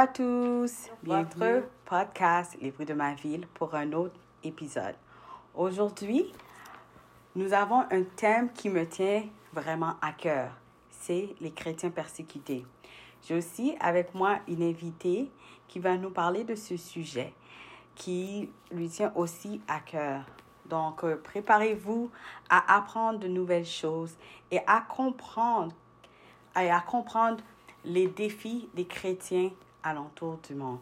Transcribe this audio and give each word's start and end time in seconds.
À 0.00 0.06
tous, 0.06 0.88
bienvenue 1.02 1.58
au 1.58 1.62
podcast 1.84 2.56
Les 2.62 2.70
bruits 2.70 2.86
de 2.86 2.94
ma 2.94 3.12
ville 3.12 3.46
pour 3.52 3.74
un 3.74 3.92
autre 3.92 4.14
épisode. 4.42 4.94
Aujourd'hui, 5.54 6.32
nous 7.36 7.52
avons 7.52 7.80
un 7.90 8.04
thème 8.16 8.50
qui 8.50 8.70
me 8.70 8.86
tient 8.86 9.24
vraiment 9.52 9.96
à 10.00 10.12
cœur, 10.12 10.52
c'est 10.88 11.34
les 11.42 11.50
chrétiens 11.50 11.90
persécutés. 11.90 12.64
J'ai 13.22 13.36
aussi 13.36 13.76
avec 13.78 14.14
moi 14.14 14.38
une 14.48 14.62
invitée 14.62 15.30
qui 15.68 15.80
va 15.80 15.98
nous 15.98 16.08
parler 16.08 16.44
de 16.44 16.54
ce 16.54 16.78
sujet 16.78 17.34
qui 17.94 18.48
lui 18.72 18.88
tient 18.88 19.12
aussi 19.14 19.60
à 19.68 19.80
cœur. 19.80 20.24
Donc, 20.64 21.04
euh, 21.04 21.20
préparez-vous 21.22 22.10
à 22.48 22.74
apprendre 22.74 23.18
de 23.18 23.28
nouvelles 23.28 23.66
choses 23.66 24.16
et 24.50 24.60
à 24.66 24.80
comprendre, 24.80 25.74
et 26.58 26.70
à 26.70 26.80
comprendre 26.80 27.44
les 27.84 28.08
défis 28.08 28.70
des 28.72 28.86
chrétiens 28.86 29.50
alentour 29.82 30.38
du 30.46 30.54
monde. 30.54 30.78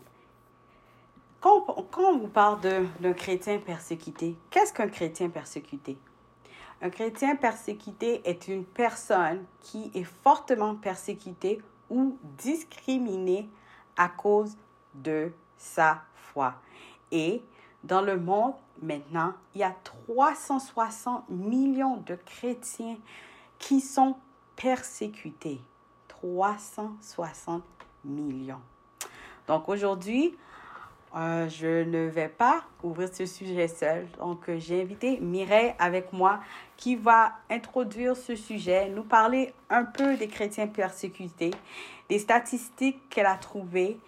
Quand, 1.40 1.60
quand 1.90 2.14
on 2.14 2.18
vous 2.18 2.28
parle 2.28 2.60
d'un 3.00 3.12
chrétien 3.12 3.58
persécuté, 3.58 4.36
qu'est-ce 4.50 4.72
qu'un 4.72 4.88
chrétien 4.88 5.28
persécuté? 5.28 5.96
Un 6.80 6.90
chrétien 6.90 7.36
persécuté 7.36 8.20
est 8.28 8.48
une 8.48 8.64
personne 8.64 9.44
qui 9.60 9.90
est 9.94 10.04
fortement 10.04 10.76
persécutée 10.76 11.60
ou 11.90 12.18
discriminée 12.36 13.48
à 13.96 14.08
cause 14.08 14.56
de 14.94 15.32
sa 15.56 16.02
foi. 16.14 16.54
Et 17.10 17.42
dans 17.82 18.02
le 18.02 18.18
monde 18.18 18.54
maintenant, 18.80 19.32
il 19.54 19.60
y 19.60 19.64
a 19.64 19.74
360 19.82 21.28
millions 21.30 21.96
de 21.98 22.14
chrétiens 22.14 22.96
qui 23.58 23.80
sont 23.80 24.16
persécutés. 24.56 25.60
360 26.08 27.62
millions. 28.04 28.60
Donc 29.48 29.68
aujourd'hui, 29.68 30.36
euh, 31.16 31.48
je 31.48 31.84
ne 31.84 32.06
vais 32.06 32.28
pas 32.28 32.62
ouvrir 32.82 33.08
ce 33.12 33.24
sujet 33.24 33.66
seul. 33.66 34.06
Donc 34.18 34.48
euh, 34.48 34.58
j'ai 34.58 34.82
invité 34.82 35.18
Mireille 35.20 35.74
avec 35.78 36.12
moi 36.12 36.40
qui 36.76 36.96
va 36.96 37.32
introduire 37.50 38.14
ce 38.14 38.36
sujet, 38.36 38.90
nous 38.90 39.04
parler 39.04 39.54
un 39.70 39.84
peu 39.84 40.16
des 40.16 40.28
chrétiens 40.28 40.66
persécutés, 40.66 41.52
des 42.10 42.18
statistiques 42.18 43.08
qu'elle 43.08 43.26
a 43.26 43.36
trouvées 43.36 43.98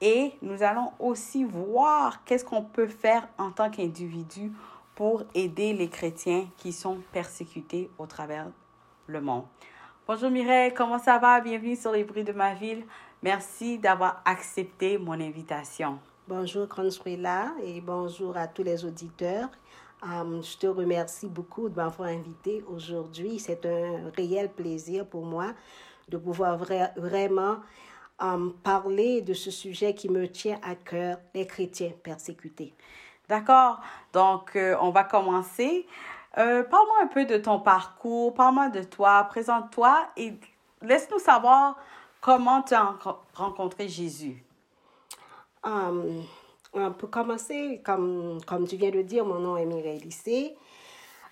et 0.00 0.32
nous 0.42 0.62
allons 0.62 0.92
aussi 0.98 1.44
voir 1.44 2.24
qu'est-ce 2.24 2.44
qu'on 2.44 2.62
peut 2.62 2.88
faire 2.88 3.28
en 3.38 3.50
tant 3.52 3.70
qu'individu 3.70 4.52
pour 4.96 5.22
aider 5.34 5.72
les 5.72 5.88
chrétiens 5.88 6.48
qui 6.56 6.72
sont 6.72 6.98
persécutés 7.12 7.88
au 7.98 8.06
travers 8.06 8.48
le 9.06 9.20
monde. 9.20 9.44
Bonjour 10.08 10.30
Mireille, 10.30 10.74
comment 10.74 10.98
ça 10.98 11.18
va? 11.18 11.40
Bienvenue 11.40 11.76
sur 11.76 11.92
les 11.92 12.02
bruits 12.02 12.24
de 12.24 12.32
ma 12.32 12.54
ville. 12.54 12.84
Merci 13.22 13.78
d'avoir 13.78 14.22
accepté 14.24 14.96
mon 14.96 15.14
invitation. 15.14 15.98
Bonjour 16.28 16.68
Consuela 16.68 17.52
et 17.64 17.80
bonjour 17.80 18.36
à 18.36 18.46
tous 18.46 18.62
les 18.62 18.84
auditeurs. 18.84 19.48
Um, 20.04 20.40
je 20.40 20.56
te 20.56 20.68
remercie 20.68 21.26
beaucoup 21.26 21.68
de 21.68 21.74
m'avoir 21.74 22.10
invité 22.10 22.64
aujourd'hui. 22.68 23.40
C'est 23.40 23.66
un 23.66 24.12
réel 24.16 24.48
plaisir 24.52 25.04
pour 25.04 25.24
moi 25.24 25.52
de 26.08 26.16
pouvoir 26.16 26.58
vraiment 26.58 27.56
um, 28.20 28.54
parler 28.62 29.20
de 29.22 29.34
ce 29.34 29.50
sujet 29.50 29.94
qui 29.94 30.08
me 30.08 30.28
tient 30.28 30.60
à 30.62 30.76
cœur, 30.76 31.18
les 31.34 31.46
chrétiens 31.46 31.90
persécutés. 32.04 32.72
D'accord. 33.28 33.80
Donc, 34.12 34.54
euh, 34.54 34.76
on 34.80 34.90
va 34.90 35.02
commencer. 35.02 35.88
Euh, 36.38 36.62
parle-moi 36.62 36.96
un 37.02 37.08
peu 37.08 37.24
de 37.24 37.36
ton 37.36 37.58
parcours, 37.58 38.32
parle-moi 38.32 38.68
de 38.68 38.84
toi, 38.84 39.24
présente-toi 39.24 40.06
et 40.16 40.34
laisse-nous 40.82 41.18
savoir 41.18 41.76
Comment 42.20 42.62
tu 42.62 42.74
as 42.74 42.96
rencontré 43.34 43.88
Jésus? 43.88 44.44
Um, 45.62 46.24
on 46.72 46.92
peut 46.92 47.06
commencer, 47.06 47.80
comme, 47.84 48.40
comme 48.44 48.66
tu 48.66 48.74
viens 48.76 48.90
de 48.90 49.02
dire, 49.02 49.24
mon 49.24 49.38
nom 49.38 49.56
est 49.56 49.64
Mireille 49.64 50.00
Lissé. 50.00 50.56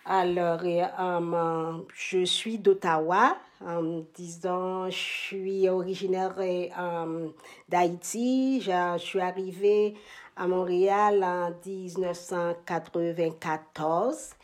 Alors, 0.05 0.61
um, 0.99 1.85
je 1.93 2.25
suis 2.25 2.59
d'Ottawa. 2.59 3.37
Um, 3.67 4.05
disons, 4.15 4.89
je 4.89 4.97
suis 4.97 5.69
originaire 5.69 6.37
um, 6.79 7.33
d'Haïti. 7.69 8.61
Je, 8.61 8.99
suis 8.99 9.21
arrivée 9.21 9.97
à 10.37 10.47
Montréal 10.47 11.25
en 11.25 11.51
1994 11.67 14.37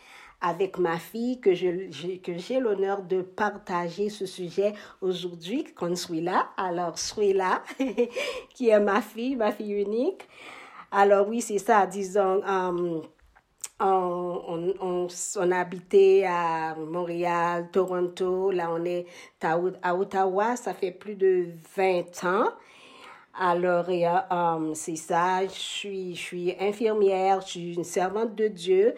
avec 0.43 0.77
ma 0.79 0.99
fille 0.99 1.41
que 1.41 1.55
j'ai 1.55 1.89
que 2.23 2.61
l'honneur 2.61 3.03
de 3.03 3.23
partager 3.23 4.11
ce 4.11 4.27
sujet 4.27 4.75
aujourd'hui 5.01 5.65
qu'on 5.75 5.95
soit 5.95 6.21
là. 6.21 6.49
Alors, 6.57 6.99
suis 6.99 7.33
là, 7.33 7.63
qui 8.55 8.69
est 8.69 8.81
ma 8.81 9.01
fille, 9.01 9.37
ma 9.37 9.53
fille 9.53 9.81
unique. 9.81 10.29
Alors 10.91 11.29
oui, 11.29 11.41
c'est 11.41 11.59
ça, 11.59 11.87
disons, 11.87 12.43
um, 12.45 13.03
on, 13.81 14.75
on, 14.81 15.07
on, 15.37 15.51
a 15.51 15.59
habité 15.59 16.27
à 16.27 16.75
Montréal, 16.75 17.69
Toronto, 17.73 18.51
là 18.51 18.69
on 18.71 18.85
est 18.85 19.07
à, 19.41 19.95
Ottawa, 19.95 20.57
ça 20.57 20.75
fait 20.75 20.91
plus 20.91 21.15
de 21.15 21.47
20 21.77 22.25
ans. 22.25 22.51
Alors, 23.41 23.87
um, 24.31 24.75
c'est 24.75 24.97
ça, 24.97 25.47
je 25.47 26.15
suis 26.15 26.55
infirmière, 26.61 27.41
je 27.41 27.49
suis 27.49 27.75
une 27.75 27.85
servante 27.85 28.35
de 28.35 28.49
Dieu. 28.49 28.95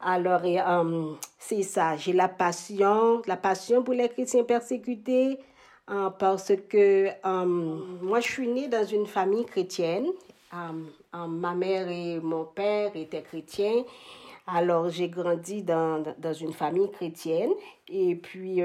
Alors, 0.00 0.42
euh, 0.44 1.14
c'est 1.38 1.62
ça, 1.62 1.96
j'ai 1.96 2.12
la 2.12 2.28
passion, 2.28 3.22
la 3.26 3.36
passion 3.36 3.82
pour 3.82 3.94
les 3.94 4.08
chrétiens 4.08 4.44
persécutés, 4.44 5.38
euh, 5.90 6.10
parce 6.10 6.52
que 6.68 7.08
euh, 7.08 7.44
moi, 8.02 8.20
je 8.20 8.30
suis 8.30 8.48
née 8.48 8.68
dans 8.68 8.84
une 8.84 9.06
famille 9.06 9.46
chrétienne. 9.46 10.06
ma 11.12 11.54
mère 11.54 11.88
et 11.88 12.20
mon 12.20 12.44
père 12.44 12.94
étaient 12.94 13.22
chrétiens. 13.22 13.84
Alors, 14.46 14.90
j'ai 14.90 15.08
grandi 15.08 15.62
dans, 15.62 16.04
dans 16.18 16.32
une 16.32 16.52
famille 16.52 16.90
chrétienne. 16.90 17.52
Et 17.88 18.14
puis, 18.16 18.60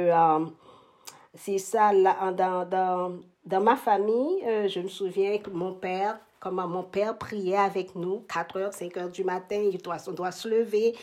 c'est 1.33 1.57
ça, 1.57 1.93
là, 1.93 2.31
dans, 2.33 2.65
dans, 2.65 3.13
dans 3.45 3.61
ma 3.61 3.75
famille, 3.77 4.43
je 4.67 4.79
me 4.81 4.89
souviens 4.89 5.37
que 5.39 5.49
mon 5.49 5.73
père 5.73 6.19
comment 6.41 6.67
mon 6.67 6.83
père 6.83 7.17
priait 7.17 7.55
avec 7.55 7.95
nous, 7.95 8.25
4 8.27 8.57
heures, 8.57 8.73
5 8.73 8.97
heures 8.97 9.09
du 9.09 9.23
matin, 9.23 9.61
il 9.71 9.77
doit, 9.77 9.97
on 10.07 10.11
doit 10.11 10.31
se 10.31 10.49
lever 10.49 10.93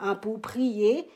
hein, 0.00 0.16
pour 0.16 0.40
prier. 0.40 1.08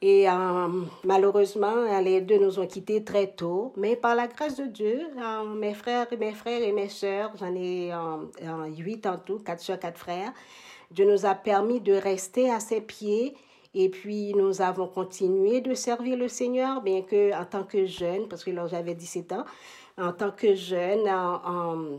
Et 0.00 0.28
euh, 0.28 0.68
malheureusement, 1.02 2.00
les 2.00 2.20
deux 2.20 2.38
nous 2.38 2.58
ont 2.58 2.66
quittés 2.66 3.02
très 3.04 3.26
tôt. 3.26 3.72
Mais 3.76 3.96
par 3.96 4.14
la 4.14 4.28
grâce 4.28 4.56
de 4.56 4.66
Dieu, 4.66 5.00
euh, 5.18 5.44
mes 5.54 5.74
frères 5.74 6.06
et 6.12 6.16
mes 6.16 6.32
frères 6.32 6.62
et 6.62 6.72
mes 6.72 6.88
sœurs, 6.88 7.32
j'en 7.38 7.54
ai 7.54 7.92
euh, 7.92 8.66
huit 8.76 9.06
en 9.06 9.18
tout, 9.18 9.38
quatre 9.38 9.60
sœurs, 9.60 9.80
quatre 9.80 9.98
frères, 9.98 10.32
Dieu 10.90 11.10
nous 11.10 11.26
a 11.26 11.34
permis 11.34 11.80
de 11.80 11.94
rester 11.94 12.50
à 12.50 12.60
ses 12.60 12.80
pieds. 12.80 13.34
Et 13.74 13.88
puis, 13.88 14.34
nous 14.34 14.62
avons 14.62 14.86
continué 14.86 15.60
de 15.60 15.74
servir 15.74 16.16
le 16.16 16.28
Seigneur, 16.28 16.80
bien 16.80 17.02
que 17.02 17.34
en 17.34 17.44
tant 17.44 17.64
que 17.64 17.86
jeune, 17.86 18.28
parce 18.28 18.44
que 18.44 18.52
là, 18.52 18.68
j'avais 18.68 18.94
17 18.94 19.32
ans, 19.32 19.44
en 19.98 20.12
tant 20.12 20.30
que 20.30 20.54
jeune, 20.54 21.08
en 21.08 21.98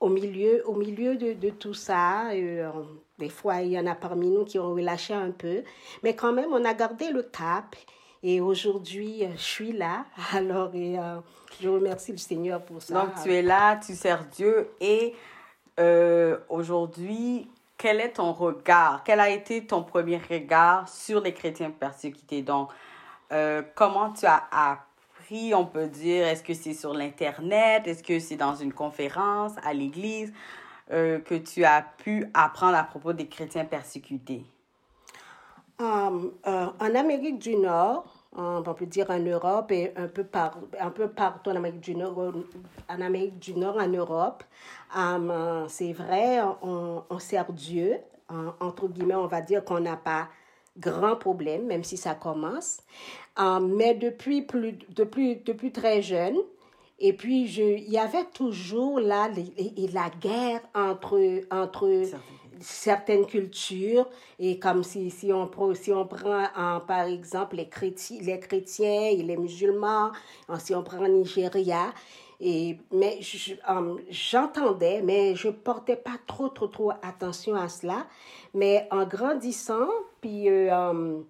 au 0.00 0.08
milieu, 0.08 0.62
au 0.66 0.74
milieu 0.74 1.16
de, 1.16 1.50
tout 1.50 1.74
ça, 1.74 2.30
euh, 2.30 2.70
des 3.18 3.28
fois, 3.28 3.62
il 3.62 3.72
y 3.72 3.78
en 3.78 3.86
a 3.86 3.94
parmi 3.94 4.30
nous 4.30 4.44
qui 4.44 4.58
ont 4.58 4.74
relâché 4.74 5.14
un 5.14 5.30
peu, 5.30 5.62
mais 6.02 6.14
quand 6.14 6.32
même, 6.32 6.52
on 6.52 6.64
a 6.64 6.74
gardé 6.74 7.10
le 7.10 7.22
cap. 7.22 7.76
Et 8.22 8.40
aujourd'hui, 8.40 9.24
euh, 9.24 9.28
je 9.36 9.42
suis 9.42 9.72
là. 9.72 10.04
Alors, 10.32 10.70
euh, 10.74 11.20
je 11.60 11.68
remercie 11.68 12.12
le 12.12 12.18
Seigneur 12.18 12.62
pour 12.62 12.82
ça. 12.82 12.94
Donc, 12.94 13.10
tu 13.22 13.32
es 13.32 13.42
là, 13.42 13.76
tu 13.76 13.94
sers 13.94 14.24
Dieu. 14.26 14.70
Et 14.80 15.14
aujourd'hui, 16.48 17.48
quel 17.76 18.00
est 18.00 18.14
ton 18.14 18.32
regard? 18.32 19.02
Quel 19.04 19.20
a 19.20 19.28
été 19.28 19.66
ton 19.66 19.82
premier 19.82 20.18
regard 20.18 20.88
sur 20.88 21.20
les 21.20 21.34
chrétiens 21.34 21.70
persécutés? 21.70 22.42
Donc, 22.42 22.70
comment 23.74 24.12
tu 24.12 24.24
as 24.26 24.85
on 25.54 25.64
peut 25.64 25.88
dire? 25.88 26.26
Est-ce 26.26 26.42
que 26.42 26.54
c'est 26.54 26.74
sur 26.74 26.94
l'Internet? 26.94 27.86
Est-ce 27.86 28.02
que 28.02 28.18
c'est 28.18 28.36
dans 28.36 28.54
une 28.54 28.72
conférence 28.72 29.52
à 29.64 29.72
l'Église 29.72 30.32
euh, 30.92 31.18
que 31.18 31.34
tu 31.34 31.64
as 31.64 31.82
pu 31.82 32.26
apprendre 32.34 32.76
à 32.76 32.84
propos 32.84 33.12
des 33.12 33.26
chrétiens 33.26 33.64
persécutés? 33.64 34.44
Um, 35.78 36.32
euh, 36.46 36.66
en 36.80 36.94
Amérique 36.94 37.38
du 37.38 37.56
Nord, 37.56 38.06
on 38.34 38.62
peut 38.62 38.86
dire 38.86 39.10
en 39.10 39.18
Europe 39.18 39.70
et 39.72 39.92
un 39.96 40.08
peu, 40.08 40.24
par, 40.24 40.58
un 40.80 40.90
peu 40.90 41.08
partout 41.08 41.50
en 41.50 41.56
Amérique 41.56 41.80
du 41.80 41.94
Nord, 41.94 42.32
en 42.88 43.00
Amérique 43.00 43.38
du 43.38 43.54
Nord, 43.54 43.76
en 43.76 43.88
Europe. 43.88 44.44
Um, 44.96 45.66
c'est 45.68 45.92
vrai, 45.92 46.40
on, 46.62 47.02
on, 47.10 47.18
sert 47.18 47.52
Dieu. 47.52 47.98
entre 48.60 48.88
guillemets, 48.88 49.14
on 49.16 49.26
va 49.26 49.40
dire 49.42 49.64
qu'on 49.64 49.80
n'a 49.80 49.96
pas 49.96 50.28
grand 50.78 51.16
problème, 51.16 51.66
même 51.66 51.84
si 51.84 51.96
ça 51.96 52.14
commence. 52.14 52.80
Um, 53.38 53.74
mais 53.76 53.94
depuis, 53.94 54.42
plus, 54.42 54.78
depuis, 54.94 55.36
depuis 55.36 55.70
très 55.70 56.00
jeune, 56.00 56.36
et 56.98 57.12
puis, 57.12 57.46
je, 57.46 57.62
il 57.62 57.90
y 57.90 57.98
avait 57.98 58.24
toujours 58.32 59.00
là 59.00 59.28
la 59.92 60.10
guerre 60.20 60.62
entre, 60.74 61.42
entre 61.50 62.02
certaines 62.60 63.26
cultures. 63.26 64.08
Et 64.38 64.58
comme 64.58 64.82
si, 64.82 65.10
si, 65.10 65.30
on, 65.32 65.50
si 65.74 65.92
on 65.92 66.06
prend, 66.06 66.44
par 66.86 67.06
exemple, 67.06 67.56
les 67.56 67.68
chrétiens, 67.68 68.18
les 68.22 68.40
chrétiens 68.40 69.10
et 69.10 69.22
les 69.22 69.36
musulmans, 69.36 70.10
si 70.58 70.74
on 70.74 70.82
prend 70.82 71.06
Nigeria, 71.06 71.92
et, 72.38 72.78
mais 72.92 73.20
um, 73.66 73.98
j'entendais, 74.10 75.00
mais 75.00 75.34
je 75.34 75.48
portais 75.48 75.96
pas 75.96 76.18
trop, 76.26 76.48
trop, 76.50 76.66
trop 76.66 76.90
attention 77.02 77.54
à 77.54 77.68
cela. 77.68 78.06
Mais 78.52 78.86
en 78.90 79.04
grandissant, 79.06 79.88
puis 80.20 80.48
euh, 80.48 80.70
um, 80.70 81.24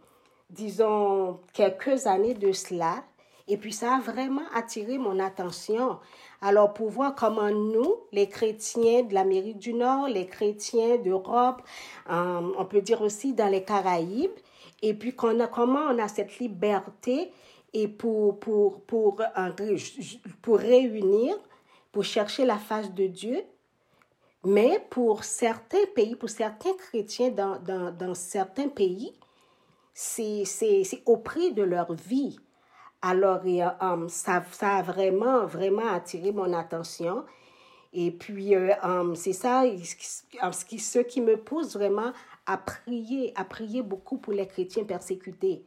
disons 0.50 1.40
quelques 1.52 2.06
années 2.06 2.34
de 2.34 2.52
cela, 2.52 3.04
et 3.48 3.56
puis 3.56 3.72
ça 3.72 3.96
a 3.96 4.00
vraiment 4.00 4.42
attiré 4.54 4.98
mon 4.98 5.18
attention. 5.20 5.98
Alors 6.40 6.74
pour 6.74 6.90
voir 6.90 7.14
comment 7.14 7.50
nous, 7.50 7.94
les 8.12 8.28
chrétiens 8.28 9.02
de 9.04 9.14
l'Amérique 9.14 9.58
du 9.58 9.72
Nord, 9.72 10.08
les 10.08 10.26
chrétiens 10.26 10.96
d'Europe, 10.98 11.62
um, 12.08 12.54
on 12.58 12.64
peut 12.64 12.80
dire 12.80 13.02
aussi 13.02 13.34
dans 13.34 13.48
les 13.48 13.62
Caraïbes, 13.62 14.30
et 14.82 14.94
puis 14.94 15.14
qu'on 15.14 15.40
a, 15.40 15.46
comment 15.46 15.86
on 15.90 15.98
a 15.98 16.08
cette 16.08 16.38
liberté 16.38 17.32
et 17.72 17.88
pour, 17.88 18.38
pour, 18.38 18.80
pour, 18.82 19.22
pour 20.42 20.58
réunir, 20.58 21.36
pour 21.92 22.04
chercher 22.04 22.44
la 22.44 22.58
face 22.58 22.92
de 22.92 23.06
Dieu. 23.06 23.42
Mais 24.44 24.84
pour 24.90 25.24
certains 25.24 25.84
pays, 25.94 26.14
pour 26.14 26.30
certains 26.30 26.74
chrétiens 26.74 27.30
dans, 27.30 27.58
dans, 27.58 27.90
dans 27.90 28.14
certains 28.14 28.68
pays, 28.68 29.12
c'est 29.98 31.02
au 31.06 31.16
prix 31.16 31.54
de 31.54 31.62
leur 31.62 31.92
vie. 31.94 32.38
Alors, 33.00 33.40
um, 33.80 34.08
ça, 34.08 34.44
ça 34.52 34.76
a 34.76 34.82
vraiment, 34.82 35.46
vraiment 35.46 35.88
attiré 35.88 36.32
mon 36.32 36.52
attention. 36.52 37.24
Et 37.92 38.10
puis, 38.10 38.54
euh, 38.54 38.74
um, 38.82 39.14
c'est 39.14 39.32
ça, 39.32 39.62
ce 39.64 40.64
qui, 40.64 40.78
ce 40.78 40.98
qui 40.98 41.20
me 41.20 41.36
pousse 41.36 41.74
vraiment 41.74 42.12
à 42.44 42.58
prier, 42.58 43.32
à 43.36 43.44
prier 43.44 43.82
beaucoup 43.82 44.18
pour 44.18 44.32
les 44.32 44.46
chrétiens 44.46 44.84
persécutés 44.84 45.64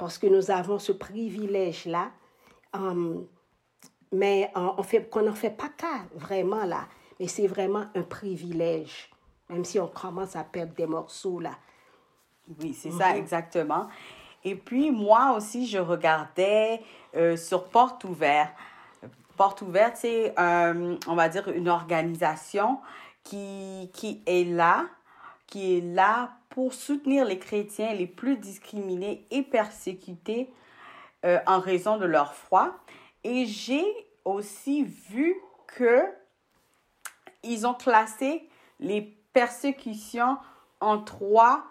parce 0.00 0.16
que 0.16 0.26
nous 0.26 0.50
avons 0.50 0.78
ce 0.78 0.92
privilège-là. 0.92 2.10
Um, 2.72 3.26
mais 4.12 4.50
on 4.54 4.82
fait, 4.82 5.10
qu'on 5.10 5.22
n'en 5.22 5.34
fait 5.34 5.50
pas 5.50 5.68
cas, 5.68 6.06
vraiment, 6.14 6.64
là. 6.64 6.88
Mais 7.20 7.28
c'est 7.28 7.46
vraiment 7.46 7.84
un 7.94 8.02
privilège, 8.02 9.10
même 9.50 9.62
si 9.62 9.78
on 9.78 9.86
commence 9.88 10.36
à 10.36 10.42
perdre 10.42 10.72
des 10.72 10.86
morceaux, 10.86 11.38
là. 11.38 11.52
Oui, 12.60 12.74
c'est 12.74 12.90
ça, 12.90 13.10
mhm. 13.10 13.16
exactement. 13.16 13.88
Et 14.44 14.54
puis, 14.54 14.90
moi 14.90 15.34
aussi, 15.36 15.66
je 15.66 15.78
regardais 15.78 16.82
euh, 17.14 17.36
sur 17.36 17.68
Porte 17.68 18.04
Ouverte. 18.04 18.54
Porte 19.36 19.62
Ouverte, 19.62 19.96
c'est, 19.96 20.34
on 20.38 21.14
va 21.14 21.28
dire, 21.28 21.48
une 21.48 21.68
organisation 21.68 22.78
qui, 23.24 23.90
qui 23.94 24.22
est 24.26 24.44
là, 24.44 24.86
qui 25.46 25.78
est 25.78 25.80
là 25.80 26.32
pour 26.50 26.74
soutenir 26.74 27.24
les 27.24 27.38
chrétiens 27.38 27.94
les 27.94 28.06
plus 28.06 28.36
discriminés 28.36 29.26
et 29.30 29.42
persécutés 29.42 30.52
euh, 31.24 31.38
en 31.46 31.60
raison 31.60 31.96
de 31.96 32.04
leur 32.04 32.34
foi. 32.34 32.76
Et 33.24 33.46
j'ai 33.46 33.84
aussi 34.24 34.84
vu 34.84 35.36
que 35.66 36.02
ils 37.42 37.66
ont 37.66 37.74
classé 37.74 38.48
les 38.80 39.02
persécutions 39.32 40.36
en 40.80 40.98
trois 40.98 41.64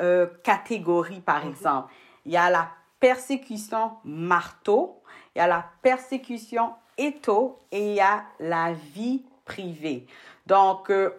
euh, 0.00 0.26
catégories, 0.42 1.20
par 1.20 1.44
mhm. 1.44 1.50
exemple. 1.50 1.92
Il 2.24 2.32
y 2.32 2.36
a 2.36 2.50
la 2.50 2.70
persécution 2.98 3.92
marteau, 4.04 5.02
il 5.34 5.38
y 5.38 5.42
a 5.42 5.46
la 5.46 5.64
persécution 5.82 6.74
étau 6.98 7.58
et 7.72 7.90
il 7.90 7.94
y 7.94 8.00
a 8.00 8.24
la 8.38 8.72
vie 8.72 9.24
privée. 9.44 10.06
Donc, 10.46 10.90
euh, 10.90 11.10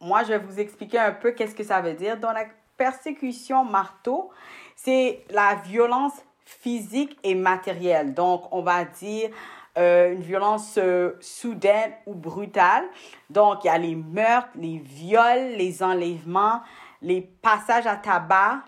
moi, 0.00 0.22
je 0.22 0.28
vais 0.28 0.38
vous 0.38 0.60
expliquer 0.60 0.98
un 0.98 1.12
peu 1.12 1.32
qu'est-ce 1.32 1.54
que 1.54 1.64
ça 1.64 1.80
veut 1.80 1.94
dire. 1.94 2.18
Dans 2.18 2.32
la 2.32 2.44
persécution 2.76 3.64
marteau, 3.64 4.30
c'est 4.76 5.24
la 5.30 5.56
violence 5.56 6.14
physique 6.44 7.18
et 7.22 7.34
matérielle. 7.34 8.14
Donc, 8.14 8.44
on 8.52 8.62
va 8.62 8.84
dire 8.84 9.30
euh, 9.76 10.12
une 10.12 10.22
violence 10.22 10.76
euh, 10.78 11.12
soudaine 11.20 11.92
ou 12.06 12.14
brutale. 12.14 12.84
Donc, 13.30 13.64
il 13.64 13.68
y 13.68 13.70
a 13.70 13.78
les 13.78 13.94
meurtres, 13.94 14.48
les 14.56 14.78
viols, 14.78 15.56
les 15.56 15.82
enlèvements, 15.82 16.62
les 17.02 17.20
passages 17.20 17.86
à 17.86 17.96
tabac, 17.96 18.62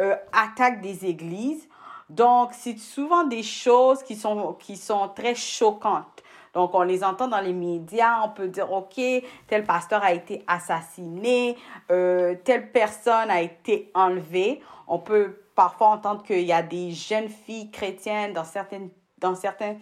euh, 0.00 0.16
attaques 0.32 0.80
des 0.80 1.06
églises. 1.06 1.68
Donc, 2.08 2.50
c'est 2.52 2.78
souvent 2.78 3.24
des 3.24 3.42
choses 3.42 4.02
qui 4.02 4.16
sont, 4.16 4.54
qui 4.54 4.76
sont 4.76 5.08
très 5.08 5.34
choquantes. 5.34 6.22
Donc, 6.54 6.74
on 6.74 6.82
les 6.82 7.04
entend 7.04 7.28
dans 7.28 7.40
les 7.40 7.52
médias, 7.52 8.22
on 8.24 8.30
peut 8.30 8.48
dire, 8.48 8.72
OK, 8.72 9.00
tel 9.46 9.64
pasteur 9.64 10.02
a 10.02 10.12
été 10.12 10.44
assassiné, 10.46 11.56
euh, 11.90 12.34
telle 12.44 12.72
personne 12.72 13.30
a 13.30 13.42
été 13.42 13.90
enlevée. 13.94 14.62
On 14.86 14.98
peut 14.98 15.42
parfois 15.54 15.88
entendre 15.88 16.22
qu'il 16.22 16.42
y 16.42 16.52
a 16.52 16.62
des 16.62 16.92
jeunes 16.92 17.28
filles 17.28 17.70
chrétiennes 17.70 18.32
dans, 18.32 18.44
certaines, 18.44 18.90
dans 19.18 19.34
certains, 19.34 19.76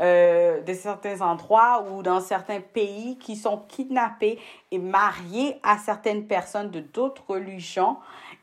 euh, 0.00 0.60
de 0.62 0.72
certains 0.72 1.20
endroits 1.20 1.84
ou 1.90 2.02
dans 2.02 2.20
certains 2.20 2.60
pays 2.60 3.18
qui 3.18 3.36
sont 3.36 3.62
kidnappées 3.68 4.38
et 4.70 4.78
mariées 4.78 5.58
à 5.62 5.78
certaines 5.78 6.26
personnes 6.26 6.70
de 6.70 6.80
d'autres 6.80 7.22
religions 7.28 7.96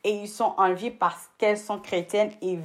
et 0.03 0.11
ils 0.11 0.27
sont 0.27 0.53
enlevés 0.57 0.91
parce 0.91 1.29
qu'elles 1.37 1.57
sont 1.57 1.79
chrétiennes 1.79 2.31
et, 2.41 2.59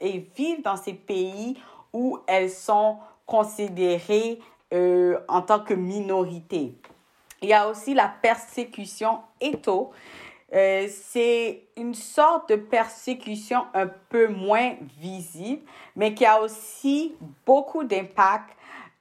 et 0.00 0.26
vivent 0.36 0.62
dans 0.62 0.76
ces 0.76 0.94
pays 0.94 1.58
où 1.92 2.18
elles 2.26 2.50
sont 2.50 2.98
considérées 3.26 4.38
euh, 4.72 5.18
en 5.28 5.42
tant 5.42 5.60
que 5.60 5.74
minorité. 5.74 6.74
Il 7.42 7.48
y 7.48 7.52
a 7.52 7.68
aussi 7.68 7.94
la 7.94 8.08
persécution 8.08 9.20
étho. 9.40 9.90
Euh, 10.54 10.86
c'est 10.90 11.64
une 11.76 11.94
sorte 11.94 12.50
de 12.50 12.56
persécution 12.56 13.66
un 13.74 13.88
peu 14.08 14.28
moins 14.28 14.74
visible, 14.98 15.62
mais 15.96 16.14
qui 16.14 16.24
a 16.24 16.40
aussi 16.40 17.14
beaucoup 17.44 17.84
d'impact 17.84 18.50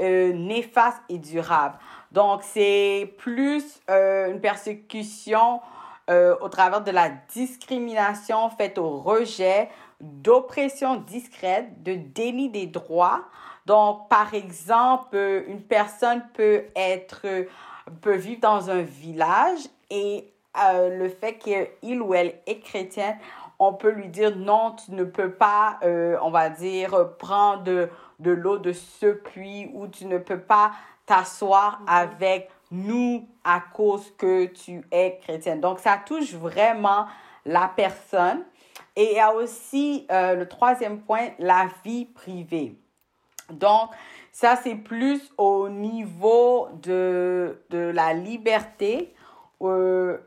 euh, 0.02 0.34
néfaste 0.34 1.02
et 1.08 1.20
durable. 1.20 1.78
Donc, 2.12 2.42
c'est 2.44 3.14
plus 3.18 3.82
une 3.88 4.40
persécution 4.40 5.62
au 6.08 6.50
travers 6.50 6.84
de 6.84 6.92
la 6.92 7.10
discrimination 7.10 8.50
faite 8.52 8.78
au 8.78 9.00
rejet, 9.00 9.70
d'oppression 10.00 10.98
discrète, 10.98 11.82
de 11.82 11.96
déni 11.96 12.50
des 12.50 12.68
droits, 12.68 13.26
donc, 13.66 14.08
par 14.10 14.34
exemple, 14.34 15.44
une 15.48 15.62
personne 15.62 16.24
peut 16.34 16.66
être, 16.76 17.26
peut 18.02 18.16
vivre 18.16 18.42
dans 18.42 18.70
un 18.70 18.82
village 18.82 19.62
et 19.90 20.32
euh, 20.64 20.98
le 20.98 21.10
fait 21.10 21.38
qu'il 21.38 22.02
ou 22.02 22.14
elle 22.14 22.36
est 22.46 22.60
chrétienne, 22.60 23.18
on 23.60 23.74
peut 23.74 23.92
lui 23.92 24.10
dire 24.10 24.36
non, 24.36 24.76
tu 24.84 24.92
ne 24.92 25.04
peux 25.04 25.32
pas, 25.32 25.80
euh, 25.84 26.18
on 26.22 26.30
va 26.30 26.50
dire, 26.50 27.16
prendre 27.18 27.64
de, 27.64 27.90
de 28.20 28.32
l'eau 28.32 28.58
de 28.58 28.74
ce 28.74 29.08
puits 29.08 29.70
ou 29.74 29.88
tu 29.88 30.06
ne 30.06 30.18
peux 30.18 30.40
pas 30.40 30.72
t'asseoir 31.06 31.80
mhm. 31.82 31.88
avec 31.88 32.50
nous 32.72 33.28
à 33.44 33.62
cause 33.74 34.12
que 34.18 34.46
tu 34.46 34.84
es 34.92 35.20
chrétienne. 35.22 35.62
Donc, 35.62 35.80
ça 35.80 36.00
touche 36.06 36.34
vraiment 36.34 37.06
la 37.46 37.72
personne. 37.74 38.44
Et 38.96 39.12
il 39.12 39.18
y 39.18 39.20
a 39.20 39.34
aussi 39.34 40.08
euh, 40.12 40.36
le 40.36 40.48
troisième 40.48 41.02
point, 41.02 41.30
la 41.38 41.68
vie 41.84 42.06
privée. 42.06 42.76
Donc, 43.50 43.90
ça, 44.32 44.56
c'est 44.56 44.76
plus 44.76 45.32
au 45.38 45.70
niveau 45.70 46.70
de, 46.82 47.62
de 47.70 47.78
la 47.78 48.14
liberté 48.14 49.14
euh, 49.62 50.18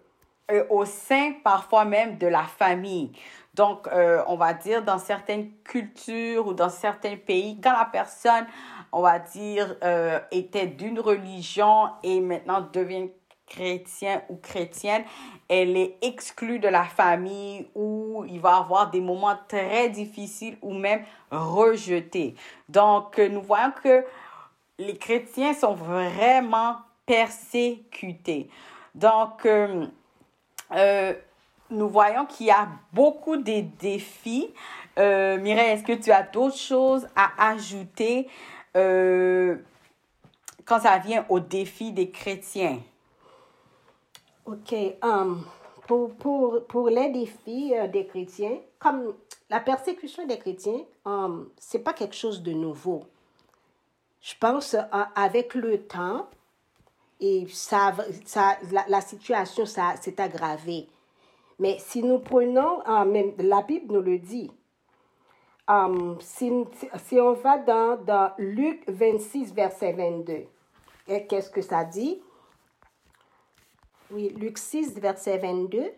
au 0.70 0.84
sein 0.84 1.32
parfois 1.44 1.84
même 1.84 2.18
de 2.18 2.26
la 2.26 2.44
famille. 2.44 3.12
Donc, 3.58 3.88
euh, 3.88 4.22
on 4.28 4.36
va 4.36 4.54
dire 4.54 4.84
dans 4.84 4.98
certaines 4.98 5.50
cultures 5.64 6.46
ou 6.46 6.54
dans 6.54 6.68
certains 6.68 7.16
pays, 7.16 7.60
quand 7.60 7.76
la 7.76 7.86
personne, 7.86 8.46
on 8.92 9.02
va 9.02 9.18
dire, 9.18 9.74
euh, 9.82 10.20
était 10.30 10.68
d'une 10.68 11.00
religion 11.00 11.88
et 12.04 12.20
maintenant 12.20 12.60
devient 12.72 13.08
chrétien 13.48 14.22
ou 14.28 14.36
chrétienne, 14.36 15.02
elle 15.48 15.76
est 15.76 15.96
exclue 16.02 16.60
de 16.60 16.68
la 16.68 16.84
famille 16.84 17.66
ou 17.74 18.24
il 18.28 18.38
va 18.38 18.58
avoir 18.58 18.90
des 18.90 19.00
moments 19.00 19.36
très 19.48 19.88
difficiles 19.88 20.56
ou 20.62 20.72
même 20.72 21.02
rejetés. 21.32 22.36
Donc, 22.68 23.18
nous 23.18 23.42
voyons 23.42 23.72
que 23.82 24.04
les 24.78 24.96
chrétiens 24.96 25.52
sont 25.52 25.74
vraiment 25.74 26.76
persécutés. 27.06 28.50
Donc, 28.94 29.44
euh, 29.46 29.86
euh, 30.72 31.14
nous 31.70 31.88
voyons 31.88 32.26
qu'il 32.26 32.46
y 32.46 32.50
a 32.50 32.68
beaucoup 32.92 33.36
de 33.36 33.60
défis. 33.78 34.52
Euh, 34.98 35.38
Mireille, 35.38 35.72
est-ce 35.72 35.84
que 35.84 35.92
tu 35.92 36.10
as 36.10 36.22
d'autres 36.22 36.56
choses 36.56 37.06
à 37.14 37.50
ajouter 37.50 38.28
euh, 38.76 39.56
quand 40.64 40.80
ça 40.80 40.98
vient 40.98 41.24
aux 41.28 41.40
défis 41.40 41.92
des 41.92 42.10
chrétiens? 42.10 42.80
OK. 44.46 44.74
Um, 45.02 45.44
pour, 45.86 46.14
pour, 46.14 46.64
pour, 46.66 46.88
les 46.88 47.10
défis 47.10 47.72
des 47.92 48.06
chrétiens, 48.06 48.58
comme 48.78 49.14
la 49.50 49.60
persécution 49.60 50.26
des 50.26 50.38
chrétiens, 50.38 50.80
um, 51.04 51.50
ce 51.58 51.76
n'est 51.76 51.82
pas 51.82 51.92
quelque 51.92 52.16
chose 52.16 52.42
de 52.42 52.52
nouveau. 52.52 53.04
Je 54.20 54.34
pense 54.38 54.76
avec 55.14 55.54
le 55.54 55.82
temps, 55.82 56.28
et 57.20 57.46
ça, 57.48 57.94
ça, 58.24 58.56
la, 58.70 58.84
la 58.88 59.00
situation 59.00 59.66
s'est 59.66 60.20
aggravée. 60.20 60.88
Mais 61.58 61.76
si 61.80 62.02
nous 62.02 62.20
prenons, 62.20 62.82
même 63.06 63.32
la 63.38 63.62
Bible 63.62 63.94
nous 63.94 64.02
le 64.02 64.18
dit, 64.18 64.50
um, 65.66 66.16
si, 66.20 66.52
si, 67.04 67.18
on 67.18 67.32
va 67.32 67.58
dans, 67.58 67.96
dans 68.04 68.32
Luc 68.38 68.84
26, 68.88 69.52
verset 69.52 69.92
22, 69.92 70.46
qu'est-ce 71.26 71.50
que 71.50 71.62
ça 71.62 71.84
dit? 71.84 72.22
Oui, 74.10 74.30
Luc 74.30 74.56
6, 74.56 74.98
verset 75.00 75.38
22. 75.38 75.90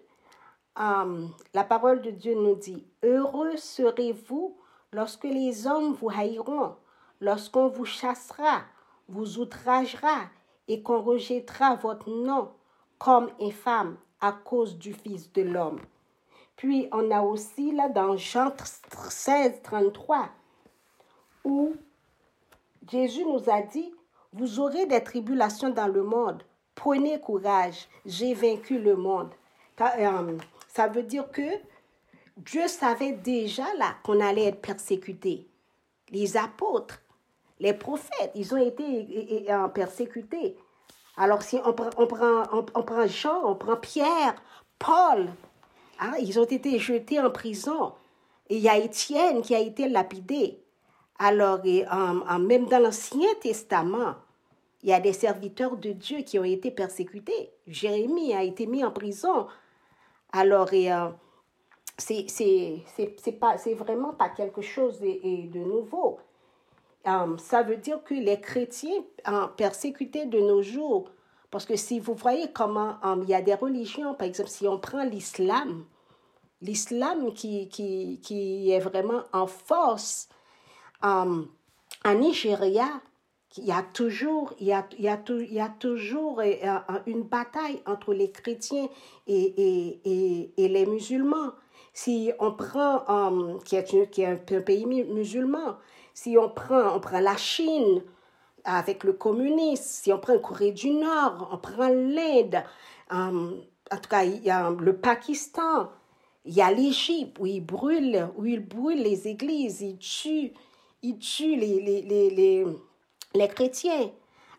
Um, 0.77 1.31
la 1.53 1.65
parole 1.65 2.01
de 2.01 2.11
Dieu 2.11 2.35
nous 2.35 2.55
dit, 2.55 2.87
Heureux 3.03 3.57
serez-vous 3.57 4.57
lorsque 4.93 5.25
les 5.25 5.67
hommes 5.67 5.93
vous 5.93 6.09
haïront, 6.09 6.77
lorsqu'on 7.21 7.69
vous 7.69 7.85
chassera, 7.85 8.63
vous 9.09 9.39
outragera 9.39 10.23
et 10.71 10.83
qu'on 10.83 11.03
rejettera 11.03 11.75
votre 11.75 12.09
nom 12.09 12.49
comme 12.97 13.29
infâme 13.41 13.97
à 14.21 14.31
cause 14.31 14.79
du 14.79 14.95
Fils 14.95 15.33
de 15.33 15.43
l'homme. 15.43 15.81
Puis 16.55 16.89
on 16.93 17.11
a 17.11 17.23
aussi 17.23 17.73
là 17.73 17.89
dans 17.89 18.17
Jean 18.17 18.53
16, 19.09 19.63
33, 19.65 20.29
où 21.43 21.75
Jésus 22.89 23.25
nous 23.25 23.51
a 23.51 23.63
dit, 23.63 23.93
vous 24.33 24.61
aurez 24.61 24.87
des 24.87 25.03
tribulations 25.03 25.71
dans 25.71 25.89
le 25.89 26.05
monde, 26.05 26.45
prenez 26.77 27.19
courage, 27.19 27.89
j'ai 28.07 28.33
vaincu 28.35 28.79
le 28.79 28.95
monde. 28.95 29.31
Euh, 29.81 30.39
ça 30.69 30.87
veut 30.87 31.03
dire 31.03 31.29
que 31.33 31.51
Dieu 32.37 32.69
savait 32.69 33.13
déjà 33.13 33.67
là 33.77 33.97
qu'on 34.05 34.21
allait 34.21 34.45
être 34.45 34.63
persécuté. 34.63 35.49
Les 36.11 36.37
apôtres, 36.37 37.03
les 37.61 37.75
prophètes, 37.75 38.33
ils 38.35 38.55
ont 38.55 38.57
été 38.57 39.47
persécutés. 39.75 40.57
Alors 41.17 41.43
si 41.43 41.59
on 41.65 41.73
prend, 41.75 41.91
on 42.75 42.83
prend, 42.83 43.07
Jean, 43.07 43.45
on 43.45 43.55
prend 43.55 43.77
Pierre, 43.77 44.35
Paul, 44.79 45.29
hein, 46.01 46.13
ils 46.21 46.41
ont 46.41 46.45
été 46.45 46.79
jetés 46.79 47.21
en 47.21 47.31
prison. 47.31 47.93
Et 48.49 48.57
il 48.57 48.63
y 48.63 48.69
a 48.69 48.79
Étienne 48.79 49.43
qui 49.43 49.55
a 49.55 49.61
été 49.61 49.89
lapidé. 49.89 50.63
Alors, 51.19 51.61
et, 51.65 51.85
même 52.41 52.67
dans 52.67 52.83
l'Ancien 52.83 53.29
Testament, 53.43 54.15
il 54.83 54.89
y 54.89 54.93
a 54.95 55.01
des 55.01 55.13
serviteurs 55.13 55.77
de 55.77 55.93
Dieu 55.93 56.23
qui 56.23 56.39
ont 56.39 56.45
été 56.45 56.71
persécutés. 56.71 57.51
Jérémie 57.67 58.33
a 58.33 58.43
été 58.43 58.67
mis 58.67 58.83
en 58.83 58.91
prison. 58.91 59.47
Alors, 60.33 60.71
euh, 60.73 61.11
c'est, 61.99 63.75
vraiment 63.75 64.15
pas 64.15 64.31
quelque 64.31 64.63
chose 64.63 64.99
de 65.01 65.59
nouveau. 65.59 66.19
Um, 67.07 67.39
ça 67.39 67.63
veut 67.63 67.79
dire 67.79 68.03
que 68.05 68.15
les 68.15 68.41
chrétiens 68.41 69.03
um, 69.25 69.49
persécutés 69.57 70.27
de 70.27 70.39
nos 70.39 70.63
jours, 70.63 71.11
parce 71.51 71.65
que 71.65 71.75
si 71.77 71.99
vous 71.99 72.15
voyez 72.15 72.53
comment 72.53 72.97
um, 73.03 73.23
il 73.23 73.31
y 73.31 73.35
a 73.35 73.41
des 73.41 73.55
religions, 73.55 74.15
par 74.15 74.27
exemple, 74.27 74.51
si 74.51 74.69
on 74.69 74.79
prend 74.79 75.05
l'islam, 75.05 75.85
l'islam 76.61 77.33
qui, 77.33 77.69
qui, 77.69 78.21
qui, 78.23 78.71
est 78.71 78.81
vraiment 78.81 79.23
en 79.33 79.47
force, 79.47 80.29
en 81.03 81.47
Nigeria, 82.15 83.01
il 83.57 83.65
y 83.65 83.73
a 83.73 83.83
toujours, 83.83 84.55
il 84.61 84.69
y 84.69 84.73
a, 84.73 84.87
il 84.99 85.05
y 85.05 85.09
a, 85.09 85.19
il 85.29 85.53
y 85.53 85.61
a 85.61 85.69
toujours 85.69 86.41
euh, 86.41 86.79
une 87.07 87.23
bataille 87.23 87.83
entre 87.87 88.15
les 88.15 88.31
chrétiens 88.31 88.89
et, 89.27 89.55
et, 89.57 90.01
et, 90.05 90.53
et 90.57 90.69
les 90.69 90.87
musulmans. 90.87 91.53
Si 91.93 92.31
on 92.39 92.53
prend, 92.53 93.59
qui, 93.65 93.77
est, 93.77 94.11
qui 94.11 94.23
est 94.23 94.53
un 94.53 94.61
pays 94.61 94.87
musulman, 94.87 95.77
si 96.15 96.37
on 96.39 96.49
prend, 96.49 96.97
on 96.97 97.01
prend 97.01 97.21
la 97.21 97.37
Chine 97.37 98.03
avec 98.65 99.05
le 99.05 99.13
communisme, 99.13 99.85
si 99.85 100.13
on 100.13 100.19
prend 100.19 100.35
la 100.35 100.39
Corée 100.41 100.73
du 100.73 100.91
Nord, 100.91 101.49
on 101.53 101.59
prend 101.59 101.89
l'Inde, 101.89 102.63
euh, 103.13 103.51
en 103.93 103.97
tout 103.97 104.09
cas, 104.09 104.25
il 104.25 104.43
y 104.45 104.51
a 104.51 104.71
le 104.71 104.97
Pakistan, 104.97 105.89
il 106.45 106.55
y 106.55 106.63
a 106.63 106.71
l'Égypte 106.71 107.39
où 107.41 107.47
ils 107.47 107.61
brûlent, 107.61 108.29
où 108.37 108.47
ils 108.47 108.65
brûlent 108.65 109.03
les 109.03 109.29
églises, 109.29 109.81
ils 109.81 109.99
tuent, 109.99 110.53
ils 111.03 111.19
tuent 111.19 111.57
les, 111.57 111.81
les, 111.81 112.03
les, 112.03 112.31
les, 112.31 112.67
les 113.35 113.49
chrétiens. 113.49 114.11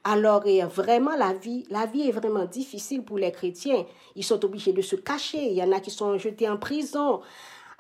Alors, 0.03 0.43
vraiment, 0.67 1.15
la 1.15 1.33
vie, 1.33 1.63
la 1.69 1.85
vie 1.85 2.07
est 2.07 2.11
vraiment 2.11 2.45
difficile 2.45 3.03
pour 3.03 3.19
les 3.19 3.31
chrétiens. 3.31 3.85
Ils 4.15 4.23
sont 4.23 4.43
obligés 4.43 4.73
de 4.73 4.81
se 4.81 4.95
cacher. 4.95 5.45
Il 5.45 5.53
y 5.53 5.61
en 5.61 5.71
a 5.71 5.79
qui 5.79 5.91
sont 5.91 6.17
jetés 6.17 6.49
en 6.49 6.57
prison. 6.57 7.21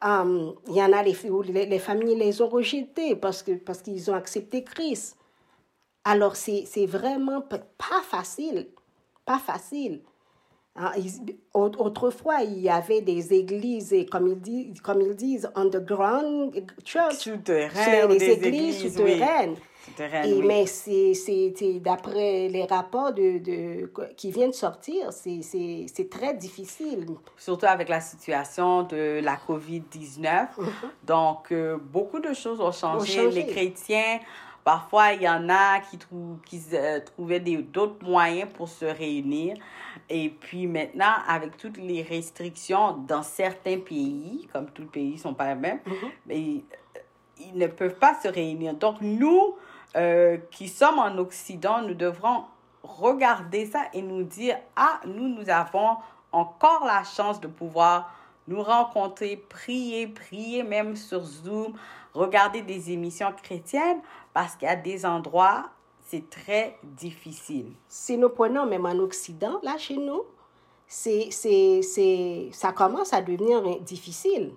Um, 0.03 0.55
il 0.67 0.75
y 0.75 0.81
en 0.81 0.91
a 0.93 1.03
les, 1.03 1.15
les, 1.53 1.65
les, 1.67 1.79
familles 1.79 2.15
les 2.15 2.41
ont 2.41 2.49
rejetés 2.49 3.15
parce 3.15 3.43
que 3.43 3.51
parce 3.51 3.83
qu'ils 3.83 4.09
ont 4.09 4.15
accepté 4.15 4.63
Christ. 4.63 5.15
Alors 6.03 6.35
c'est 6.35 6.87
vraiment 6.87 7.41
pas 7.41 8.01
facile, 8.03 8.67
pas 9.25 9.37
facile. 9.37 10.01
Hein, 10.75 10.93
autrefois, 11.53 12.43
il 12.43 12.59
y 12.59 12.69
avait 12.69 13.01
des 13.01 13.33
églises, 13.33 13.93
comme 14.09 14.29
ils 14.29 14.39
disent, 14.39 14.81
comme 14.81 15.01
ils 15.01 15.15
disent 15.15 15.51
underground 15.53 16.65
church, 16.85 17.15
souterraines, 17.15 18.17
des, 18.17 18.31
églises, 18.31 18.95
souterraines. 18.95 19.57
Et, 19.99 20.41
Mais 20.43 20.65
c'est 20.65 21.53
d'après 21.79 22.47
les 22.47 22.65
rapports 22.65 23.13
de, 23.13 23.39
de, 23.39 23.91
qui 24.15 24.31
viennent 24.31 24.51
de 24.51 24.55
sortir, 24.55 25.11
c'est 25.11 26.09
très 26.09 26.33
difficile. 26.33 27.07
Surtout 27.37 27.65
avec 27.65 27.89
la 27.89 27.99
situation 27.99 28.83
de 28.83 29.19
la 29.23 29.35
COVID-19. 29.35 30.21
Mm-hmm. 30.21 30.67
Donc, 31.05 31.51
euh, 31.51 31.77
beaucoup 31.77 32.19
de 32.19 32.33
choses 32.33 32.61
ont 32.61 32.71
changé. 32.71 33.29
Les 33.31 33.47
chrétiens, 33.47 34.19
parfois, 34.63 35.13
il 35.13 35.23
y 35.23 35.29
en 35.29 35.49
a 35.49 35.79
qui, 35.79 35.97
trou 35.97 36.37
qui 36.45 36.61
euh, 36.73 36.99
trouvaient 36.99 37.39
d'autres 37.39 38.05
moyens 38.05 38.49
pour 38.53 38.69
se 38.69 38.85
réunir. 38.85 39.55
Et 40.09 40.29
puis 40.29 40.67
maintenant, 40.67 41.13
avec 41.27 41.57
toutes 41.57 41.77
les 41.77 42.01
restrictions 42.01 42.97
dans 43.07 43.23
certains 43.23 43.79
pays, 43.79 44.47
comme 44.53 44.69
tous 44.69 44.83
les 44.83 44.87
pays 44.87 45.13
ne 45.13 45.17
sont 45.17 45.33
pas 45.33 45.53
les 45.53 45.59
mêmes, 45.59 45.79
mm-hmm. 45.85 46.11
mais, 46.27 46.63
ils 47.47 47.57
ne 47.57 47.67
peuvent 47.67 47.95
pas 47.95 48.15
se 48.21 48.27
réunir. 48.27 48.73
Donc, 48.73 48.97
nous, 49.01 49.55
euh, 49.95 50.37
qui 50.51 50.67
sommes 50.67 50.99
en 50.99 51.17
Occident, 51.17 51.81
nous 51.81 51.93
devrons 51.93 52.45
regarder 52.83 53.65
ça 53.65 53.83
et 53.93 54.01
nous 54.01 54.23
dire, 54.23 54.57
ah, 54.75 54.99
nous, 55.05 55.27
nous 55.27 55.49
avons 55.49 55.97
encore 56.31 56.85
la 56.85 57.03
chance 57.03 57.39
de 57.41 57.47
pouvoir 57.47 58.13
nous 58.47 58.61
rencontrer, 58.61 59.37
prier, 59.37 60.07
prier 60.07 60.63
même 60.63 60.95
sur 60.95 61.23
Zoom, 61.23 61.73
regarder 62.13 62.61
des 62.61 62.91
émissions 62.91 63.31
chrétiennes, 63.43 63.99
parce 64.33 64.55
qu'il 64.55 64.67
y 64.67 64.71
a 64.71 64.75
des 64.75 65.05
endroits, 65.05 65.69
c'est 66.05 66.29
très 66.29 66.77
difficile. 66.83 67.71
Si 67.87 68.17
nous 68.17 68.29
prenons 68.29 68.65
même 68.65 68.85
en 68.85 68.97
Occident, 68.99 69.59
là, 69.63 69.77
chez 69.77 69.97
nous, 69.97 70.23
c'est, 70.87 71.29
c'est, 71.31 71.81
c'est, 71.81 72.49
ça 72.51 72.73
commence 72.73 73.13
à 73.13 73.21
devenir 73.21 73.61
difficile. 73.79 74.53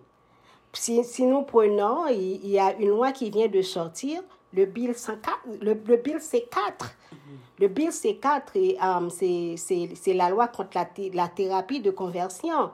Si, 0.74 1.04
si 1.04 1.24
nous 1.24 1.42
prenons, 1.42 2.06
il, 2.08 2.46
y 2.46 2.58
a 2.58 2.74
une 2.74 2.90
loi 2.90 3.12
qui 3.12 3.30
vient 3.30 3.48
de 3.48 3.62
sortir 3.62 4.22
le 4.52 4.66
Bill 4.66 4.94
104, 4.94 5.38
le, 5.60 5.74
le 5.74 5.96
Bill 5.96 6.16
C4. 6.16 6.90
Le 7.58 7.68
Bill 7.68 7.90
C4, 7.90 8.76
um, 8.80 9.08
c'est 9.10 10.14
la 10.14 10.30
loi 10.30 10.48
contre 10.48 10.70
la, 10.74 10.88
la, 11.12 11.28
thérapie 11.28 11.80
de 11.80 11.90
conversion. 11.90 12.70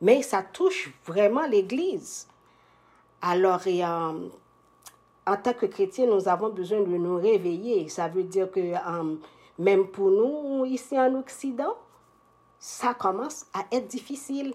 Mais 0.00 0.22
ça 0.22 0.42
touche 0.42 0.92
vraiment 1.06 1.46
l'Église. 1.46 2.26
Alors, 3.20 3.64
et, 3.66 3.84
um, 3.84 4.30
en 5.24 5.36
tant 5.36 5.52
que 5.52 5.66
chrétiens, 5.66 6.06
nous 6.06 6.28
avons 6.28 6.50
besoin 6.50 6.80
de 6.80 6.86
nous 6.86 7.16
réveiller. 7.16 7.88
Ça 7.88 8.08
veut 8.08 8.24
dire 8.24 8.50
que 8.50 8.74
um, 8.88 9.20
même 9.58 9.86
pour 9.86 10.10
nous, 10.10 10.64
ici 10.64 10.98
en 10.98 11.14
Occident, 11.14 11.76
ça 12.58 12.94
commence 12.94 13.46
à 13.54 13.64
être 13.70 13.86
difficile. 13.86 14.54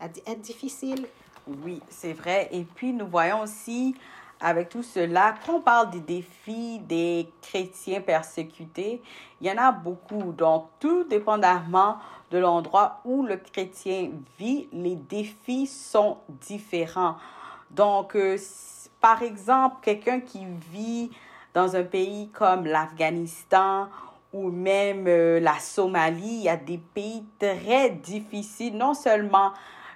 À 0.00 0.06
être 0.06 0.40
difficile. 0.40 1.06
Oui, 1.46 1.80
c'est 1.88 2.14
vrai. 2.14 2.48
Et 2.52 2.64
puis, 2.64 2.92
nous 2.92 3.06
voyons 3.06 3.42
aussi 3.42 3.94
avec 4.40 4.68
tout 4.68 4.82
cela, 4.82 5.34
quand 5.44 5.54
on 5.54 5.60
parle 5.60 5.90
des 5.90 6.00
défis 6.00 6.78
des 6.80 7.30
chrétiens 7.40 8.00
persécutés, 8.00 9.00
il 9.40 9.46
y 9.46 9.50
en 9.50 9.56
a 9.56 9.72
beaucoup. 9.72 10.32
Donc, 10.32 10.68
tout 10.80 11.04
dépendamment 11.04 11.98
de 12.30 12.38
l'endroit 12.38 13.00
où 13.04 13.22
le 13.22 13.36
chrétien 13.36 14.10
vit, 14.38 14.68
les 14.72 14.96
défis 14.96 15.66
sont 15.66 16.18
différents. 16.28 17.16
Donc, 17.70 18.16
euh, 18.16 18.36
par 19.00 19.22
exemple, 19.22 19.76
quelqu'un 19.82 20.20
qui 20.20 20.44
vit 20.70 21.10
dans 21.54 21.76
un 21.76 21.84
pays 21.84 22.28
comme 22.30 22.66
l'Afghanistan 22.66 23.88
ou 24.32 24.50
même 24.50 25.06
euh, 25.06 25.40
la 25.40 25.58
Somalie, 25.58 26.38
il 26.38 26.42
y 26.42 26.48
a 26.48 26.56
des 26.56 26.78
pays 26.78 27.24
très 27.38 27.90
difficiles, 27.90 28.76
non 28.76 28.94
seulement 28.94 29.52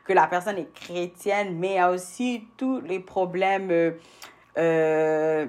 que 0.08 0.14
la 0.14 0.26
personne 0.26 0.56
est 0.56 0.72
chrétienne, 0.72 1.58
mais 1.58 1.72
il 1.72 1.74
y 1.74 1.78
a 1.78 1.90
aussi 1.90 2.48
tous 2.56 2.80
les 2.80 2.98
problèmes, 2.98 3.70
euh, 3.70 3.90
euh, 4.56 5.46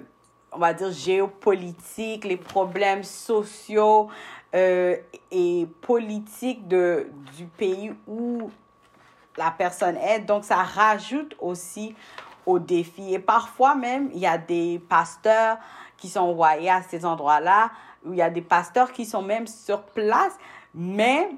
on 0.51 0.57
va 0.57 0.73
dire, 0.73 0.91
géopolitiques, 0.91 2.25
les 2.25 2.35
problèmes 2.35 3.03
sociaux 3.03 4.09
euh, 4.53 4.97
et 5.31 5.65
politiques 5.79 6.67
de, 6.67 7.07
du 7.37 7.45
pays 7.45 7.93
où 8.05 8.51
la 9.37 9.49
personne 9.49 9.95
est. 9.95 10.19
Donc, 10.19 10.43
ça 10.43 10.57
rajoute 10.57 11.37
aussi 11.39 11.95
au 12.45 12.59
défi. 12.59 13.13
Et 13.13 13.19
parfois 13.19 13.75
même, 13.75 14.09
il 14.13 14.19
y 14.19 14.27
a 14.27 14.37
des 14.37 14.81
pasteurs 14.89 15.57
qui 15.95 16.09
sont 16.09 16.19
envoyés 16.19 16.69
à 16.69 16.81
ces 16.81 17.05
endroits-là, 17.05 17.71
où 18.05 18.11
il 18.11 18.19
y 18.19 18.21
a 18.21 18.29
des 18.29 18.41
pasteurs 18.41 18.91
qui 18.91 19.05
sont 19.05 19.21
même 19.21 19.47
sur 19.47 19.83
place, 19.83 20.37
mais 20.73 21.29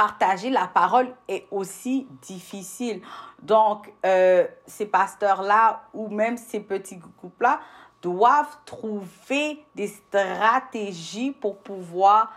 partager 0.00 0.48
la 0.48 0.66
parole 0.66 1.14
est 1.28 1.46
aussi 1.50 2.08
difficile. 2.22 3.02
Donc, 3.42 3.92
euh, 4.06 4.46
ces 4.66 4.86
pasteurs-là 4.86 5.82
ou 5.92 6.08
même 6.08 6.38
ces 6.38 6.60
petits 6.60 6.96
groupes-là 6.96 7.60
doivent 8.00 8.56
trouver 8.64 9.62
des 9.74 9.88
stratégies 9.88 11.32
pour 11.32 11.58
pouvoir 11.58 12.32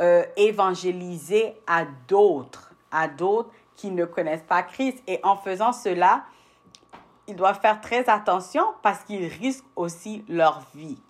euh, 0.00 0.22
évangéliser 0.36 1.56
à 1.66 1.86
d'autres, 2.06 2.70
à 2.92 3.08
d'autres 3.08 3.50
qui 3.74 3.90
ne 3.90 4.04
connaissent 4.04 4.46
pas 4.46 4.62
Christ. 4.62 5.02
Et 5.08 5.18
en 5.24 5.36
faisant 5.36 5.72
cela, 5.72 6.22
ils 7.26 7.34
doivent 7.34 7.60
faire 7.60 7.80
très 7.80 8.08
attention 8.08 8.62
parce 8.80 9.00
qu'ils 9.00 9.26
risquent 9.26 9.66
aussi 9.74 10.24
leur 10.28 10.62
vie. 10.72 11.00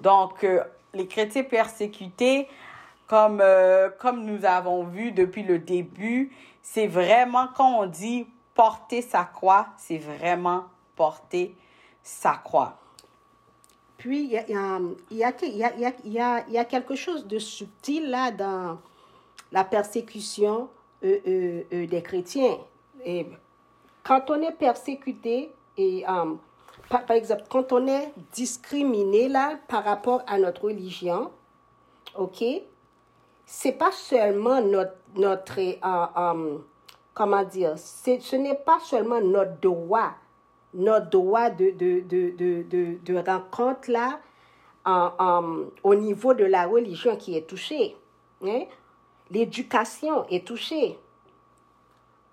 Donc, 0.00 0.42
euh, 0.42 0.64
les 0.92 1.06
chrétiens 1.06 1.44
persécutés, 1.44 2.48
comme, 3.12 3.42
euh, 3.42 3.90
comme 3.98 4.24
nous 4.24 4.46
avons 4.46 4.84
vu 4.84 5.12
depuis 5.12 5.42
le 5.42 5.58
début, 5.58 6.32
c'est 6.62 6.86
vraiment 6.86 7.46
quand 7.54 7.80
on 7.80 7.84
dit 7.84 8.26
porter 8.54 9.02
sa 9.02 9.24
croix, 9.24 9.66
c'est 9.76 9.98
vraiment 9.98 10.64
porter 10.96 11.54
sa 12.02 12.36
croix. 12.36 12.78
Puis, 13.98 14.24
il 14.24 14.30
y 14.30 14.38
a, 14.38 14.78
y, 15.10 15.24
a, 15.24 15.32
y, 15.44 16.18
a, 16.18 16.48
y, 16.48 16.58
a, 16.58 16.64
quelque 16.64 16.94
chose 16.94 17.26
de 17.26 17.38
subtil 17.38 18.08
là 18.08 18.30
dans 18.30 18.78
la 19.52 19.64
persécution 19.64 20.70
euh, 21.04 21.64
euh, 21.70 21.86
des 21.86 22.02
chrétiens. 22.02 22.56
Quand 24.04 24.30
on 24.30 24.40
est 24.40 24.52
persécuté, 24.52 25.52
et 25.76 26.02
par, 26.88 27.04
par, 27.04 27.14
exemple, 27.14 27.42
quand 27.50 27.72
on 27.72 27.86
est 27.88 28.10
discriminé 28.32 29.28
là 29.28 29.58
par 29.68 29.84
rapport 29.84 30.22
à 30.26 30.38
notre 30.38 30.64
religion, 30.64 31.30
ok, 32.16 32.42
c'est 33.54 33.72
pas 33.72 33.92
seulement 33.92 34.62
notre, 34.62 34.94
notre 35.14 35.60
euh, 35.60 36.06
euh, 36.16 36.58
comment 37.12 37.44
dire, 37.44 37.78
ce 37.78 38.36
n'est 38.36 38.54
pas 38.54 38.78
seulement 38.80 39.20
notre 39.20 39.60
droit, 39.60 40.14
notre 40.72 41.10
droit 41.10 41.50
de, 41.50 41.70
de, 41.72 42.00
de, 42.00 42.30
de, 42.62 42.98
de, 43.04 43.30
rencontre 43.30 43.90
là, 43.90 44.20
au 45.82 45.94
niveau 45.94 46.32
de 46.32 46.44
la 46.46 46.66
religion 46.66 47.14
qui 47.16 47.36
est 47.36 47.46
touché. 47.46 47.94
Hein? 48.42 48.62
L'éducation 49.30 50.26
est 50.30 50.46
touchée. 50.46 50.98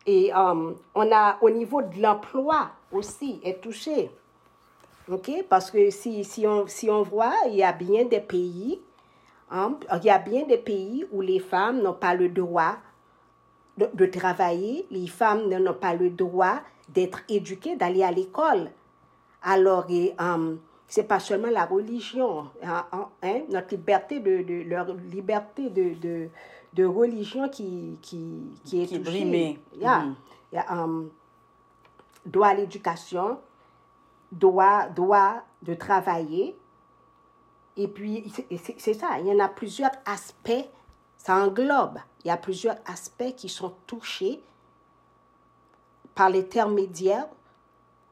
Et 0.05 0.31
um, 0.33 0.77
on 0.95 1.11
a 1.11 1.37
au 1.41 1.49
niveau 1.49 1.81
de 1.81 2.01
l'emploi 2.01 2.69
aussi 2.93 3.41
est 3.43 3.61
touché. 3.61 4.09
OK? 5.11 5.29
Parce 5.49 5.69
que 5.69 5.89
si, 5.89 6.23
si, 6.23 6.47
on, 6.47 6.65
si 6.65 6.89
on 6.89 7.03
voit, 7.03 7.35
il 7.47 7.55
y 7.55 7.63
a 7.63 7.73
bien 7.73 8.05
des 8.05 8.21
pays, 8.21 8.79
hein, 9.51 9.77
il 9.97 10.05
y 10.05 10.09
a 10.09 10.19
bien 10.19 10.45
des 10.45 10.57
pays 10.57 11.05
où 11.11 11.21
les 11.21 11.39
femmes 11.39 11.81
n'ont 11.81 11.93
pas 11.93 12.13
le 12.13 12.29
droit 12.29 12.77
de, 13.77 13.89
de 13.93 14.05
travailler, 14.05 14.85
les 14.91 15.07
femmes 15.07 15.47
n'ont 15.49 15.73
pas 15.73 15.93
le 15.93 16.09
droit 16.09 16.59
d'être 16.89 17.21
éduquées, 17.29 17.75
d'aller 17.75 18.03
à 18.03 18.11
l'école. 18.11 18.71
Alors, 19.41 19.85
et, 19.89 20.13
um, 20.19 20.59
c'est 20.87 21.03
pas 21.07 21.19
seulement 21.19 21.49
la 21.51 21.65
religion, 21.65 22.47
hein, 22.63 22.85
hein, 23.21 23.41
notre 23.49 23.69
liberté 23.75 24.19
de, 24.19 24.41
de 24.41 24.67
leur 24.67 24.87
liberté 24.95 25.69
de, 25.69 25.93
de, 25.99 26.29
de 26.73 26.83
religion 26.85 27.47
qui, 27.47 27.97
qui, 28.01 28.41
qui 28.65 28.81
est 28.81 28.85
qui 28.87 28.99
touchée. 28.99 29.19
brimée. 29.19 29.59
Yeah. 29.77 29.99
Mhm. 29.99 30.15
Il 30.51 30.55
y 30.55 30.57
a 30.59 30.83
um, 30.83 31.09
droit 32.25 32.47
à 32.47 32.53
l'éducation, 32.55 33.37
droit, 34.31 34.87
droit 34.87 35.43
de 35.61 35.75
travailler. 35.75 36.57
Et 37.79 37.87
puis, 37.87 38.29
c'est 38.77 38.93
ça, 38.93 39.17
il 39.19 39.27
y 39.27 39.31
en 39.31 39.39
a 39.39 39.47
plusieurs 39.47 39.93
aspects, 40.05 40.67
ça 41.17 41.35
englobe, 41.37 41.97
il 42.25 42.27
y 42.27 42.29
a 42.29 42.35
plusieurs 42.35 42.75
aspects 42.85 43.33
qui 43.37 43.47
sont 43.47 43.73
touchés 43.87 44.41
par 46.13 46.29
l'intermédiaire 46.29 47.25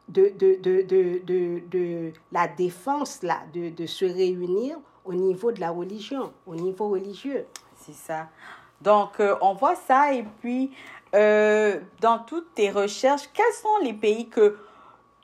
de, 0.08 0.32
de, 0.39 0.56
de, 0.62 0.84
de, 0.84 1.62
de, 1.69 2.13
la 2.32 2.47
défense, 2.47 3.21
là, 3.23 3.41
de, 3.53 3.69
de 3.69 3.86
se 3.86 4.06
réunir 4.06 4.77
au 5.03 5.13
niveau 5.13 5.51
de 5.51 5.60
la 5.60 5.71
religion, 5.71 6.32
au 6.45 6.56
niveau 6.56 6.88
religieux. 6.88 7.45
C'est 7.75 7.93
ça. 7.93 8.30
Donc, 8.80 9.19
euh, 9.19 9.36
on 9.41 9.53
voit 9.53 9.75
ça 9.75 10.13
et 10.13 10.23
puis, 10.39 10.71
euh, 11.13 11.82
dans 11.99 12.19
toutes 12.19 12.53
tes 12.53 12.71
recherches, 12.71 13.30
quels 13.34 13.53
sont 13.53 13.84
les 13.84 13.93
pays 13.93 14.30
que 14.30 14.58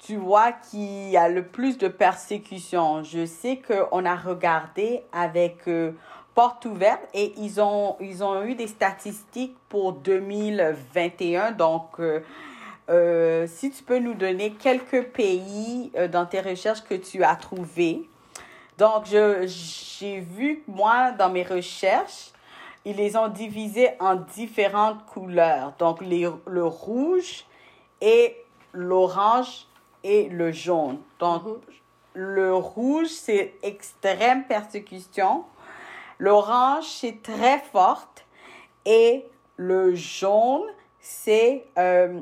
tu 0.05 0.17
vois 0.17 0.51
qui 0.51 1.15
a 1.15 1.29
le 1.29 1.43
plus 1.43 1.77
de 1.77 1.87
persécution? 1.87 3.03
Je 3.03 3.25
sais 3.25 3.61
qu'on 3.65 4.05
a 4.05 4.15
regardé 4.15 5.03
avec 5.13 5.67
euh, 5.67 5.93
Porte 6.35 6.65
Ouverte 6.65 7.01
et 7.13 7.33
ils 7.37 7.61
ont, 7.61 7.95
ils 7.99 8.23
ont 8.23 8.43
eu 8.43 8.55
des 8.55 8.67
statistiques 8.67 9.55
pour 9.69 9.93
2021. 9.93 11.51
Donc, 11.51 11.99
euh, 11.99 12.21
euh, 12.89 13.47
si 13.47 13.71
tu 13.71 13.83
peux 13.83 13.99
nous 13.99 14.13
donner 14.13 14.51
quelques 14.53 15.03
pays 15.09 15.91
euh, 15.95 16.07
dans 16.07 16.25
tes 16.25 16.41
recherches 16.41 16.81
que 16.81 16.95
tu 16.95 17.23
as 17.23 17.35
trouvés. 17.35 18.09
Donc, 18.77 19.05
j'ai 19.05 20.19
vu, 20.19 20.63
moi, 20.67 21.11
dans 21.11 21.29
mes 21.29 21.43
recherches, 21.43 22.31
ils 22.83 22.95
les 22.95 23.15
ont 23.15 23.27
divisés 23.27 23.91
en 23.99 24.15
différentes 24.15 25.05
couleurs. 25.05 25.73
Donc, 25.77 26.01
les, 26.01 26.27
le 26.47 26.65
rouge 26.65 27.45
et 28.01 28.35
l'orange 28.73 29.67
et 30.03 30.29
le 30.29 30.51
jaune. 30.51 30.99
Donc, 31.19 31.43
le 32.13 32.55
rouge, 32.55 33.07
c'est 33.07 33.55
extrême 33.63 34.45
persécution. 34.45 35.45
L'orange, 36.19 36.85
c'est 36.85 37.21
très 37.23 37.59
forte. 37.59 38.25
Et 38.85 39.25
le 39.57 39.95
jaune, 39.95 40.67
c'est 40.99 41.65
euh, 41.77 42.19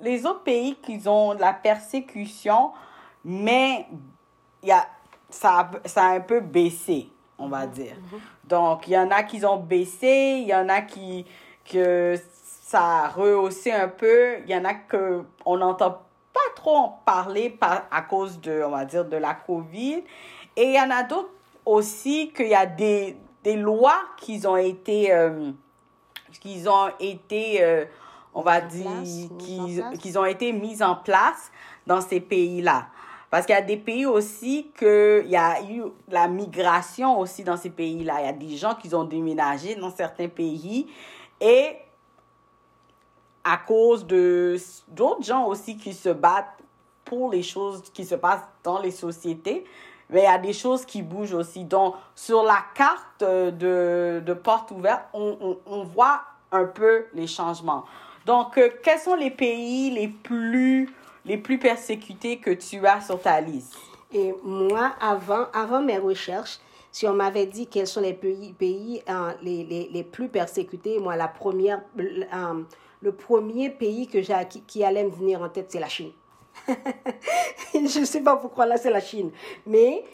les 0.00 0.26
autres 0.26 0.42
pays 0.42 0.76
qui 0.76 1.00
ont 1.06 1.34
de 1.34 1.40
la 1.40 1.52
persécution, 1.52 2.72
mais 3.24 3.86
y 4.62 4.70
a, 4.70 4.86
ça, 5.28 5.70
ça 5.84 6.04
a 6.04 6.10
un 6.10 6.20
peu 6.20 6.40
baissé, 6.40 7.08
on 7.38 7.48
va 7.48 7.66
dire. 7.66 7.96
Donc, 8.44 8.86
il 8.88 8.92
y 8.92 8.98
en 8.98 9.10
a 9.10 9.22
qui 9.22 9.44
ont 9.44 9.58
baissé, 9.58 10.38
il 10.42 10.48
y 10.48 10.54
en 10.54 10.68
a 10.68 10.82
qui 10.82 11.26
que 11.64 12.16
ça 12.32 13.04
a 13.04 13.08
rehaussé 13.08 13.72
un 13.72 13.88
peu, 13.88 14.38
il 14.44 14.50
y 14.50 14.56
en 14.56 14.64
a 14.64 14.74
que 14.74 15.24
on 15.44 15.58
n'entend 15.58 16.02
pas 16.32 16.40
trop 16.54 16.76
en 16.76 16.88
parler 17.04 17.50
par, 17.50 17.84
à 17.90 18.02
cause 18.02 18.40
de, 18.40 18.62
on 18.64 18.70
va 18.70 18.84
dire, 18.84 19.04
de 19.04 19.16
la 19.16 19.34
COVID. 19.34 20.02
Et 20.56 20.64
il 20.64 20.74
y 20.74 20.80
en 20.80 20.90
a 20.90 21.02
d'autres 21.02 21.30
aussi 21.64 22.32
qu'il 22.34 22.48
y 22.48 22.54
a 22.54 22.66
des, 22.66 23.16
des 23.42 23.56
lois 23.56 24.00
qui 24.16 24.40
ont 24.46 24.56
été, 24.56 25.12
euh, 25.12 25.50
qui 26.40 26.62
ont 26.68 26.90
été, 26.98 27.62
euh, 27.62 27.84
on 28.34 28.42
va 28.42 28.60
dire, 28.60 28.90
qui 29.38 30.16
ont 30.16 30.24
été 30.24 30.52
mises 30.52 30.82
en 30.82 30.96
place 30.96 31.50
dans 31.86 32.00
ces 32.00 32.20
pays-là. 32.20 32.86
Parce 33.30 33.46
qu'il 33.46 33.54
y 33.54 33.58
a 33.58 33.62
des 33.62 33.76
pays 33.76 34.06
aussi 34.06 34.70
que 34.74 35.22
il 35.24 35.30
y 35.30 35.36
a 35.36 35.62
eu 35.62 35.84
la 36.08 36.26
migration 36.26 37.18
aussi 37.18 37.44
dans 37.44 37.56
ces 37.56 37.70
pays-là. 37.70 38.16
Il 38.20 38.26
y 38.26 38.28
a 38.28 38.32
des 38.32 38.56
gens 38.56 38.74
qui 38.74 38.92
ont 38.92 39.04
déménagé 39.04 39.76
dans 39.76 39.90
certains 39.90 40.26
pays 40.26 40.88
et 41.40 41.76
à 43.44 43.56
cause 43.56 44.06
de 44.06 44.56
d'autres 44.88 45.24
gens 45.24 45.46
aussi 45.46 45.76
qui 45.76 45.94
se 45.94 46.10
battent 46.10 46.60
pour 47.04 47.30
les 47.30 47.42
choses 47.42 47.82
qui 47.92 48.04
se 48.04 48.14
passent 48.14 48.46
dans 48.62 48.78
les 48.78 48.90
sociétés, 48.90 49.64
mais 50.10 50.20
il 50.20 50.24
y 50.24 50.26
a 50.26 50.38
des 50.38 50.52
choses 50.52 50.84
qui 50.84 51.02
bougent 51.02 51.34
aussi. 51.34 51.64
Donc, 51.64 51.94
sur 52.14 52.42
la 52.42 52.64
carte 52.74 53.22
euh, 53.22 53.50
de, 53.50 54.24
de 54.24 54.34
porte 54.34 54.70
ouverte, 54.70 55.02
on, 55.12 55.56
on, 55.66 55.82
voit 55.82 56.22
un 56.52 56.64
peu 56.64 57.06
les 57.14 57.26
changements. 57.26 57.84
Donc, 58.26 58.58
euh, 58.58 58.68
quels 58.82 58.98
sont 58.98 59.14
les 59.14 59.30
pays 59.30 59.90
les 59.90 60.08
plus, 60.08 60.94
les 61.24 61.36
plus 61.36 61.58
persécutés 61.58 62.38
que 62.38 62.50
tu 62.50 62.86
as 62.86 63.00
sur 63.00 63.20
ta 63.20 63.40
liste? 63.40 63.76
Et 64.12 64.34
moi, 64.44 64.92
avant, 65.00 65.46
avant 65.52 65.80
mes 65.80 65.98
recherches, 65.98 66.58
si 66.92 67.06
on 67.06 67.14
m'avait 67.14 67.46
dit 67.46 67.68
quels 67.68 67.86
sont 67.86 68.00
les 68.00 68.14
pays, 68.14 68.52
pays 68.52 69.02
euh, 69.08 69.32
les, 69.42 69.64
les, 69.64 69.88
les 69.92 70.02
plus 70.02 70.28
persécutés, 70.28 70.98
moi, 70.98 71.16
la 71.16 71.28
première, 71.28 71.80
le 73.02 73.12
premier 73.12 73.70
pays 73.70 74.06
que 74.06 74.18
qui, 74.66 74.84
allait 74.84 75.04
me 75.04 75.10
venir 75.10 75.42
en 75.42 75.48
tête, 75.48 75.66
c'est 75.70 75.80
la 75.80 75.88
Chine. 75.88 76.12
je 77.74 78.00
ne 78.00 78.04
sais 78.04 78.20
pas 78.20 78.36
pourquoi 78.36 78.66
là, 78.66 78.76
c'est 78.76 78.90
la 78.90 79.00
Chine. 79.00 79.30
Mais, 79.66 80.04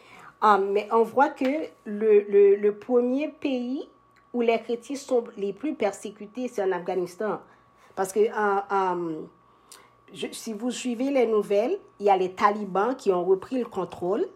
euh, 0.45 0.59
mais 0.59 0.89
on 0.93 1.03
voit 1.03 1.31
que 1.31 1.69
le, 1.85 2.57
le, 2.57 2.75
premier 2.75 3.29
pays 3.29 3.89
où 4.33 4.41
les 4.41 4.61
chrétiens 4.61 4.97
sont 4.97 5.25
les 5.37 5.53
plus 5.53 5.75
persécutés, 5.75 6.49
c'est 6.49 6.63
en 6.63 6.73
Afghanistan. 6.73 7.41
Parce 7.97 8.13
que 8.13 8.21
si 10.33 10.53
vous 10.53 10.71
suivez 10.71 11.11
les 11.11 11.27
nouvelles, 11.27 11.79
il 11.99 12.07
y 12.07 12.11
a 12.11 12.17
les 12.17 12.33
talibans 12.33 12.95
qui 12.95 13.11
ont 13.11 13.25
repris 13.25 13.59
le 13.59 13.67
contrôle. 13.67 14.27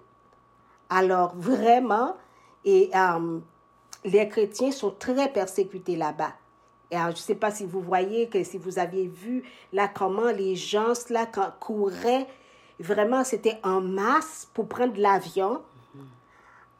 Alors 0.88 1.34
vraiment, 1.36 2.16
et 2.64 2.90
les 4.04 4.28
chrétiens 4.28 4.72
sont 4.72 4.90
très 4.90 5.28
persécutés 5.32 5.96
là-bas. 5.96 6.32
Et 6.90 6.96
je 6.96 7.06
ne 7.08 7.14
sais 7.14 7.34
pas 7.34 7.50
si 7.50 7.64
vous 7.64 7.80
voyez, 7.80 8.28
que 8.28 8.42
si 8.42 8.58
vous 8.58 8.78
aviez 8.78 9.06
vu 9.06 9.44
là 9.72 9.88
comment 9.88 10.30
les 10.30 10.56
gens 10.56 10.92
là, 11.10 11.26
couraient, 11.60 12.26
vraiment 12.80 13.22
c'était 13.22 13.58
en 13.62 13.80
masse 13.80 14.48
pour 14.52 14.68
prendre 14.68 14.98
l'avion. 14.98 15.62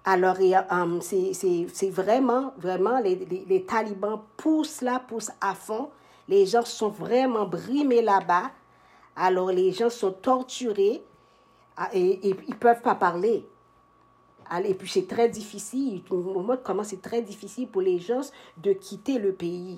Alors, 0.05 0.37
um, 0.71 1.01
c'est 1.03 1.91
vraiment, 1.91 2.55
vraiment, 2.57 3.01
les, 3.01 3.17
les, 3.47 3.65
talibans 3.65 4.21
poussent 4.39 4.81
là, 4.81 4.99
poussent 4.99 5.31
à 5.43 5.55
fond. 5.55 5.91
Les 6.27 6.47
gens 6.47 6.65
sont 6.65 6.89
vraiment 6.89 7.45
brimés 7.45 8.01
là-bas. 8.01 8.51
Alors, 9.15 9.51
les 9.51 9.73
gens 9.73 9.91
sont 9.91 10.13
torturés 10.13 11.03
ah, 11.77 11.91
et, 11.93 12.29
ils 12.29 12.37
ne 12.49 12.55
peuvent 12.55 12.81
pas 12.81 12.95
parler. 12.95 13.47
Et 14.65 14.75
puis, 14.75 14.89
c'est 14.89 15.07
très 15.07 15.29
difficile. 15.29 16.03
Au 16.11 16.17
moment 16.17 16.57
comment 16.63 16.83
c'est 16.83 17.03
très 17.03 17.23
difficile 17.23 17.69
pour 17.69 17.83
les 17.83 17.99
gens 17.99 18.23
de 18.57 18.73
quitter 18.73 19.19
le 19.19 19.33
pays? 19.33 19.77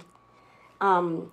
Um, 0.83 1.31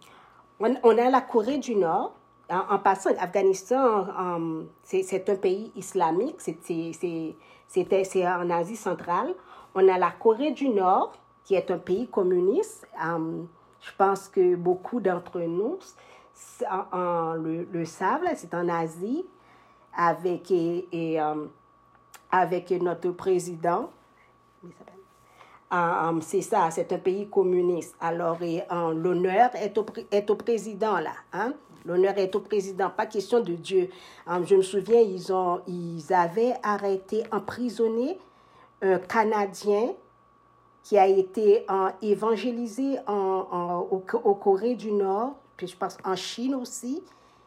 on, 0.59 0.77
on, 0.83 0.97
a 0.97 1.09
la 1.09 1.21
Corée 1.21 1.57
du 1.57 1.75
Nord. 1.75 2.13
En, 2.49 2.79
passant, 2.79 3.11
l'Afghanistan, 3.13 4.07
um, 4.17 4.67
c'est 4.83 5.29
un 5.29 5.35
pays 5.35 5.71
islamique. 5.75 6.37
C'est 6.39 8.27
en 8.27 8.49
Asie 8.49 8.75
centrale. 8.75 9.33
On 9.75 9.87
a 9.87 9.97
la 9.97 10.11
Corée 10.11 10.51
du 10.51 10.69
Nord, 10.69 11.13
qui 11.43 11.55
est 11.55 11.69
un 11.71 11.77
pays 11.77 12.07
communiste. 12.07 12.87
Um, 13.03 13.47
je 13.81 13.91
pense 13.97 14.27
que 14.27 14.55
beaucoup 14.55 14.99
d'entre 14.99 15.39
nous 15.39 15.79
le, 16.61 17.85
savent. 17.85 18.27
C'est 18.35 18.53
en 18.53 18.67
Asie 18.67 19.25
avec, 19.95 20.51
et, 20.51 21.19
avec 22.31 22.71
notre 22.71 23.11
président. 23.11 23.89
Ah, 24.63 24.67
um, 25.71 26.21
c'est 26.21 26.41
ça, 26.41 26.69
c'est 26.71 26.91
un 26.93 26.97
pays 26.97 27.27
communiste. 27.27 27.95
Alors, 27.99 28.37
l'honneur 28.93 29.51
est 29.55 29.77
au, 29.77 29.85
est 30.11 30.29
au 30.29 30.35
président, 30.35 30.99
là. 30.99 31.13
Hein? 31.33 31.53
L'honneur 31.85 32.17
est 32.17 32.35
au 32.35 32.39
président, 32.41 32.89
pas 32.89 33.05
question 33.05 33.39
de 33.39 33.53
Dieu. 33.53 33.89
Um, 34.27 34.45
je 34.45 34.55
me 34.55 34.61
souviens, 34.61 34.99
ils, 34.99 35.31
ont, 35.31 35.61
ils 35.67 36.13
avaient 36.13 36.55
arrêté, 36.61 37.23
emprisonné 37.31 38.19
un 38.81 38.97
Canadien 38.99 39.93
qui 40.83 40.97
a 40.97 41.07
été 41.07 41.65
évangélisé 42.01 42.97
en, 43.07 43.87
au, 43.91 43.99
Corée 43.99 44.75
du 44.75 44.91
Nord, 44.91 45.35
puis 45.57 45.67
je 45.67 45.77
pense 45.77 45.97
en 46.03 46.15
Chine 46.15 46.55
aussi. 46.55 47.03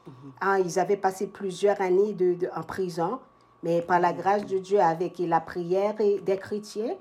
Mm-hmm. 0.07 0.31
Ah, 0.41 0.61
ils 0.61 0.79
avaient 0.79 0.97
passé 0.97 1.27
plusieurs 1.27 1.81
années 1.81 2.13
de, 2.13 2.49
en 2.55 2.63
prison, 2.63 3.19
mais 3.63 3.83
par 3.83 4.01
la 4.01 4.13
grâce 4.13 4.45
de 4.45 4.59
Dieu, 4.59 4.81
avec 4.81 5.19
la 5.19 5.41
prière 5.41 5.95
des 5.95 6.37
chrétiens, 6.37 6.95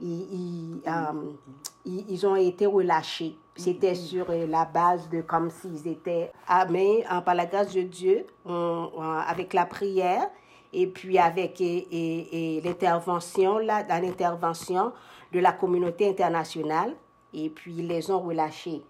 ils, 0.00 0.80
euh, 0.86 0.92
ils, 1.84 2.10
ils, 2.10 2.26
ont 2.26 2.36
été 2.36 2.66
relâchés. 2.66 3.36
C'était 3.56 3.92
mm-hmm. 3.92 4.08
sur 4.08 4.30
euh, 4.30 4.46
la 4.46 4.64
base 4.64 5.08
de 5.08 5.20
comme 5.20 5.50
s'ils 5.50 5.86
étaient 5.86 6.32
amés 6.48 7.04
hein, 7.08 7.20
par 7.20 7.34
la 7.34 7.46
grâce 7.46 7.72
de 7.72 7.82
Dieu, 7.82 8.26
avec 8.46 9.52
la 9.52 9.66
prière 9.66 10.28
et 10.74 10.86
puis 10.88 11.18
avec 11.18 11.60
et, 11.60 12.56
et, 12.56 12.60
l'intervention, 12.60 13.58
là, 13.58 13.84
dans 13.84 14.02
l'intervention 14.02 14.92
de 15.32 15.38
la 15.38 15.52
communauté 15.52 16.08
internationale, 16.08 16.94
et 17.32 17.48
puis 17.48 17.74
ils 17.78 17.86
les 17.86 18.10
ont 18.10 18.20
relâchés. 18.20 18.82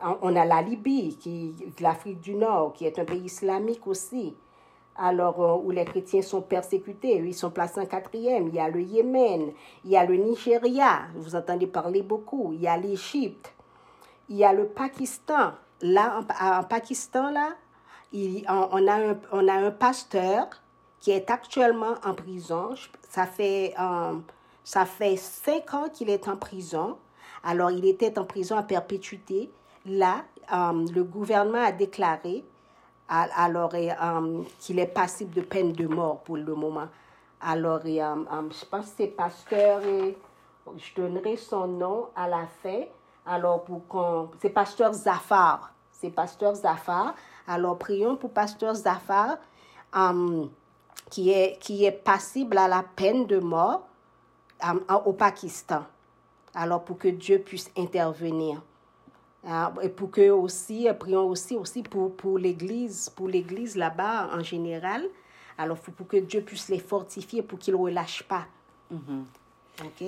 On 0.00 0.36
a 0.36 0.44
la 0.44 0.62
Libye, 0.62 1.16
qui, 1.16 1.54
l'Afrique 1.80 2.20
du 2.20 2.34
Nord, 2.34 2.72
qui 2.72 2.84
est 2.84 2.98
un 2.98 3.04
pays 3.04 3.24
islamique 3.24 3.86
aussi 3.86 4.34
alors 4.98 5.40
euh, 5.42 5.56
où 5.64 5.70
les 5.70 5.84
chrétiens 5.84 6.22
sont 6.22 6.42
persécutés, 6.42 7.16
ils 7.16 7.34
sont 7.34 7.50
placés 7.50 7.80
en 7.80 7.86
quatrième. 7.86 8.48
Il 8.48 8.54
y 8.54 8.60
a 8.60 8.68
le 8.68 8.82
Yémen, 8.82 9.52
il 9.84 9.90
y 9.90 9.96
a 9.96 10.04
le 10.04 10.16
Nigeria, 10.16 11.02
vous 11.14 11.36
entendez 11.36 11.66
parler 11.66 12.02
beaucoup, 12.02 12.52
il 12.52 12.60
y 12.60 12.68
a 12.68 12.76
l'Égypte, 12.76 13.54
il 14.28 14.36
y 14.36 14.44
a 14.44 14.52
le 14.52 14.66
Pakistan. 14.66 15.52
Là, 15.80 16.20
en, 16.40 16.64
Pakistan, 16.64 17.30
là, 17.30 17.50
il, 18.12 18.44
on, 18.48 18.86
a 18.88 19.10
un, 19.10 19.18
on 19.30 19.46
a 19.46 19.54
un 19.54 19.70
pasteur 19.70 20.48
qui 21.00 21.12
est 21.12 21.30
actuellement 21.30 21.94
en 22.04 22.14
prison. 22.14 22.70
Ça 23.08 23.26
fait, 23.26 23.74
euh, 23.80 24.14
ça 24.64 24.84
fait 24.84 25.16
cinq 25.16 25.72
ans 25.74 25.88
qu'il 25.88 26.10
est 26.10 26.26
en 26.26 26.36
prison. 26.36 26.98
Alors, 27.44 27.70
il 27.70 27.86
était 27.86 28.18
en 28.18 28.24
prison 28.24 28.56
à 28.56 28.64
perpétuité. 28.64 29.52
Là, 29.86 30.24
euh, 30.52 30.86
le 30.92 31.04
gouvernement 31.04 31.62
a 31.64 31.70
déclaré 31.70 32.44
alors 33.08 33.70
euh, 33.74 34.42
qu'il 34.58 34.78
est 34.78 34.86
passible 34.86 35.34
de 35.34 35.40
peine 35.40 35.72
de 35.72 35.86
mort 35.86 36.20
pour 36.20 36.36
le 36.36 36.54
moment. 36.54 36.88
Alors, 37.40 37.80
euh, 37.84 38.00
euh, 38.00 38.50
je 38.50 38.64
pense 38.66 38.86
que 38.86 38.92
c'est 38.98 39.06
pasteur, 39.06 39.80
je 39.82 40.94
donnerai 40.94 41.36
son 41.36 41.66
nom 41.66 42.08
à 42.14 42.28
la 42.28 42.46
fin. 42.62 42.82
Alors, 43.24 43.64
pour 43.64 43.86
qu'on. 43.86 44.30
C'est 44.40 44.50
pasteur 44.50 44.92
Zafar. 44.92 45.72
C'est 45.92 46.10
pasteur 46.10 46.54
Zafar. 46.54 47.14
Alors, 47.46 47.78
prions 47.78 48.16
pour 48.16 48.30
pasteur 48.30 48.74
Zafar, 48.74 49.38
qui, 51.10 51.30
est, 51.30 51.58
qui 51.58 51.84
est 51.84 51.92
passible 51.92 52.58
à 52.58 52.68
la 52.68 52.82
peine 52.82 53.26
de 53.26 53.38
mort 53.38 53.86
au 55.04 55.12
Pakistan. 55.12 55.84
Alors, 56.54 56.84
pour 56.84 56.98
que 56.98 57.08
Dieu 57.08 57.38
puisse 57.38 57.70
intervenir. 57.76 58.60
Ah, 59.46 59.72
et 59.82 59.88
pour 59.88 60.10
que 60.10 60.30
aussi, 60.30 60.88
prions 60.98 61.26
aussi, 61.26 61.56
aussi 61.56 61.82
pour, 61.82 62.14
pour 62.16 62.38
l'Église, 62.38 63.08
pour 63.10 63.28
l'Église 63.28 63.76
là-bas 63.76 64.30
en 64.32 64.42
général. 64.42 65.04
Alors, 65.56 65.78
pour 65.78 66.06
que 66.06 66.16
Dieu 66.16 66.40
puisse 66.40 66.68
les 66.68 66.78
fortifier 66.78 67.42
pour 67.42 67.58
qu'ils 67.58 67.74
ne 67.74 67.80
relâchent 67.80 68.22
pas. 68.22 68.46
Mhm. 68.90 69.24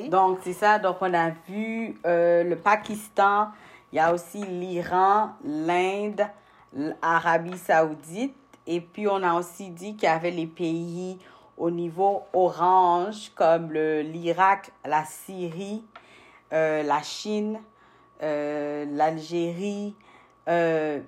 Donc, 0.09 0.39
c'est 0.43 0.53
ça. 0.53 0.79
Donc, 0.79 0.97
on 1.01 1.15
a 1.15 1.31
vu 1.49 1.97
euh, 2.07 2.45
le 2.45 2.57
Pakistan, 2.57 3.49
il 3.93 3.97
y 3.97 3.99
a 3.99 4.13
aussi 4.13 4.45
l'Iran, 4.45 5.31
l'Inde, 5.45 6.27
l'Arabie 6.73 7.59
saoudite. 7.59 8.35
Et 8.67 8.81
puis, 8.81 9.07
on 9.09 9.23
a 9.23 9.35
aussi 9.35 9.71
dit 9.71 9.95
qu'il 9.95 10.05
y 10.05 10.13
avait 10.13 10.31
les 10.31 10.47
pays 10.47 11.19
au 11.57 11.71
niveau 11.71 12.23
orange, 12.33 13.31
comme 13.35 13.73
l'Irak, 13.73 14.73
la 14.85 15.05
Syrie, 15.05 15.85
euh, 16.53 16.83
la 16.83 17.03
Chine, 17.03 17.61
euh, 18.23 18.85
l'Algérie, 18.91 19.95
euh, 20.49 21.01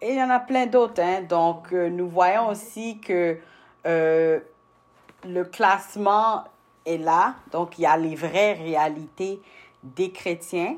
et 0.00 0.12
il 0.12 0.16
y 0.16 0.22
en 0.22 0.30
a 0.30 0.38
plein 0.38 0.66
d'autres. 0.66 1.02
Hein. 1.02 1.22
Donc, 1.22 1.72
euh, 1.72 1.88
nous 1.88 2.08
voyons 2.08 2.48
aussi 2.48 3.00
que 3.00 3.38
le 3.84 5.44
classement 5.44 6.44
est 6.84 6.98
là. 6.98 7.34
Donc, 7.50 7.78
il 7.78 7.82
y 7.82 7.86
a 7.86 7.96
les 7.96 8.14
vraies 8.14 8.52
réalités 8.52 9.40
des 9.82 10.10
chrétiens. 10.10 10.76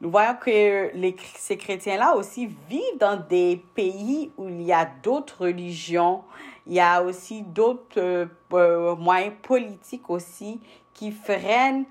Nous 0.00 0.10
voyons 0.10 0.36
que 0.40 0.94
les, 0.94 1.16
ces 1.36 1.56
chrétiens-là 1.56 2.14
aussi 2.14 2.46
vivent 2.68 2.98
dans 3.00 3.16
des 3.16 3.62
pays 3.74 4.30
où 4.36 4.48
il 4.48 4.62
y 4.62 4.72
a 4.72 4.84
d'autres 5.02 5.46
religions. 5.46 6.22
Il 6.66 6.74
y 6.74 6.80
a 6.80 7.02
aussi 7.02 7.42
d'autres 7.42 8.28
moyens 8.50 9.34
politiques 9.42 10.08
aussi 10.10 10.60
qui 10.92 11.10
freinent 11.10 11.84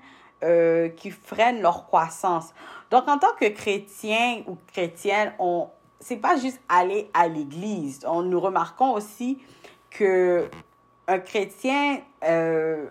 euh, 0.44 0.88
qui 0.90 1.10
freinent 1.10 1.60
leur 1.60 1.86
croissance. 1.86 2.52
Donc, 2.90 3.08
en 3.08 3.18
tant 3.18 3.34
que 3.40 3.48
chrétien 3.48 4.42
ou 4.46 4.56
chrétienne, 4.72 5.32
on 5.38 5.68
c'est 6.04 6.16
pas 6.16 6.36
juste 6.36 6.60
aller 6.68 7.10
à 7.14 7.28
l'église. 7.28 8.04
On, 8.06 8.22
nous 8.22 8.38
remarquons 8.38 8.92
aussi 8.92 9.38
que 9.88 10.50
un 11.08 11.18
chrétien, 11.18 12.00
euh, 12.22 12.86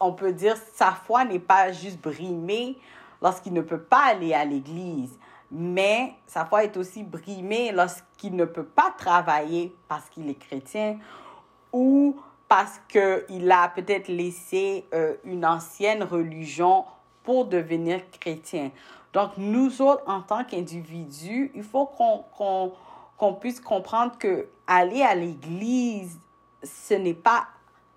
on 0.00 0.12
peut 0.12 0.32
dire, 0.32 0.56
sa 0.74 0.92
foi 0.92 1.26
n'est 1.26 1.38
pas 1.38 1.70
juste 1.70 2.00
brimée 2.00 2.78
lorsqu'il 3.20 3.52
ne 3.52 3.60
peut 3.60 3.82
pas 3.82 4.06
aller 4.06 4.32
à 4.32 4.46
l'église, 4.46 5.18
mais 5.50 6.14
sa 6.26 6.46
foi 6.46 6.64
est 6.64 6.78
aussi 6.78 7.02
brimée 7.02 7.72
lorsqu'il 7.72 8.34
ne 8.34 8.46
peut 8.46 8.64
pas 8.64 8.94
travailler 8.96 9.74
parce 9.86 10.08
qu'il 10.08 10.30
est 10.30 10.38
chrétien 10.38 10.98
ou 11.72 12.16
parce 12.48 12.80
qu'il 12.88 13.50
a 13.50 13.68
peut-être 13.68 14.08
laissé 14.08 14.86
euh, 14.94 15.14
une 15.24 15.44
ancienne 15.44 16.02
religion 16.02 16.84
pour 17.22 17.44
devenir 17.44 18.00
chrétien. 18.10 18.70
Donc, 19.12 19.32
nous 19.36 19.82
autres, 19.82 20.02
en 20.06 20.22
tant 20.22 20.44
qu'individus, 20.44 21.50
il 21.54 21.62
faut 21.62 21.86
qu'on 21.86 22.72
qu'on 23.18 23.34
puisse 23.34 23.60
comprendre 23.60 24.16
que 24.16 24.46
aller 24.68 25.02
à 25.02 25.14
l'église, 25.14 26.18
ce 26.62 26.94
n'est 26.94 27.14
pas 27.14 27.48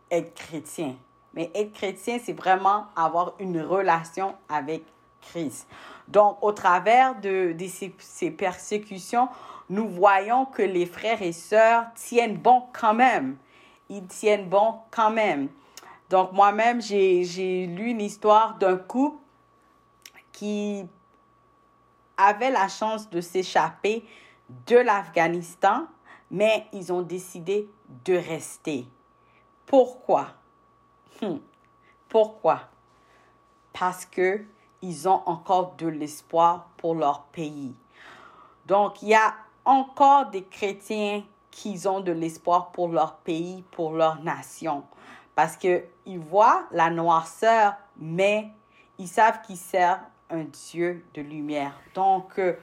être 0.10 0.34
chrétien. 0.34 0.96
Mais 1.34 1.52
être 1.54 1.72
chrétien, 1.74 2.18
c'est 2.22 2.34
vraiment 2.34 2.88
avoir 2.96 3.34
une 3.40 3.62
relation 3.62 4.36
avec 4.50 4.84
Christ. 5.22 5.68
Donc, 6.08 6.38
au 6.42 6.52
travers 6.52 7.20
de, 7.22 7.54
de 7.54 7.68
ces, 7.68 7.96
ces, 8.00 8.32
persécutions, 8.32 9.30
nous 9.70 9.88
voyons 9.88 10.46
que 10.46 10.64
les 10.64 10.88
frères 10.88 11.22
et 11.22 11.32
sœurs 11.32 11.86
tiennent 11.94 12.38
bon 12.38 12.64
quand 12.74 12.96
même 12.96 13.38
ils 13.92 14.08
tiennent 14.08 14.48
bon 14.48 14.80
quand 14.90 15.12
même. 15.12 15.50
Donc 16.10 16.32
moi-même, 16.32 16.82
j'ai 16.82 17.68
lu 17.68 17.90
une 17.90 18.02
histoire 18.02 18.58
d'un 18.58 18.78
couple 18.78 19.18
qui 20.32 20.86
avaient 22.18 22.52
la 22.52 22.70
chance 22.70 23.10
de 23.10 23.20
s'échapper 23.20 24.06
de 24.68 24.78
l'Afghanistan, 24.78 25.88
mais 26.30 26.68
ils 26.72 26.92
ont 26.92 27.02
décidé 27.02 27.70
de 28.06 28.16
rester. 28.16 28.88
Pourquoi? 29.66 30.28
Hmm. 31.22 31.38
Pourquoi? 32.08 32.62
Parce 33.74 34.06
que 34.06 34.44
ils 34.82 35.08
ont 35.08 35.22
encore 35.26 35.76
de 35.76 35.88
l'espoir 35.88 36.70
pour 36.78 36.96
leur 36.96 37.24
pays. 37.26 37.76
Donc, 38.66 39.02
il 39.02 39.10
y 39.10 39.16
a 39.16 39.36
encore 39.64 40.28
des 40.28 40.44
chrétiens 40.44 41.24
qui 41.52 41.88
ont 41.88 42.00
de 42.00 42.12
l'espoir 42.12 42.72
pour 42.72 42.88
leur 42.88 43.18
pays, 43.18 43.64
pour 43.72 43.92
leur 43.92 44.24
nation. 44.24 44.84
Parce 45.36 45.58
qu'ils 45.58 45.84
voient 46.30 46.64
la 46.72 46.90
noirceur, 46.90 47.74
mais 47.98 48.50
ils 48.98 49.08
savent 49.08 49.42
qu'ils 49.42 49.58
servent 49.58 50.00
un 50.30 50.46
Dieu 50.46 51.06
de 51.14 51.22
lumière. 51.22 51.74
Donc, 51.94 52.40
euh, 52.40 52.54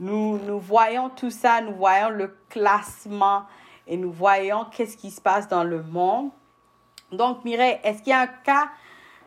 nous, 0.00 0.38
nous 0.38 0.58
voyons 0.58 1.10
tout 1.10 1.30
ça, 1.30 1.60
nous 1.60 1.74
voyons 1.74 2.10
le 2.10 2.36
classement 2.48 3.44
et 3.86 3.96
nous 3.96 4.12
voyons 4.12 4.66
qu'est-ce 4.70 4.96
qui 4.96 5.10
se 5.10 5.20
passe 5.20 5.48
dans 5.48 5.64
le 5.64 5.82
monde. 5.82 6.30
Donc, 7.12 7.44
Mireille, 7.44 7.78
est-ce 7.82 7.98
qu'il 8.02 8.10
y 8.10 8.12
a 8.12 8.20
un 8.20 8.26
cas 8.26 8.68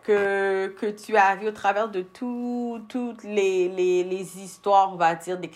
que, 0.04 0.68
que 0.80 0.86
tu 0.88 1.16
as 1.16 1.36
vu 1.36 1.48
au 1.48 1.52
travers 1.52 1.90
de 1.90 2.02
toutes 2.02 3.24
les, 3.24 3.70
les, 3.70 4.04
les, 4.04 4.40
histoires, 4.40 4.92
on 4.94 4.96
va 4.96 5.16
dire, 5.16 5.38
des 5.38 5.50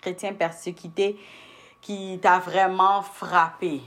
chrétiens 0.00 0.32
persécutés 0.32 1.18
qui 1.84 2.18
t'a 2.20 2.38
vraiment 2.38 3.02
frappé? 3.02 3.82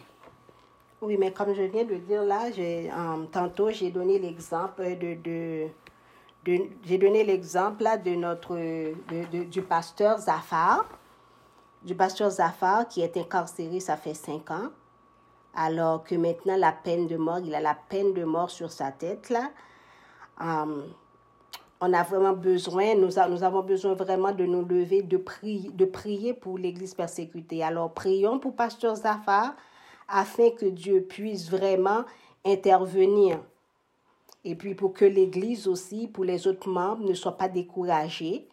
Oui, 1.01 1.17
mais 1.17 1.33
comme 1.33 1.53
je 1.55 1.63
viens 1.63 1.83
de 1.83 1.95
dire 1.95 2.23
là, 2.23 2.51
j'ai, 2.51 2.91
euh, 2.91 3.25
tantôt, 3.31 3.71
j'ai 3.71 3.89
donné 3.89 4.19
l'exemple 4.19 4.83
de, 4.97 5.15
de, 5.15 5.67
j'ai 6.83 6.97
donné 6.99 7.23
l'exemple 7.23 7.83
là 7.83 7.97
de 7.97 8.11
notre, 8.11 8.55
de, 8.55 9.43
du 9.45 9.61
pasteur 9.63 10.19
Zafar, 10.19 10.85
du 11.81 11.95
pasteur 11.95 12.29
Zafar 12.29 12.87
qui 12.87 13.01
est 13.01 13.17
incarcéré, 13.17 13.79
ça 13.79 13.97
fait 13.97 14.13
cinq 14.13 14.51
ans, 14.51 14.69
alors 15.55 16.03
que 16.03 16.13
maintenant 16.13 16.57
la 16.57 16.73
peine 16.73 17.07
de 17.07 17.17
mort, 17.17 17.39
il 17.39 17.55
a 17.55 17.61
la 17.61 17.75
peine 17.89 18.13
de 18.13 18.23
mort 18.23 18.51
sur 18.51 18.71
sa 18.71 18.91
tête 18.91 19.31
là. 19.31 19.49
Um, 20.39 20.83
on 21.79 21.93
a 21.93 22.03
vraiment 22.03 22.33
besoin, 22.33 22.95
nous, 22.95 23.09
nous 23.29 23.43
avons 23.43 23.61
besoin 23.61 23.93
vraiment 23.93 24.31
de 24.31 24.45
nous 24.45 24.65
lever, 24.65 25.03
de, 25.03 25.17
prier, 25.17 25.69
de 25.69 25.85
prier 25.85 26.33
pour 26.33 26.57
l'Église 26.57 26.95
persécutée. 26.95 27.63
Alors 27.63 27.93
prions 27.93 28.39
pour 28.39 28.55
Pasteur 28.55 28.95
Zafar 28.95 29.55
afin 30.07 30.49
que 30.51 30.65
Dieu 30.65 31.01
puisse 31.01 31.49
vraiment 31.49 32.03
intervenir. 32.45 33.39
Et 34.43 34.55
puis 34.55 34.73
pour 34.73 34.93
que 34.93 35.05
l'Église 35.05 35.67
aussi, 35.67 36.07
pour 36.07 36.23
les 36.23 36.47
autres 36.47 36.69
membres, 36.69 37.07
ne 37.07 37.13
soient 37.13 37.37
pas 37.37 37.49
découragés. 37.49 38.47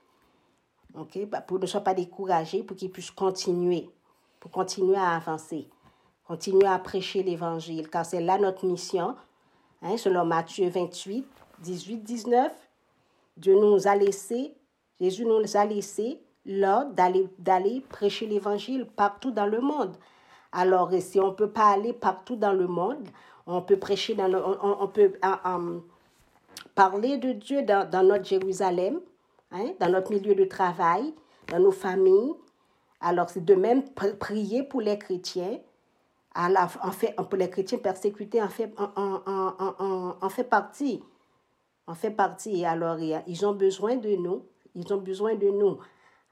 ok? 0.95 1.27
Bah, 1.27 1.41
Pour 1.41 1.59
ne 1.59 1.67
soient 1.67 1.81
pas 1.81 1.95
découragés, 1.95 2.63
pour 2.63 2.77
qu'ils 2.77 2.91
puissent 2.91 3.11
continuer, 3.11 3.89
pour 4.41 4.51
continuer 4.51 4.97
à 4.97 5.11
avancer, 5.11 5.69
continuer 6.27 6.67
à 6.67 6.79
prêcher 6.79 7.23
l'Évangile, 7.23 7.89
car 7.89 8.05
c'est 8.05 8.21
là 8.21 8.39
notre 8.39 8.67
mission. 8.67 9.15
Hein, 9.83 9.99
selon 9.99 10.25
Matthieu 10.25 10.69
28, 10.69 11.27
18, 11.61 11.99
19, 11.99 12.53
Dieu 13.37 13.55
nous 13.55 13.89
a 13.89 13.97
laissé, 13.97 14.55
Jésus 15.01 15.25
nous 15.25 15.57
a 15.57 15.65
laissé 15.65 16.21
l'ordre 16.47 16.93
d'aller, 17.39 17.81
prêcher 17.89 18.27
l'évangile 18.27 18.87
partout 18.87 19.31
dans 19.31 19.47
le 19.47 19.61
monde. 19.61 19.97
Alors, 20.53 20.91
si 21.01 21.19
on 21.19 21.29
ne 21.29 21.35
peut 21.35 21.51
pas 21.51 21.71
aller 21.71 21.93
partout 21.93 22.37
dans 22.37 22.53
le 22.53 22.69
monde, 22.69 23.09
on 23.47 23.61
peut 23.61 23.77
prêcher, 23.77 24.15
dans 24.15 24.33
on, 24.63 24.87
peut 24.87 25.15
ah, 25.23 25.41
ah, 25.45 25.61
parler 26.75 27.19
de 27.19 27.33
Dieu 27.33 27.63
dans, 27.63 28.07
notre 28.07 28.25
Jérusalem, 28.25 29.01
hein, 29.51 29.73
dans 29.81 29.89
notre 29.89 30.13
milieu 30.13 30.35
de 30.35 30.45
travail, 30.45 31.13
dans 31.49 31.59
nos 31.59 31.73
familles. 31.73 32.35
Alors, 33.01 33.29
c'est 33.29 33.45
de 33.45 33.55
même 33.55 33.83
prier 34.21 34.63
pour 34.63 34.81
les 34.81 34.99
chrétiens. 34.99 35.59
En 36.37 36.91
fait, 36.93 37.15
pour 37.17 37.37
les 37.37 37.51
chrétiens 37.51 37.79
persécutés, 37.79 38.43
en 38.43 38.49
fait, 38.49 38.73
en 38.77 40.29
fait 40.31 40.45
partie 40.45 41.03
on 41.87 41.95
fait 41.95 42.11
partie. 42.11 42.65
Alors, 42.65 42.99
ils 42.99 43.47
ont 43.47 43.55
besoin 43.55 43.97
de 43.97 44.17
nous. 44.17 44.45
Ils 44.75 44.93
ont 44.93 44.99
besoin 44.99 45.35
de 45.35 45.49
nous. 45.49 45.79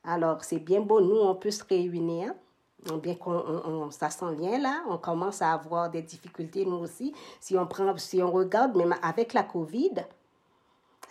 Alors, 0.05 0.43
c'est 0.45 0.59
bien 0.59 0.81
beau, 0.81 1.01
nous, 1.01 1.17
on 1.17 1.35
peut 1.35 1.51
se 1.51 1.65
réunir. 1.65 2.35
Bien 3.01 3.15
qu'on 3.15 3.93
ça 3.93 4.11
s'en 4.11 4.33
vient 4.33 4.59
là, 4.59 4.83
on 4.89 4.99
commence 4.99 5.41
à 5.41 5.53
avoir 5.53 5.89
des 5.89 6.03
difficultés 6.03 6.65
nous 6.67 6.79
aussi. 6.79 7.15
Si 7.39 7.57
on 7.57 7.65
prend, 7.65 7.97
si 7.97 8.21
on 8.21 8.33
regarde, 8.33 8.77
même 8.77 8.97
avec 9.03 9.35
la 9.35 9.45
COVID, 9.45 9.93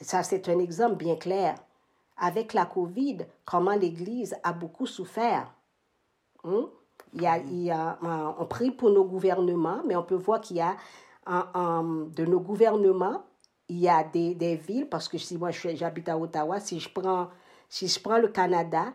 ça 0.01 0.21
c'est 0.21 0.49
un 0.49 0.59
exemple 0.59 0.95
bien 0.95 1.15
clair. 1.15 1.55
Avec 2.17 2.53
la 2.53 2.65
COVID, 2.65 3.19
comment 3.45 3.71
l'Église 3.71 4.35
a 4.43 4.51
beaucoup 4.51 4.85
souffert. 4.85 5.49
Hein? 6.43 6.67
Il 7.13 7.21
y 7.21 7.71
a, 7.71 7.97
a, 8.03 8.35
on 8.37 8.45
prie 8.47 8.71
pour 8.71 8.89
nos 8.89 9.05
gouvernements, 9.05 9.81
mais 9.87 9.95
on 9.95 10.03
peut 10.03 10.15
voir 10.15 10.41
qu'il 10.41 10.57
y 10.57 10.61
a 10.61 10.75
de 11.25 12.25
nos 12.25 12.41
gouvernements 12.41 13.23
il 13.71 13.79
y 13.79 13.87
a 13.87 14.03
des, 14.03 14.35
des 14.35 14.57
villes, 14.57 14.89
parce 14.89 15.07
que 15.07 15.17
si 15.17 15.37
moi 15.37 15.51
j'habite 15.51 16.09
à 16.09 16.17
Ottawa, 16.17 16.59
si 16.59 16.77
je 16.77 16.89
prends, 16.89 17.29
si 17.69 17.87
je 17.87 17.99
prends 18.01 18.17
le 18.17 18.27
Canada, 18.27 18.93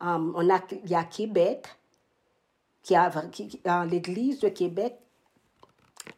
on 0.00 0.48
a, 0.48 0.60
il 0.84 0.90
y 0.90 0.94
a 0.94 1.04
Québec, 1.04 1.66
qui 2.82 2.94
a, 2.94 3.10
qui, 3.30 3.60
l'église 3.90 4.40
de 4.40 4.48
Québec 4.48 4.96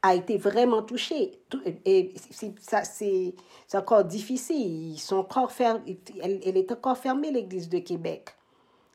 a 0.00 0.14
été 0.14 0.36
vraiment 0.36 0.82
touchée. 0.82 1.40
Et 1.84 2.14
c'est 2.20 3.34
encore 3.74 4.04
difficile. 4.04 4.92
Ils 4.92 4.98
sont 4.98 5.16
encore 5.16 5.50
fermés, 5.50 5.98
elle, 6.22 6.40
elle, 6.44 6.56
est 6.56 6.70
encore 6.70 6.96
fermée, 6.96 7.32
l'église 7.32 7.68
de 7.68 7.80
Québec. 7.80 8.28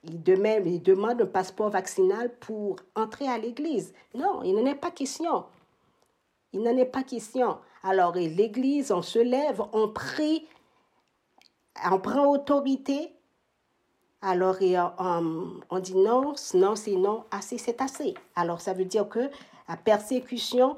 Ils 0.06 0.24
demandent, 0.24 0.66
ils 0.66 0.82
demandent 0.82 1.22
un 1.24 1.26
passeport 1.26 1.70
vaccinal 1.70 2.34
pour 2.40 2.78
entrer 2.96 3.28
à 3.28 3.38
l'église. 3.38 3.94
Non, 4.16 4.44
il 4.44 4.56
n'en 4.56 4.66
est 4.66 4.76
pas 4.76 4.92
question. 4.92 5.44
Il 6.54 6.62
n'en 6.62 6.78
est 6.78 6.86
pas 6.86 7.04
question. 7.04 7.58
Alors, 7.88 8.16
l'Église, 8.16 8.92
on 8.92 9.02
se 9.02 9.20
lève, 9.20 9.62
on 9.72 9.88
prie, 9.88 10.46
on 11.90 12.00
prend 12.00 12.26
autorité. 12.26 13.16
Alors, 14.22 14.58
on, 15.00 15.80
dit 15.80 15.96
non, 15.96 16.34
non, 16.54 16.76
c'est 16.76 16.96
non, 16.98 17.24
assez, 17.32 17.58
c'est 17.58 17.82
assez. 17.82 18.14
Alors, 18.36 18.60
ça 18.60 18.74
veut 18.74 18.84
dire 18.84 19.08
que 19.08 19.32
la 19.70 19.78
persécution 19.78 20.76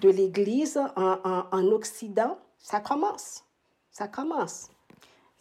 de 0.00 0.08
l'Église 0.08 0.80
en, 0.94 1.18
en, 1.50 1.66
Occident, 1.66 2.38
ça 2.58 2.78
commence. 2.78 3.44
Ça 3.90 4.06
commence. 4.06 4.68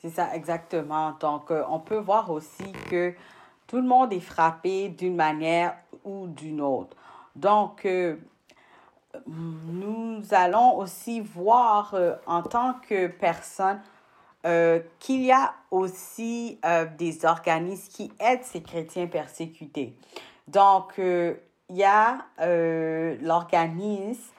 C'est 0.02 0.10
ça, 0.10 0.36
exactement. 0.36 1.12
Donc, 1.20 1.52
euh, 1.52 1.64
on 1.70 1.80
peut 1.80 2.00
voir 2.00 2.32
aussi 2.32 2.72
que 2.90 3.14
tout 3.68 3.76
le 3.76 3.84
monde 3.84 4.12
est 4.12 4.20
frappé 4.20 4.90
d'une 4.90 5.16
manière 5.16 5.78
ou 6.04 6.26
d'une 6.26 6.62
autre. 6.62 6.98
Donc, 7.36 7.86
euh, 7.86 8.16
nous 9.28 10.22
allons 10.32 10.78
aussi 10.78 11.20
voir 11.22 11.94
euh, 11.94 12.16
en 12.26 12.42
tant 12.42 12.76
que 12.88 13.08
personne 13.08 13.82
euh, 14.46 14.80
qu'il 15.00 15.24
y 15.24 15.32
a 15.32 15.54
aussi 15.72 16.60
euh, 16.64 16.86
des 16.98 17.26
organismes 17.26 17.92
qui 17.92 18.12
aident 18.20 18.44
ces 18.44 18.62
chrétiens 18.62 19.08
persécutés. 19.08 19.98
Donc, 20.48 20.94
il 20.98 21.36
y 21.70 21.84
a 21.84 22.26
l'organisme 23.22 24.32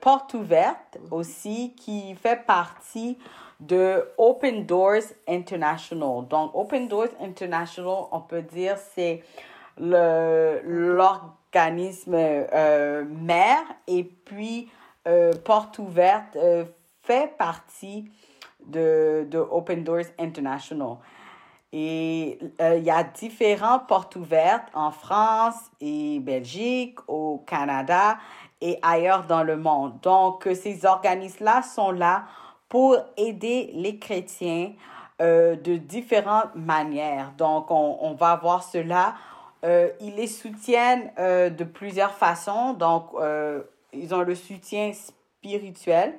Porte 0.00 0.34
ouverte 0.34 0.98
aussi 1.12 1.74
qui 1.76 2.16
fait 2.16 2.44
partie 2.44 3.16
de 3.60 4.04
Open 4.16 4.66
Doors 4.66 5.12
International. 5.28 6.26
Donc, 6.26 6.50
Open 6.54 6.88
Doors 6.88 7.14
International, 7.20 8.06
on 8.10 8.20
peut 8.20 8.42
dire, 8.42 8.76
c'est 8.96 9.22
l'organisme 9.76 11.37
organisme 11.54 12.14
euh, 12.14 13.04
mère 13.04 13.62
et 13.86 14.04
puis 14.04 14.68
euh, 15.06 15.32
Porte 15.44 15.78
ouverte 15.78 16.36
euh, 16.36 16.64
fait 17.02 17.36
partie 17.38 18.10
de, 18.66 19.26
de, 19.30 19.38
Open 19.38 19.82
Doors 19.82 20.06
International. 20.18 20.96
Et 21.70 22.38
il 22.60 22.82
y 22.82 22.90
a 22.90 23.02
différentes 23.02 23.86
portes 23.86 24.16
ouvertes 24.16 24.68
en 24.72 24.90
France 24.90 25.70
et 25.82 26.18
Belgique, 26.18 26.98
au 27.08 27.44
Canada 27.46 28.16
et 28.62 28.78
ailleurs 28.80 29.26
dans 29.26 29.42
le 29.42 29.58
monde. 29.58 30.00
Donc, 30.00 30.48
ces 30.54 30.86
organismes-là 30.86 31.60
sont 31.60 31.90
là 31.90 32.24
pour 32.70 32.96
aider 33.18 33.70
les 33.74 33.98
chrétiens 33.98 34.72
de 35.20 35.76
différentes 35.76 36.54
manières. 36.54 37.32
Donc, 37.36 37.70
on, 37.70 37.98
on 38.00 38.14
va 38.14 38.36
voir 38.36 38.62
cela 38.62 39.14
euh, 39.64 39.90
ils 40.00 40.14
les 40.14 40.28
soutiennent 40.28 41.10
euh, 41.18 41.50
de 41.50 41.64
plusieurs 41.64 42.14
façons. 42.14 42.74
Donc, 42.74 43.10
euh, 43.14 43.62
ils 43.92 44.14
ont 44.14 44.22
le 44.22 44.34
soutien 44.34 44.92
spirituel. 44.92 46.14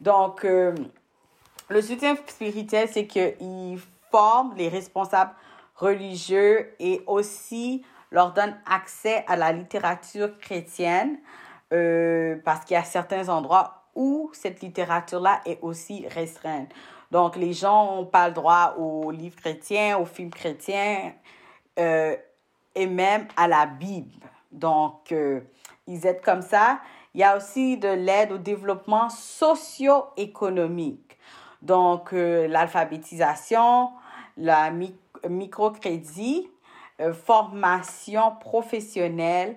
Donc, 0.00 0.44
le 0.44 1.82
soutien 1.82 2.16
spirituel, 2.26 2.88
c'est 2.92 3.06
qu'ils 3.06 3.80
forment 4.10 4.54
les 4.56 4.68
responsables 4.68 5.32
religieux 5.74 6.74
et 6.78 7.02
aussi 7.06 7.82
leur 8.10 8.32
donnent 8.32 8.58
accès 8.70 9.24
à 9.26 9.36
la 9.36 9.52
littérature 9.52 10.38
chrétienne 10.38 11.18
parce 11.70 12.66
qu'il 12.66 12.74
y 12.74 12.78
a 12.78 12.84
certains 12.84 13.30
endroits 13.30 13.84
où 13.94 14.30
cette 14.34 14.60
littérature-là 14.60 15.40
est 15.46 15.58
aussi 15.62 16.06
restreinte. 16.08 16.68
Donc, 17.10 17.36
les 17.36 17.54
gens 17.54 17.96
n'ont 17.96 18.04
pas 18.04 18.28
le 18.28 18.34
droit 18.34 18.74
aux 18.78 19.10
livres 19.10 19.36
chrétiens, 19.36 19.96
aux 19.96 20.04
films 20.04 20.30
chrétiens 20.30 21.14
et 22.76 22.86
même 22.86 23.26
à 23.36 23.48
la 23.48 23.66
Bible. 23.66 24.12
Donc, 24.52 25.10
euh, 25.10 25.40
ils 25.88 26.06
aident 26.06 26.22
comme 26.22 26.42
ça. 26.42 26.78
Il 27.14 27.20
y 27.20 27.24
a 27.24 27.36
aussi 27.36 27.78
de 27.78 27.88
l'aide 27.88 28.30
au 28.30 28.38
développement 28.38 29.08
socio-économique. 29.08 31.18
Donc, 31.62 32.12
euh, 32.12 32.46
l'alphabétisation, 32.46 33.90
la 34.36 34.70
microcrédit, 35.28 36.48
formation 37.24 38.36
professionnelle, 38.40 39.56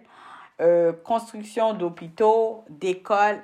construction 1.05 1.73
d'hôpitaux, 1.73 2.65
d'écoles 2.69 3.41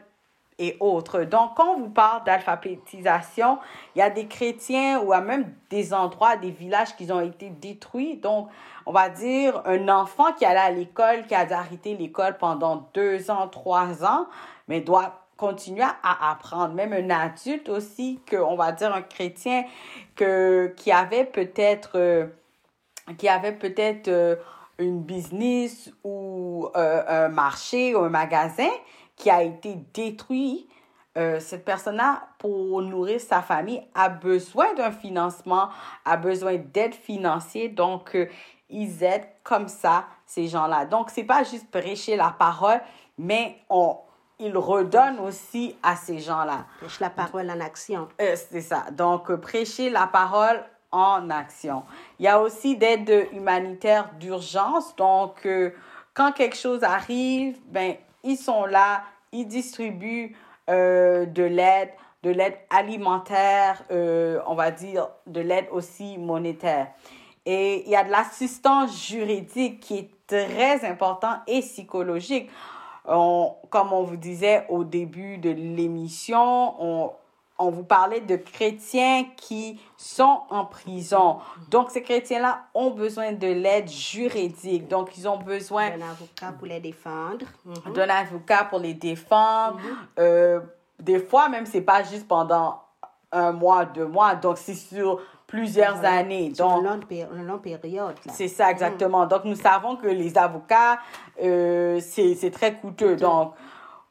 et 0.58 0.78
autres. 0.80 1.24
Donc, 1.24 1.56
quand 1.56 1.76
on 1.76 1.80
vous 1.80 1.90
parle 1.90 2.24
d'alphabétisation, 2.24 3.60
il 3.96 4.00
y 4.00 4.02
a 4.02 4.10
des 4.10 4.28
chrétiens 4.28 5.02
ou 5.02 5.14
même 5.14 5.54
des 5.70 5.94
endroits, 5.94 6.38
des 6.38 6.52
villages 6.52 6.96
qui 6.96 7.12
ont 7.12 7.22
été 7.22 7.50
détruits. 7.50 8.18
Donc, 8.18 8.50
on 8.86 8.92
va 8.92 9.10
dire 9.10 9.62
un 9.66 9.90
enfant 9.90 10.32
qui 10.34 10.46
allait 10.46 10.60
à 10.60 10.72
l'école, 10.72 11.26
qui 11.28 11.36
a 11.36 11.48
arrêté 11.52 11.96
l'école 11.96 12.38
pendant 12.38 12.88
deux 12.94 13.30
ans, 13.30 13.48
trois 13.48 14.06
ans, 14.06 14.28
mais 14.68 14.82
doit 14.82 15.26
continuer 15.38 15.84
à 15.84 16.32
apprendre. 16.32 16.74
Même 16.74 16.94
un 16.94 17.10
adulte 17.10 17.70
aussi, 17.70 18.20
que 18.26 18.38
on 18.38 18.56
va 18.56 18.72
dire 18.72 18.94
un 18.94 19.02
chrétien 19.02 19.66
que, 20.16 20.74
qui 20.78 20.92
avait 20.92 21.26
peut-être, 21.26 21.92
euh, 21.96 22.28
qui 23.18 23.28
avait 23.28 23.52
peut-être 23.52 24.08
euh, 24.08 24.36
une 24.80 25.02
business 25.02 25.92
ou 26.04 26.70
euh, 26.76 27.26
un 27.26 27.30
marché 27.30 27.96
ou 27.96 28.00
un 28.00 28.10
magasin, 28.10 28.70
qui 29.16 29.30
a 29.30 29.44
été 29.44 29.76
détruit, 29.94 30.68
euh, 31.18 31.40
cette 31.40 31.64
personne-là, 31.64 32.28
pour 32.40 32.82
nourrir 32.82 33.22
sa 33.22 33.42
famille, 33.42 33.82
a 33.94 34.10
besoin 34.10 34.74
d'un 34.74 34.92
financement, 34.92 35.70
a 36.04 36.18
besoin 36.18 36.58
d'aide 36.58 36.94
financière. 36.94 37.70
Donc, 37.72 38.16
euh, 38.16 38.28
ils 38.70 39.02
aident 39.02 39.28
comme 39.44 39.70
ça 39.70 40.06
ces 40.26 40.48
gens-là. 40.48 40.86
Donc, 40.86 41.10
c'est 41.10 41.24
pas 41.24 41.44
juste 41.44 41.72
prêcher 41.72 42.18
la 42.18 42.36
parole, 42.38 42.82
mais 43.18 43.58
on, 43.70 43.98
ils 44.40 44.58
redonnent 44.58 45.20
aussi 45.20 45.78
à 45.82 45.96
ces 45.96 46.20
gens-là. 46.20 46.66
Prêcher 46.80 47.04
la 47.06 47.10
parole 47.10 47.50
en 47.50 47.62
action. 47.62 48.10
Euh, 48.20 48.36
c'est 48.36 48.62
ça. 48.62 48.84
Donc, 48.92 49.34
prêcher 49.36 49.90
la 49.90 50.08
parole 50.08 50.62
en 50.92 51.30
action. 51.30 51.84
Il 52.20 52.26
y 52.26 52.28
a 52.28 52.42
aussi 52.42 52.76
d'aide 52.76 53.30
humanitaire 53.32 54.10
d'urgence. 54.20 54.94
Donc, 54.98 55.48
quand 56.14 56.32
quelque 56.34 56.56
chose 56.56 56.84
arrive, 56.84 57.58
ben, 57.68 57.96
ils 58.26 58.38
sont 58.38 58.66
là, 58.66 59.04
ils 59.32 59.48
distribuent 59.48 60.36
euh, 60.70 61.26
de 61.26 61.44
l'aide, 61.44 61.90
de 62.24 62.32
l'aide 62.32 62.58
alimentaire, 62.70 63.84
euh, 63.92 64.42
on 64.48 64.56
va 64.56 64.72
dire 64.72 65.10
de 65.28 65.40
l'aide 65.40 65.68
aussi 65.72 66.18
monétaire. 66.18 66.88
Et 67.46 67.84
il 67.86 67.92
y 67.92 67.96
a 67.96 68.04
de 68.04 68.10
l'assistance 68.12 69.08
juridique 69.08 69.80
qui 69.80 69.98
est 70.00 70.10
très 70.28 70.84
important 70.86 71.38
et 71.48 71.62
psychologique. 71.62 72.50
comme 73.06 73.94
on 73.94 74.02
vous 74.02 74.18
disait 74.18 74.66
au 74.70 74.84
début 74.84 75.38
de 75.38 75.52
l'émission, 75.52 76.74
on, 76.82 77.12
on 77.58 77.70
vous 77.70 77.84
parlait 77.84 78.22
de 78.22 78.36
chrétiens 78.36 79.26
qui 79.38 79.80
sont 79.98 80.42
en 80.50 80.66
prison. 80.66 81.38
Donc, 81.70 81.90
ces 81.90 82.02
chrétiens-là 82.02 82.66
ont 82.74 82.92
besoin 82.92 83.32
de 83.32 83.48
l'aide 83.48 83.90
juridique. 83.90 84.88
Donc, 84.88 85.18
ils 85.18 85.28
ont 85.28 85.38
besoin... 85.38 85.90
D'un 85.92 86.10
avocat 86.10 86.52
pour 86.58 86.68
les 86.68 86.80
défendre. 86.80 87.46
Mhm. 87.64 87.94
D'un 87.94 88.10
avocat 88.10 88.66
pour 88.66 88.80
les 88.80 88.94
défendre. 88.94 89.78
Mhm. 89.78 89.98
Euh, 90.20 90.60
des 91.00 91.20
fois, 91.20 91.48
même, 91.48 91.66
c'est 91.66 91.82
pas 91.82 92.04
juste 92.04 92.28
pendant 92.28 92.82
un 93.32 93.54
mois, 93.54 93.86
deux 93.86 94.08
mois. 94.08 94.36
Donc, 94.36 94.58
c'est 94.58 94.74
sur 94.74 95.22
plusieurs 95.48 96.04
années. 96.04 96.50
Donc, 96.50 96.84
une 97.10 97.46
longue, 97.48 97.62
période. 97.62 98.16
C'est 98.32 98.50
ça, 98.50 98.70
exactement. 98.70 99.24
Mhm. 99.24 99.30
Donc, 99.30 99.46
nous 99.46 99.56
savons 99.56 99.96
que 99.96 100.08
les 100.08 100.38
avocats, 100.38 101.00
euh, 101.42 102.02
c'est 102.02 102.52
très 102.52 102.76
coûteux. 102.76 103.16
Donc, 103.16 103.54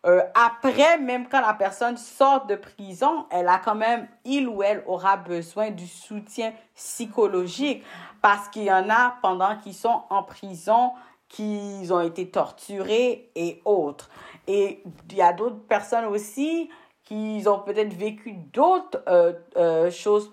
euh, 0.07 0.23
après, 0.35 0.99
même 0.99 1.29
quand 1.29 1.41
la 1.41 1.55
personne 1.55 1.97
sort 1.97 2.47
de 2.47 2.57
prison, 2.57 3.27
elle 3.31 3.49
a 3.49 3.59
quand 3.59 3.75
même, 3.75 4.07
il 4.25 4.49
ou 4.49 4.63
elle 4.63 4.83
aura 4.87 5.17
besoin 5.17 5.71
du 5.71 5.87
soutien 5.87 6.53
psychologique 6.75 7.83
parce 8.21 8.49
qu'il 8.49 8.65
y 8.65 8.73
en 8.73 8.91
a 8.91 9.17
pendant 9.23 9.57
qu'ils 9.57 9.75
sont 9.75 10.03
en 10.11 10.23
prison, 10.23 10.93
qu'ils 11.29 11.93
ont 11.93 12.03
été 12.03 12.29
torturés 12.29 13.31
et 13.35 13.63
autres. 13.65 14.11
Et 14.47 14.83
il 15.11 15.17
y 15.17 15.23
a 15.23 15.33
d'autres 15.33 15.61
personnes 15.69 16.05
aussi 16.05 16.69
qui 17.05 17.43
ont 17.47 17.61
peut-être 17.61 17.95
vécu 17.95 18.33
d'autres 18.33 19.03
euh, 19.09 19.33
euh, 19.57 19.91
choses 19.91 20.33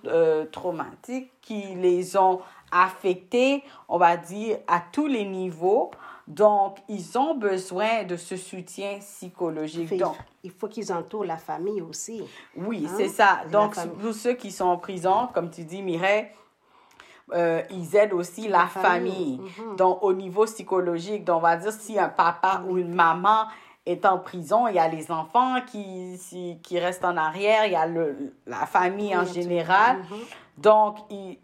traumatiques 0.51 1.31
qui 1.41 1.75
les 1.75 2.17
ont 2.17 2.41
affectés, 2.71 3.63
on 3.89 3.97
va 3.97 4.17
dire, 4.17 4.57
à 4.67 4.81
tous 4.91 5.07
les 5.07 5.25
niveaux. 5.25 5.91
Donc, 6.31 6.77
ils 6.87 7.17
ont 7.17 7.35
besoin 7.35 8.05
de 8.05 8.15
ce 8.15 8.37
soutien 8.37 8.99
psychologique. 8.99 9.97
Donc, 9.97 10.15
il 10.43 10.51
faut 10.51 10.69
qu'ils 10.69 10.91
entourent 10.93 11.25
la 11.25 11.35
famille 11.35 11.81
aussi. 11.81 12.23
Oui, 12.55 12.87
hein? 12.87 12.93
c'est 12.95 13.09
ça. 13.09 13.41
Donc, 13.51 13.75
pour 13.99 14.13
ceux 14.13 14.33
qui 14.33 14.49
sont 14.49 14.65
en 14.65 14.77
prison, 14.77 15.27
comme 15.33 15.51
tu 15.51 15.65
dis, 15.65 15.81
Mireille, 15.81 16.27
euh, 17.33 17.61
ils 17.69 17.97
aident 17.97 18.13
aussi 18.13 18.47
la, 18.47 18.67
famille. 18.67 19.39
Mhm. 19.39 19.75
Donc, 19.75 20.01
au 20.03 20.13
niveau 20.13 20.45
psychologique, 20.45 21.25
donc 21.25 21.39
on 21.39 21.41
va 21.41 21.57
dire 21.57 21.73
si 21.73 21.99
un 21.99 22.07
papa 22.07 22.63
ou 22.65 22.77
une 22.77 22.93
maman 22.93 23.47
est 23.85 24.05
en 24.05 24.17
prison, 24.17 24.69
il 24.69 24.75
y 24.75 24.79
a 24.79 24.87
les 24.87 25.11
enfants 25.11 25.55
qui, 25.69 26.17
qui 26.63 26.79
restent 26.79 27.03
en 27.03 27.17
arrière, 27.17 27.65
il 27.65 27.73
y 27.73 27.75
a 27.75 27.87
le, 27.87 28.33
la 28.47 28.65
famille 28.65 29.15
en 29.17 29.25
général. 29.25 29.97
Mhm. 29.97 30.17
Donc, 30.59 30.97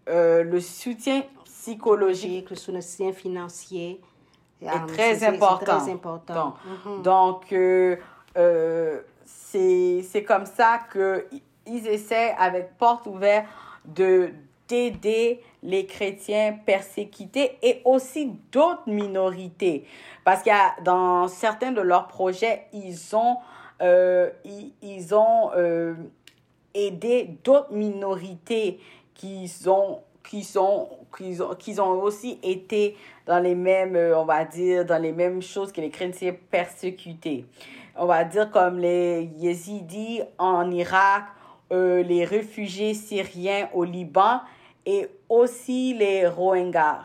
euh, 0.07 0.43
le 0.43 0.61
soutien 0.61 1.23
psychologique, 1.43 2.51
le 2.51 2.55
soutien 2.55 3.11
financier, 3.11 3.99
est 4.61 4.67
ah, 4.69 4.85
très 4.87 5.23
important. 5.23 5.79
Très 5.79 5.91
important. 5.91 6.55
Donc, 6.85 7.03
donc 7.03 7.53
euh, 7.53 7.97
euh, 8.37 9.01
c'est 9.25 10.25
comme 10.27 10.45
ça 10.45 10.81
qu'ils 10.91 11.87
essaient, 11.87 12.35
avec 12.37 12.77
porte 12.77 13.05
ouverte, 13.07 13.47
de 13.85 14.31
d'aider 14.67 15.41
les 15.63 15.85
chrétiens 15.85 16.57
persécutés 16.65 17.57
et 17.61 17.81
aussi 17.85 18.33
d'autres 18.51 18.87
minorités. 18.87 19.85
Parce 20.23 20.43
qu'il 20.43 20.51
y 20.51 20.55
a 20.55 20.75
dans 20.83 21.27
certains 21.27 21.71
de 21.71 21.81
leurs 21.81 22.07
projets, 22.07 22.67
ils 22.73 23.15
ont, 23.15 23.37
euh, 23.81 24.29
ils, 24.43 24.73
ils, 24.81 25.15
ont 25.15 25.51
euh, 25.55 25.95
aidé 26.73 27.37
d'autres 27.43 27.71
minorités 27.71 28.79
qui 29.13 29.49
ont 29.67 30.01
qui 30.23 30.43
sont 30.43 30.89
qui 31.15 31.41
ont, 31.41 31.55
qui 31.55 31.79
ont 31.79 32.01
aussi 32.01 32.37
été 32.43 32.97
dans 33.27 33.39
les 33.39 33.55
mêmes 33.55 33.95
euh, 33.95 34.17
on 34.17 34.25
va 34.25 34.45
dire 34.45 34.85
dans 34.85 35.01
les 35.01 35.11
mêmes 35.11 35.41
choses 35.41 35.71
que 35.71 35.81
les 35.81 35.89
chrétiens 35.89 36.33
persécutés. 36.49 37.45
On 37.95 38.05
va 38.05 38.23
dire 38.23 38.49
comme 38.49 38.79
les 38.79 39.29
yézidis 39.37 40.21
en 40.37 40.71
Irak 40.71 41.25
euh, 41.71 42.01
les 42.01 42.23
réfugiés 42.23 42.93
syriens 42.93 43.69
au 43.73 43.83
Liban 43.83 44.39
et 44.85 45.09
aussi 45.27 45.93
les 45.93 46.25
Rohingyas 46.25 47.01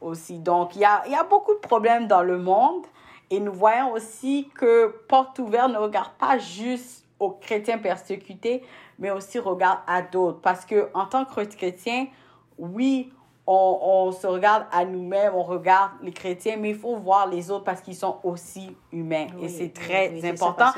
aussi. 0.00 0.38
Donc 0.38 0.74
il 0.74 0.80
y 0.80 0.84
a, 0.84 1.06
y 1.06 1.14
a 1.14 1.24
beaucoup 1.24 1.54
de 1.54 1.60
problèmes 1.60 2.06
dans 2.06 2.22
le 2.22 2.38
monde 2.38 2.86
et 3.30 3.38
nous 3.38 3.52
voyons 3.52 3.92
aussi 3.92 4.48
que 4.54 4.86
Porte 5.08 5.38
ouverte 5.38 5.70
ne 5.70 5.78
regarde 5.78 6.12
pas 6.18 6.38
juste 6.38 7.04
aux 7.20 7.30
chrétiens 7.30 7.78
persécutés 7.78 8.62
mais 8.98 9.10
aussi 9.10 9.38
regarde 9.38 9.80
à 9.86 10.00
d'autres. 10.00 10.40
Parce 10.40 10.64
que 10.64 10.88
en 10.94 11.04
tant 11.04 11.26
que 11.26 11.44
chrétien 11.44 12.06
oui, 12.58 13.12
on, 13.46 13.78
on, 14.08 14.12
se 14.12 14.26
regarde 14.26 14.64
à 14.72 14.84
nous-mêmes, 14.84 15.32
on 15.34 15.44
regarde 15.44 15.92
les 16.02 16.12
chrétiens, 16.12 16.56
mais 16.56 16.70
il 16.70 16.76
faut 16.76 16.96
voir 16.96 17.28
les 17.28 17.50
autres 17.50 17.64
parce 17.64 17.80
qu'ils 17.80 17.94
sont 17.94 18.16
aussi 18.24 18.76
humains. 18.90 19.28
et 19.40 19.48
c'est 19.48 19.72
très 19.72 20.28
important. 20.28 20.70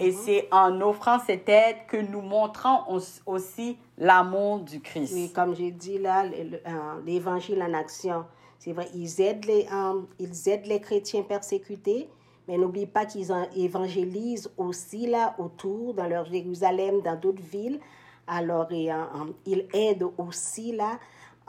Et 0.00 0.10
mhm. 0.10 0.18
c'est 0.24 0.48
en 0.50 0.80
offrant 0.80 1.18
cette 1.20 1.48
aide 1.48 1.76
que 1.86 1.96
nous 1.96 2.22
montrons 2.22 2.80
aussi 3.26 3.78
l'amour 3.96 4.60
du 4.60 4.80
Christ. 4.80 5.12
Oui, 5.14 5.32
comme 5.32 5.54
j'ai 5.54 5.70
dit 5.70 5.98
là, 5.98 6.24
euh, 6.24 7.00
l'évangile 7.04 7.62
en 7.62 7.72
action. 7.74 8.24
C'est 8.58 8.72
vrai, 8.72 8.88
ils 8.94 9.20
aident, 9.20 9.44
les, 9.44 9.66
euh, 9.72 10.00
ils 10.18 10.48
aident 10.48 10.66
les 10.66 10.80
chrétiens 10.80 11.22
persécutés, 11.22 12.08
mais 12.48 12.58
n'oublie 12.58 12.86
pas 12.86 13.06
qu'ils 13.06 13.32
évangélisent 13.54 14.50
aussi 14.56 15.06
là 15.06 15.36
autour, 15.38 15.94
dans 15.94 16.08
leur 16.08 16.24
Jérusalem, 16.24 17.02
dans 17.02 17.14
d'autres 17.14 17.42
villes. 17.42 17.78
Alors, 18.26 18.66
et, 18.72 18.92
euh, 18.92 18.96
ils 19.44 19.66
aident 19.72 20.08
aussi 20.18 20.72
là 20.72 20.98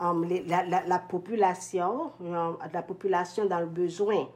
Um, 0.00 0.24
la, 0.46 0.64
la, 0.64 0.86
la, 0.86 0.98
population, 1.00 2.12
um, 2.20 2.56
la 2.72 2.82
population 2.82 3.46
dans 3.46 3.58
le 3.58 3.66
besoin. 3.66 4.28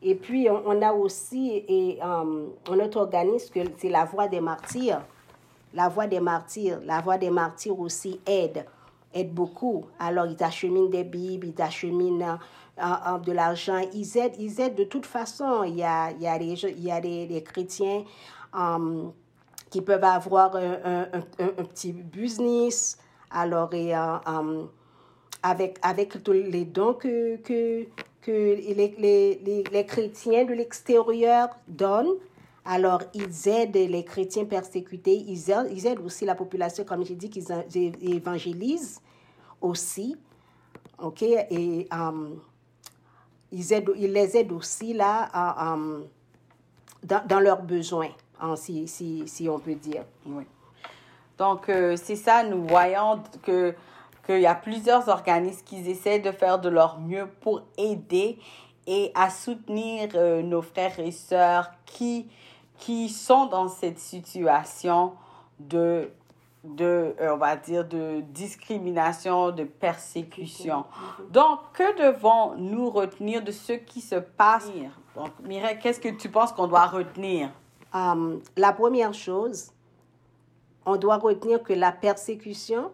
Et 0.00 0.14
puis, 0.14 0.48
on, 0.48 0.80
a 0.80 0.92
aussi 0.92 1.64
et, 1.66 1.98
um, 2.00 2.52
organisme, 2.94 3.64
c'est 3.78 3.88
la 3.88 4.04
Voix 4.04 4.28
des 4.28 4.40
martyrs. 4.40 5.02
La 5.74 5.88
Voix 5.88 6.06
des 6.06 6.20
martyrs. 6.20 6.80
La 6.84 7.00
Voix 7.00 7.18
des 7.18 7.30
martyrs 7.30 7.80
aussi 7.80 8.20
aide, 8.26 8.64
aide 9.12 9.34
beaucoup. 9.34 9.86
Alors, 9.98 10.26
ils 10.26 10.40
acheminent 10.40 10.88
des 10.88 11.02
Bibles, 11.02 11.48
ils 11.48 11.62
acheminent 11.62 12.38
uh, 12.78 13.20
de 13.20 13.32
l'argent. 13.32 13.80
Ils 13.92 14.18
aident, 14.18 14.36
ils 14.38 14.60
aident 14.60 14.76
de 14.76 14.84
toute 14.84 15.06
façon. 15.06 15.64
Il 15.64 15.74
y 15.74 15.82
a, 15.82 16.12
il 16.12 16.22
y 16.22 16.28
a, 16.28 16.38
des, 16.38 16.64
il 16.64 16.84
y 16.84 16.92
a 16.92 17.00
des 17.00 17.42
chrétiens 17.44 18.04
qui 19.70 19.82
peuvent 19.82 20.04
avoir 20.04 20.56
un, 20.56 21.06
un, 21.38 21.64
petit 21.64 21.92
business 21.92 22.98
Alors, 23.30 23.72
et, 23.74 23.94
euh, 23.94 24.64
avec, 25.42 25.78
avec 25.82 26.22
tous 26.22 26.32
les 26.32 26.64
dons 26.64 26.94
que, 26.94 27.36
que, 27.36 27.86
que 28.22 28.30
les, 28.30 28.94
les, 28.98 29.40
les, 29.44 29.64
les 29.70 29.86
chrétiens 29.86 30.44
de 30.44 30.54
l'extérieur 30.54 31.48
donnent, 31.66 32.16
alors, 32.70 33.02
ils 33.14 33.48
aident 33.48 33.76
les 33.76 34.04
chrétiens 34.04 34.44
persécutés, 34.44 35.16
ils 35.16 35.50
aident, 35.50 35.70
ils 35.72 35.86
aident 35.86 36.00
aussi 36.00 36.26
la 36.26 36.34
population, 36.34 36.84
comme 36.84 37.02
j'ai 37.02 37.14
dit, 37.14 37.30
qu'ils 37.30 37.46
évangélisent 38.02 39.00
aussi. 39.58 40.14
OK? 40.98 41.22
Et 41.22 41.88
um, 41.90 42.38
ils, 43.50 43.72
aident, 43.72 43.92
ils 43.96 44.12
les 44.12 44.36
aident 44.36 44.52
aussi 44.52 44.92
là 44.92 45.30
um, 45.56 46.04
dans, 47.02 47.26
dans, 47.26 47.40
leurs 47.40 47.62
besoins, 47.62 48.10
hein, 48.38 48.54
si, 48.54 48.86
si, 48.86 49.26
si, 49.26 49.48
on 49.48 49.58
peut 49.58 49.74
dire. 49.74 50.04
Oui. 50.26 50.44
Donc, 51.38 51.70
euh, 51.70 51.96
c'est 51.96 52.16
ça, 52.16 52.44
nous 52.44 52.66
voyons 52.66 53.22
que 53.42 53.74
qu'il 54.28 54.42
y 54.42 54.46
a 54.46 54.54
plusieurs 54.54 55.08
organismes 55.08 55.64
qui 55.64 55.90
essaient 55.90 56.18
de 56.18 56.32
faire 56.32 56.58
de 56.58 56.68
leur 56.68 57.00
mieux 57.00 57.26
pour 57.40 57.62
aider 57.76 58.38
et 58.86 59.10
à 59.14 59.30
soutenir 59.30 60.10
euh, 60.14 60.42
nos 60.42 60.62
frères 60.62 60.98
et 61.00 61.10
sœurs 61.10 61.70
qui 61.86 62.28
qui 62.78 63.08
sont 63.08 63.46
dans 63.46 63.68
cette 63.68 63.98
situation 63.98 65.12
de, 65.58 66.10
de 66.64 67.14
euh, 67.20 67.34
on 67.34 67.36
va 67.36 67.56
dire, 67.56 67.84
de 67.84 68.20
discrimination, 68.20 69.50
de 69.50 69.64
persécution. 69.64 70.84
Donc, 71.30 71.60
que 71.74 71.98
devons-nous 71.98 72.88
retenir 72.90 73.42
de 73.42 73.50
ce 73.50 73.72
qui 73.72 74.00
se 74.00 74.14
passe? 74.14 74.70
Donc, 75.16 75.30
Mireille, 75.42 75.78
qu'est-ce 75.80 76.00
que 76.00 76.08
tu 76.08 76.28
penses 76.28 76.52
qu'on 76.52 76.68
doit 76.68 76.86
retenir? 76.86 77.50
Um, 77.92 78.40
la 78.56 78.72
première 78.72 79.14
chose, 79.14 79.72
on 80.86 80.96
doit 80.96 81.16
retenir 81.16 81.62
que 81.62 81.72
la 81.72 81.90
persécution, 81.90 82.90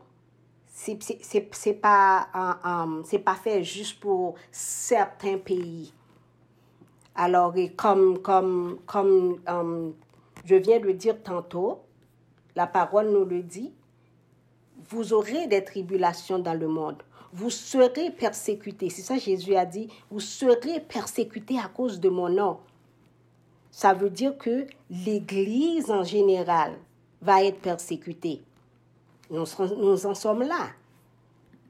c'est 0.76 1.80
pas 1.80 2.28
um, 2.64 3.02
c'est 3.04 3.20
pas 3.20 3.36
fait 3.36 3.62
juste 3.62 4.00
pour 4.00 4.34
certains 4.50 5.38
pays 5.38 5.92
alors, 7.14 7.54
comme, 7.76 8.18
comme, 8.18 8.78
comme 8.86 9.40
um, 9.46 9.94
je 10.44 10.56
viens 10.56 10.80
de 10.80 10.86
le 10.86 10.94
dire 10.94 11.22
tantôt, 11.22 11.80
la 12.56 12.66
parole 12.66 13.10
nous 13.10 13.24
le 13.24 13.42
dit, 13.42 13.72
vous 14.88 15.12
aurez 15.12 15.46
des 15.46 15.62
tribulations 15.62 16.38
dans 16.40 16.58
le 16.58 16.66
monde. 16.66 17.02
Vous 17.32 17.50
serez 17.50 18.10
persécutés. 18.10 18.90
C'est 18.90 19.02
ça 19.02 19.16
Jésus 19.16 19.54
a 19.56 19.64
dit. 19.64 19.88
Vous 20.10 20.20
serez 20.20 20.80
persécutés 20.80 21.58
à 21.58 21.68
cause 21.68 21.98
de 22.00 22.08
mon 22.08 22.28
nom. 22.28 22.58
Ça 23.70 23.92
veut 23.92 24.10
dire 24.10 24.36
que 24.38 24.66
l'Église 24.90 25.90
en 25.90 26.04
général 26.04 26.74
va 27.22 27.42
être 27.42 27.58
persécutée. 27.60 28.42
Nous, 29.30 29.44
nous 29.78 30.06
en 30.06 30.14
sommes 30.14 30.42
là. 30.42 30.68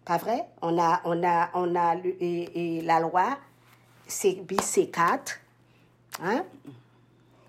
Pas 0.04 0.18
vrai? 0.18 0.46
On 0.60 0.78
a, 0.78 1.00
on 1.04 1.22
a, 1.24 1.50
on 1.54 1.74
a 1.74 1.96
et, 1.96 2.78
et 2.78 2.82
la 2.82 3.00
loi 3.00 3.38
c'est 4.06 4.44
C4. 4.46 5.38
Hein? 6.22 6.44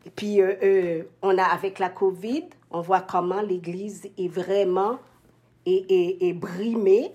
Et 0.05 0.09
puis, 0.09 0.41
euh, 0.41 0.55
euh, 0.63 1.03
on 1.21 1.37
a, 1.37 1.43
avec 1.43 1.79
la 1.79 1.89
COVID, 1.89 2.45
on 2.71 2.81
voit 2.81 3.01
comment 3.01 3.41
l'Église 3.41 4.09
est 4.17 4.27
vraiment 4.27 4.99
est, 5.65 6.21
est 6.21 6.33
brimée. 6.33 7.11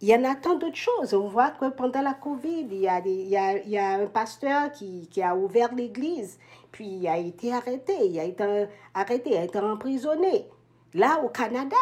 Il 0.00 0.08
y 0.08 0.14
en 0.14 0.24
a 0.24 0.34
tant 0.34 0.56
d'autres 0.56 0.76
choses. 0.76 1.14
On 1.14 1.28
voit 1.28 1.50
que 1.50 1.68
pendant 1.70 2.02
la 2.02 2.14
COVID, 2.14 2.66
il 2.70 2.80
y 2.80 2.88
a, 2.88 3.00
des, 3.00 3.12
il 3.12 3.28
y 3.28 3.36
a, 3.36 3.58
il 3.58 3.70
y 3.70 3.78
a 3.78 4.00
un 4.00 4.06
pasteur 4.06 4.72
qui, 4.72 5.06
qui 5.10 5.22
a 5.22 5.36
ouvert 5.36 5.74
l'Église, 5.74 6.38
puis 6.72 6.86
il 6.86 7.06
a 7.06 7.18
été 7.18 7.52
arrêté, 7.52 7.94
il 8.06 8.18
a 8.18 8.24
été 8.24 8.66
arrêté, 8.94 9.30
il 9.30 9.36
a 9.36 9.44
été 9.44 9.58
emprisonné. 9.60 10.46
Là, 10.94 11.20
au 11.24 11.28
Canada. 11.28 11.76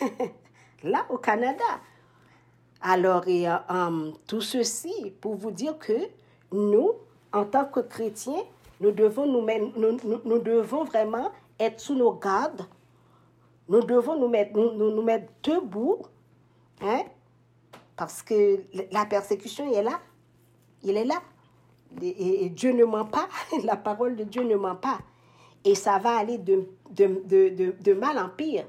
Là, 0.82 1.06
au 1.10 1.18
Canada. 1.18 1.64
Alors, 2.80 3.26
et, 3.28 3.46
um, 3.68 4.14
tout 4.26 4.40
ceci 4.40 5.12
pour 5.20 5.34
vous 5.34 5.50
dire 5.50 5.78
que 5.78 6.08
nous, 6.52 6.92
en 7.32 7.44
tant 7.44 7.66
que 7.66 7.80
chrétiens, 7.80 8.42
nous 8.80 8.90
devons, 8.92 9.26
nous, 9.26 9.46
nous, 9.76 10.20
nous, 10.24 10.38
devons 10.38 10.84
vraiment 10.84 11.30
être 11.58 11.80
sous 11.80 11.94
nos 11.94 12.12
gardes. 12.12 12.66
Nous 13.68 13.82
devons 13.82 14.18
nous 14.18 14.28
mettre, 14.28 14.56
nous, 14.56 14.72
nous 14.72 15.02
mettre 15.02 15.30
debout, 15.42 15.98
hein, 16.80 17.02
parce 17.96 18.22
que 18.22 18.64
la 18.90 19.04
persécution 19.04 19.70
est 19.72 19.82
là. 19.82 20.00
Il 20.82 20.96
est 20.96 21.04
là. 21.04 21.20
Et, 22.00 22.48
Dieu 22.48 22.72
ne 22.72 22.84
ment 22.84 23.04
pas. 23.04 23.28
La 23.64 23.76
parole 23.76 24.16
de 24.16 24.24
Dieu 24.24 24.42
ne 24.42 24.56
ment 24.56 24.76
pas. 24.76 24.98
Et 25.64 25.74
ça 25.74 25.98
va 25.98 26.16
aller 26.16 26.38
de, 26.38 26.68
de, 26.90 27.22
de, 27.26 27.74
de 27.80 27.92
mal 27.92 28.18
en 28.18 28.28
pire. 28.28 28.64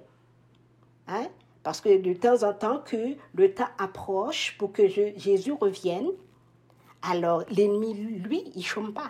Hein? 1.08 1.28
Parce 1.64 1.80
que 1.80 2.02
de 2.02 2.14
temps 2.14 2.44
en 2.44 2.54
temps 2.54 2.80
que 2.84 3.16
le 3.34 3.54
temps 3.54 3.70
approche 3.78 4.58
pour 4.58 4.72
que 4.72 4.88
Jésus 4.88 5.54
revienne, 5.54 6.10
alors 7.02 7.44
l'ennemi, 7.50 7.94
lui, 7.94 8.44
il 8.56 8.64
chôme 8.64 8.94
pas. 8.94 9.08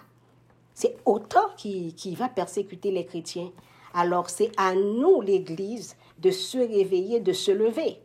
C'est 0.74 0.98
autant 1.06 1.50
qui, 1.58 1.94
qui 1.94 2.16
va 2.16 2.30
persécuter 2.30 2.92
les 2.92 3.06
chrétiens. 3.06 3.52
Alors 3.94 4.30
c'est 4.30 4.52
à 4.58 4.74
nous, 4.74 5.22
l'Église, 5.22 5.96
de 6.20 6.32
se 6.32 6.58
réveiller, 6.58 7.20
de 7.20 7.34
se 7.34 7.52
lever. 7.52 7.98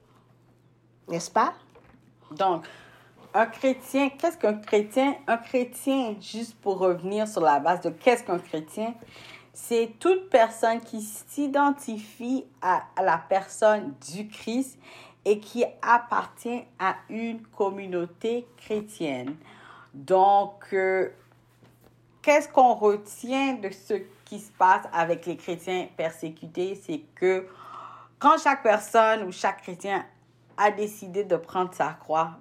N'est-ce 1.09 1.31
pas? 1.31 1.55
Donc, 2.33 2.65
un 3.33 3.47
chrétien, 3.47 4.09
qu'est-ce 4.11 4.39
qu'un 4.39 4.55
chrétien? 4.55 5.17
Un 5.27 5.37
chrétien, 5.37 6.17
juste 6.21 6.57
pour 6.57 6.79
revenir 6.79 7.29
sur 7.29 7.43
la 7.43 7.61
base 7.61 7.83
de 7.83 7.91
qu'est-ce 7.91 8.25
qu'un 8.25 8.39
chrétien, 8.39 8.95
c'est 9.59 9.95
toute 9.99 10.29
personne 10.29 10.81
qui 10.83 11.01
s'identifie 11.01 12.45
à, 12.61 12.85
la 13.03 13.17
personne 13.17 13.95
du 14.13 14.29
Christ 14.29 14.79
et 15.25 15.41
qui 15.41 15.65
appartient 15.81 16.63
à 16.79 16.97
une 17.09 17.41
communauté 17.41 18.47
chrétienne. 18.59 19.35
Donc, 19.95 20.75
euh, 20.75 21.09
qu'est-ce 22.21 22.51
qu'on 22.51 22.75
retient 22.75 23.55
de 23.55 23.71
ce 23.71 23.95
qui 24.27 24.41
se 24.41 24.53
passe 24.53 24.85
avec 24.93 25.25
les 25.25 25.39
chrétiens 25.39 25.89
persécutés? 25.97 26.75
C'est 26.75 27.01
que 27.15 27.49
quand 28.19 28.37
chaque 28.39 28.63
personne 28.63 29.23
ou 29.23 29.33
chaque 29.33 29.63
chrétien 29.63 30.05
a 30.59 30.71
décidé 30.71 31.25
de 31.25 31.37
prendre 31.37 31.73
sa 31.73 31.95
croix, 31.95 32.33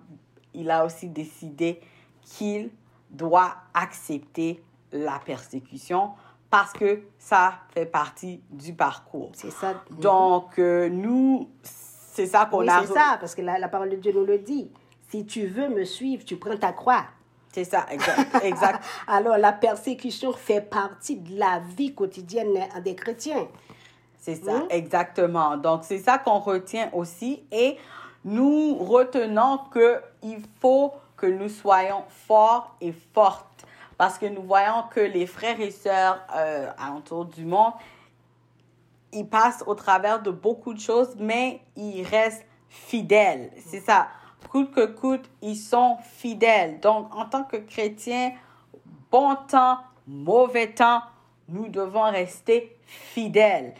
il 0.53 0.69
a 0.69 0.83
aussi 0.83 1.07
décidé 1.07 1.79
qu'il 2.21 2.71
doit 3.09 3.55
accepter 3.73 4.61
la 4.91 5.17
persécution 5.19 6.11
parce 6.55 6.71
que 6.71 7.01
ça 7.19 7.55
fait 7.73 7.85
partie 7.85 8.41
du 8.49 8.73
parcours. 8.73 9.31
C'est 9.33 9.51
ça. 9.51 9.83
Donc, 9.89 10.57
euh, 10.57 10.87
nous, 10.87 11.49
c'est 11.61 12.27
ça 12.27 12.45
qu'on 12.45 12.61
oui, 12.61 12.69
a... 12.69 12.81
C'est 12.87 12.93
ça, 12.93 13.17
parce 13.19 13.35
que 13.35 13.41
la, 13.41 13.59
la, 13.59 13.67
parole 13.67 13.89
de 13.89 13.97
Dieu 13.97 14.13
nous 14.13 14.25
le 14.25 14.37
dit. 14.37 14.71
Si 15.09 15.25
tu 15.25 15.47
veux 15.47 15.67
me 15.67 15.83
suivre, 15.83 16.23
tu 16.23 16.37
prends 16.37 16.55
ta 16.55 16.71
croix. 16.71 17.03
C'est 17.51 17.65
ça, 17.65 17.85
exact. 17.91 18.41
exact. 18.45 18.85
Alors, 19.07 19.37
la 19.37 19.51
persécution 19.51 20.31
fait 20.31 20.61
partie 20.61 21.17
de 21.17 21.37
la 21.37 21.61
vie 21.75 21.93
quotidienne 21.93 22.57
des 22.85 22.95
chrétiens. 22.95 23.49
C'est 24.17 24.35
ça, 24.35 24.59
mmh. 24.59 24.67
exactement. 24.69 25.57
Donc, 25.57 25.83
c'est 25.83 25.99
ça 25.99 26.19
qu'on 26.19 26.39
retient 26.39 26.89
aussi. 26.93 27.43
Et 27.51 27.77
nous 28.23 28.75
retenons 28.75 29.59
qu'il 29.73 30.41
faut 30.61 30.93
que 31.17 31.25
nous 31.25 31.49
soyons 31.49 32.05
forts 32.07 32.77
et 32.79 32.93
fortes 33.13 33.64
parce 33.97 34.17
que 34.17 34.25
nous 34.25 34.41
voyons 34.41 34.83
que 34.93 34.99
les 34.99 35.27
frères 35.27 35.59
et 35.59 35.71
sœurs 35.71 36.19
euh, 36.35 36.69
alentour 36.77 37.25
du 37.25 37.45
monde, 37.45 37.73
ils 39.13 39.27
passent 39.27 39.63
au 39.65 39.75
travers 39.75 40.21
de 40.21 40.31
beaucoup 40.31 40.73
de 40.73 40.79
choses, 40.79 41.15
mais 41.17 41.61
ils 41.75 42.03
restent 42.03 42.45
fidèles. 42.69 43.51
C'est 43.65 43.79
ça. 43.79 44.07
Coûte 44.49 44.71
que 44.71 44.85
coûte, 44.85 45.29
ils 45.41 45.55
sont 45.55 45.97
fidèles. 46.01 46.79
Donc, 46.79 47.15
en 47.15 47.25
tant 47.25 47.43
que 47.43 47.57
chrétiens, 47.57 48.33
bon 49.11 49.35
temps, 49.47 49.79
mauvais 50.07 50.71
temps, 50.71 51.01
nous 51.47 51.67
devons 51.69 52.03
rester 52.11 52.77
fidèles. 52.85 53.73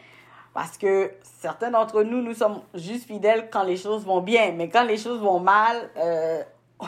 Parce 0.53 0.78
que 0.78 1.11
certains 1.22 1.72
d'entre 1.72 2.03
nous, 2.03 2.22
nous 2.22 2.34
sommes 2.34 2.61
juste 2.74 3.07
fidèles 3.07 3.49
quand 3.51 3.63
les 3.63 3.78
choses 3.78 4.05
vont 4.05 4.22
bien, 4.22 4.53
mais 4.53 4.70
quand 4.70 4.86
les 4.86 4.97
choses 4.97 5.20
vont 5.20 5.39
mal, 5.39 5.89
euh, 5.97 6.43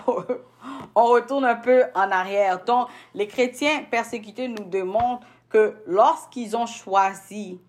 on 0.97 1.03
retourne 1.03 1.45
un 1.45 1.55
peu 1.55 1.83
en 1.93 2.09
arrière. 2.09 2.63
Donc, 2.65 2.87
les 3.13 3.27
chrétiens 3.27 3.83
persécutés 3.89 4.47
nous 4.47 4.65
demandent 4.65 5.19
que 5.47 5.75
lorsqu'ils 5.85 6.57
ont 6.57 6.65
choisi, 6.65 7.59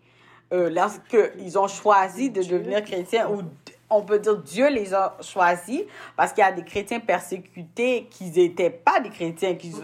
euh, 0.51 0.70
lorsqu'ils 0.70 1.59
ont 1.59 1.68
choisi 1.68 2.31
de 2.31 2.43
devenir 2.43 2.83
chrétiens, 2.83 3.29
ou 3.29 3.43
on 3.91 4.01
peut 4.01 4.18
dire 4.18 4.39
Dieu 4.39 4.70
les 4.70 4.95
a 4.95 5.14
choisis, 5.20 5.83
parce 6.16 6.33
qu'il 6.33 6.43
y 6.43 6.47
a 6.47 6.53
des 6.53 6.64
chrétiens 6.64 7.01
persécutés 7.01 8.09
qui 8.11 8.31
n'étaient 8.31 8.70
pas 8.70 8.99
des 8.99 9.11
chrétiens, 9.11 9.55
qui 9.57 9.74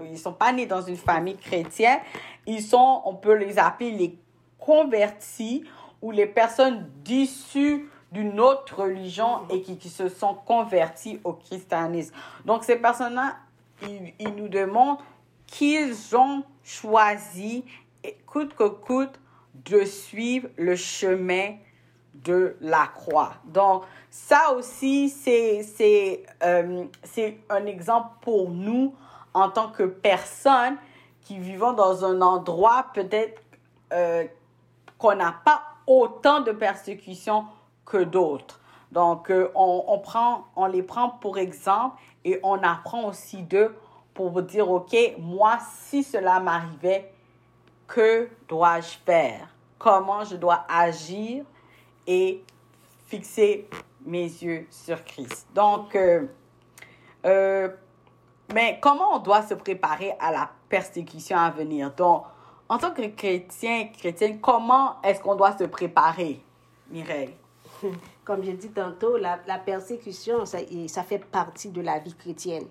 ne 0.00 0.16
sont 0.16 0.32
pas 0.32 0.50
nés 0.50 0.66
dans 0.66 0.82
une 0.82 0.96
famille 0.96 1.36
chrétienne. 1.36 2.00
Ils 2.46 2.62
sont, 2.62 3.02
on 3.04 3.14
peut 3.14 3.34
les 3.34 3.60
appeler 3.60 3.92
les 3.92 4.18
convertis 4.58 5.62
ou 6.02 6.10
les 6.10 6.26
personnes 6.26 6.90
d'issue 7.04 7.88
d'une 8.12 8.40
autre 8.40 8.82
religion 8.82 9.46
et 9.50 9.62
qui, 9.62 9.76
qui, 9.76 9.90
se 9.90 10.08
sont 10.08 10.34
convertis 10.34 11.20
au 11.24 11.34
christianisme. 11.34 12.14
Donc 12.44 12.64
ces 12.64 12.76
personnes-là, 12.76 13.36
ils, 13.82 14.14
ils, 14.18 14.34
nous 14.34 14.48
demandent 14.48 14.98
qu'ils 15.46 16.16
ont 16.16 16.42
choisi, 16.62 17.64
coûte 18.26 18.54
que 18.54 18.68
coûte, 18.68 19.18
de 19.64 19.84
suivre 19.84 20.48
le 20.56 20.76
chemin 20.76 21.54
de 22.14 22.56
la 22.60 22.86
croix. 22.86 23.34
Donc, 23.44 23.84
ça 24.10 24.52
aussi, 24.56 25.08
c'est 25.08 26.22
euh, 26.42 26.84
un 27.50 27.66
exemple 27.66 28.10
pour 28.20 28.50
nous 28.50 28.94
en 29.34 29.50
tant 29.50 29.70
que 29.70 29.84
personnes 29.84 30.76
qui 31.22 31.38
vivons 31.38 31.72
dans 31.72 32.04
un 32.04 32.20
endroit 32.20 32.86
peut-être 32.94 33.40
euh, 33.92 34.24
qu'on 34.96 35.14
n'a 35.14 35.34
pas 35.44 35.62
autant 35.86 36.40
de 36.40 36.52
persécutions 36.52 37.44
que 37.88 38.04
d'autres. 38.04 38.60
Donc, 38.92 39.30
euh, 39.30 39.50
on, 39.54 39.84
on, 39.88 39.98
prend, 39.98 40.44
on 40.54 40.66
les 40.66 40.82
prend 40.82 41.08
pour 41.08 41.38
exemple 41.38 41.96
et 42.24 42.38
on 42.42 42.62
apprend 42.62 43.08
aussi 43.08 43.42
d'eux 43.42 43.74
pour 44.14 44.42
dire, 44.42 44.70
OK, 44.70 44.94
moi, 45.18 45.58
si 45.80 46.02
cela 46.02 46.38
m'arrivait, 46.38 47.12
que 47.86 48.28
dois-je 48.48 48.98
faire? 49.04 49.48
Comment 49.78 50.24
je 50.24 50.36
dois 50.36 50.64
agir 50.68 51.44
et 52.06 52.42
fixer 53.06 53.68
mes 54.04 54.24
yeux 54.24 54.66
sur 54.70 55.02
Christ? 55.04 55.46
Donc, 55.54 55.94
euh, 55.94 56.26
euh, 57.24 57.68
mais 58.52 58.78
comment 58.82 59.14
on 59.14 59.18
doit 59.18 59.42
se 59.42 59.54
préparer 59.54 60.14
à 60.20 60.30
la 60.30 60.50
persécution 60.68 61.38
à 61.38 61.50
venir? 61.50 61.92
Donc, 61.94 62.24
en 62.68 62.76
tant 62.76 62.90
que 62.90 63.06
chrétien, 63.06 63.88
chrétienne, 63.96 64.40
comment 64.40 65.00
est-ce 65.02 65.20
qu'on 65.20 65.36
doit 65.36 65.56
se 65.56 65.64
préparer, 65.64 66.42
Mireille? 66.90 67.34
Comme 68.24 68.42
j'ai 68.42 68.54
dit 68.54 68.70
tantôt, 68.70 69.16
la, 69.16 69.38
persécution, 69.58 70.44
ça, 70.44 71.02
fait 71.02 71.24
partie 71.24 71.70
de 71.70 71.80
la 71.80 71.98
vie 71.98 72.14
chrétienne. 72.14 72.66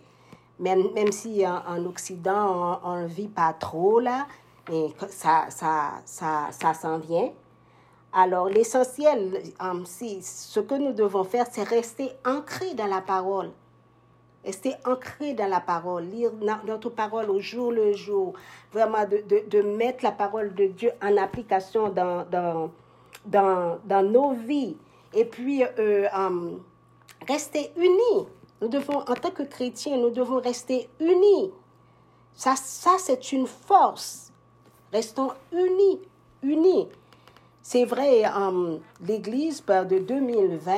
Même, 0.60 0.91
même 0.93 1.12
si 1.12 1.45
en, 1.45 1.62
en 1.68 1.86
Occident, 1.86 2.80
on 2.84 3.01
ne 3.01 3.08
vit 3.08 3.28
pas 3.28 3.53
trop 3.53 3.99
là, 3.99 4.26
mais 4.70 4.88
ça, 5.10 5.45
ça, 5.49 6.01
ça, 6.05 6.47
ça 6.51 6.74
s'en 6.74 6.97
vient. 6.97 7.32
Alors, 8.14 8.49
l'essentiel, 8.49 9.41
um, 9.60 9.86
ce 9.86 10.60
que 10.60 10.76
nous 10.76 10.93
devons 10.93 11.24
faire, 11.24 11.45
c'est 11.51 11.64
rester 11.64 12.12
ancré 12.26 12.74
dans 12.74 12.88
la 12.88 13.01
parole. 13.01 13.51
Rester 14.45 14.74
ancré 14.86 15.34
dans 15.34 15.47
la 15.47 15.60
parole, 15.60 16.05
lire 16.05 16.32
notre 16.66 16.89
parole 16.89 17.30
au 17.30 17.39
jour 17.39 17.72
le 17.72 17.93
jour, 17.93 18.34
vraiment 18.72 19.05
de, 19.05 19.24
de, 19.47 19.62
mettre 19.62 20.05
la 20.05 20.12
parole 20.12 20.55
de 20.55 20.68
Dieu 20.68 20.91
en 21.03 21.18
application 21.18 21.89
dans, 21.89 22.26
dans, 22.32 22.72
dans 23.84 24.03
nos 24.10 24.32
vies. 24.34 24.78
Et 25.14 25.26
puis, 25.26 25.64
euh, 25.64 26.08
um, 26.14 26.62
rester 27.28 27.72
unis. 27.78 28.28
Nous 28.62 28.68
devons, 28.68 28.99
en 28.99 29.14
tant 29.14 29.32
que 29.32 29.43
chrétiens, 29.43 29.97
nous 29.97 30.10
devons 30.10 30.39
rester 30.39 30.89
unis. 30.99 31.51
Ça, 32.34 32.55
ça 32.55 32.95
c'est 32.97 33.32
une 33.32 33.47
force. 33.47 34.32
Restons 34.91 35.32
unis, 35.51 35.99
unis. 36.41 36.88
C'est 37.62 37.86
vrai, 37.86 38.24
um, 38.26 38.80
l'Église, 39.05 39.64
de 39.66 39.99
2020 39.99 40.74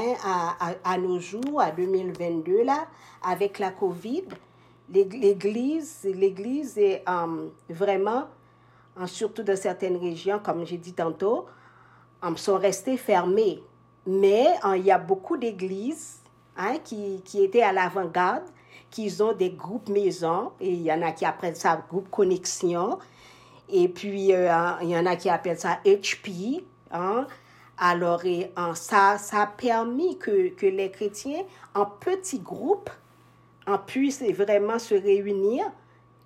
à, 0.84 0.98
nos 0.98 1.20
jours, 1.20 1.62
à 1.62 1.72
2022, 1.72 2.64
là, 2.64 2.88
avec 3.24 3.60
la 3.60 3.70
COVID, 3.72 4.26
l'Église, 4.90 6.00
l'Église 6.04 6.78
est 6.80 7.04
vraiment, 7.70 8.26
surtout 9.06 9.44
dans 9.44 9.56
certaines 9.56 9.98
régions, 9.98 10.40
comme 10.40 10.66
j'ai 10.66 10.78
dit 10.78 10.94
tantôt, 10.94 11.46
sont 12.36 12.58
restées 12.58 12.98
fermées. 12.98 13.62
Mais 14.08 14.48
il 14.76 14.84
y 14.84 14.92
a 14.92 14.98
beaucoup 14.98 15.38
d'églises 15.38 16.20
hein, 16.58 16.78
qui, 16.84 17.22
qui 17.24 17.44
étaient 17.44 17.62
à 17.62 17.72
l'avant-garde, 17.72 18.44
qui 18.90 19.14
ont 19.22 19.34
des 19.34 19.52
groupes 19.52 19.90
maisons, 19.90 20.52
et 20.60 20.72
il 20.72 20.82
y 20.82 20.92
en 20.92 21.02
a 21.02 21.12
qui 21.12 21.26
appellent 21.26 21.56
ça 21.56 21.84
groupe 21.90 22.10
connexion, 22.10 22.98
et 23.70 23.88
puis 23.88 24.34
euh, 24.34 24.52
il 24.82 24.90
y 24.90 24.98
en 24.98 25.06
a 25.06 25.16
qui 25.16 25.30
appellent 25.30 25.60
ça 25.60 25.80
HP, 25.86 26.64
Hein? 26.92 27.28
Alors, 27.78 28.22
hein, 28.26 28.76
ça, 28.76 29.18
ça 29.18 29.42
a 29.44 29.48
permis 29.48 30.18
que, 30.18 30.50
que 30.50 30.66
les 30.66 30.92
chrétiens, 30.92 31.44
en 31.74 31.86
petits 31.86 32.40
groupes, 32.40 32.90
en 33.68 33.78
puissent 33.78 34.24
vraiment 34.24 34.80
se 34.80 34.96
réunir. 34.96 35.66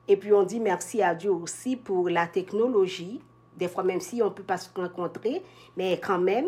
Et 0.07 0.17
puis, 0.17 0.33
on 0.33 0.43
dit 0.43 0.59
merci 0.59 1.01
à 1.01 1.13
Dieu 1.13 1.31
aussi 1.31 1.75
pour 1.75 2.09
la 2.09 2.27
technologie. 2.27 3.21
Des 3.55 3.67
fois, 3.67 3.83
même 3.83 4.01
si 4.01 4.21
on 4.21 4.25
ne 4.25 4.31
peut 4.31 4.43
pas 4.43 4.57
se 4.57 4.69
rencontrer, 4.75 5.43
mais 5.77 5.99
quand 5.99 6.17
même, 6.17 6.47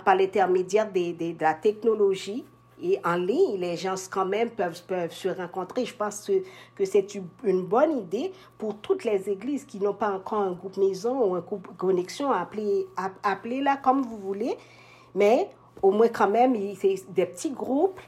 par 0.00 0.16
l'intermédiaire 0.16 0.90
de, 0.90 1.40
la 1.40 1.54
technologie, 1.54 2.44
et 2.84 2.98
en 3.04 3.14
ligne, 3.14 3.58
les 3.58 3.76
gens 3.76 3.94
quand 4.10 4.26
même 4.26 4.50
peuvent, 4.50 4.82
peuvent 4.88 5.12
se 5.12 5.28
rencontrer. 5.28 5.84
Je 5.84 5.94
pense 5.94 6.28
que 6.74 6.84
c'est 6.84 7.14
une 7.44 7.62
bonne 7.62 7.98
idée 7.98 8.32
pour 8.58 8.76
toutes 8.78 9.04
les 9.04 9.30
églises 9.30 9.64
qui 9.64 9.78
n'ont 9.78 9.94
pas 9.94 10.10
encore 10.10 10.40
un 10.40 10.52
groupe 10.52 10.76
maison 10.76 11.24
ou 11.24 11.34
un 11.36 11.40
groupe 11.40 11.76
connexion, 11.76 12.32
appelez, 12.32 12.88
appelez 13.22 13.64
comme 13.84 14.02
vous 14.02 14.18
voulez. 14.18 14.56
Mais 15.14 15.48
au 15.80 15.92
moins 15.92 16.08
quand 16.08 16.28
même, 16.28 16.56
c'est 16.74 17.12
des 17.12 17.26
petits 17.26 17.50
groupes 17.50 18.00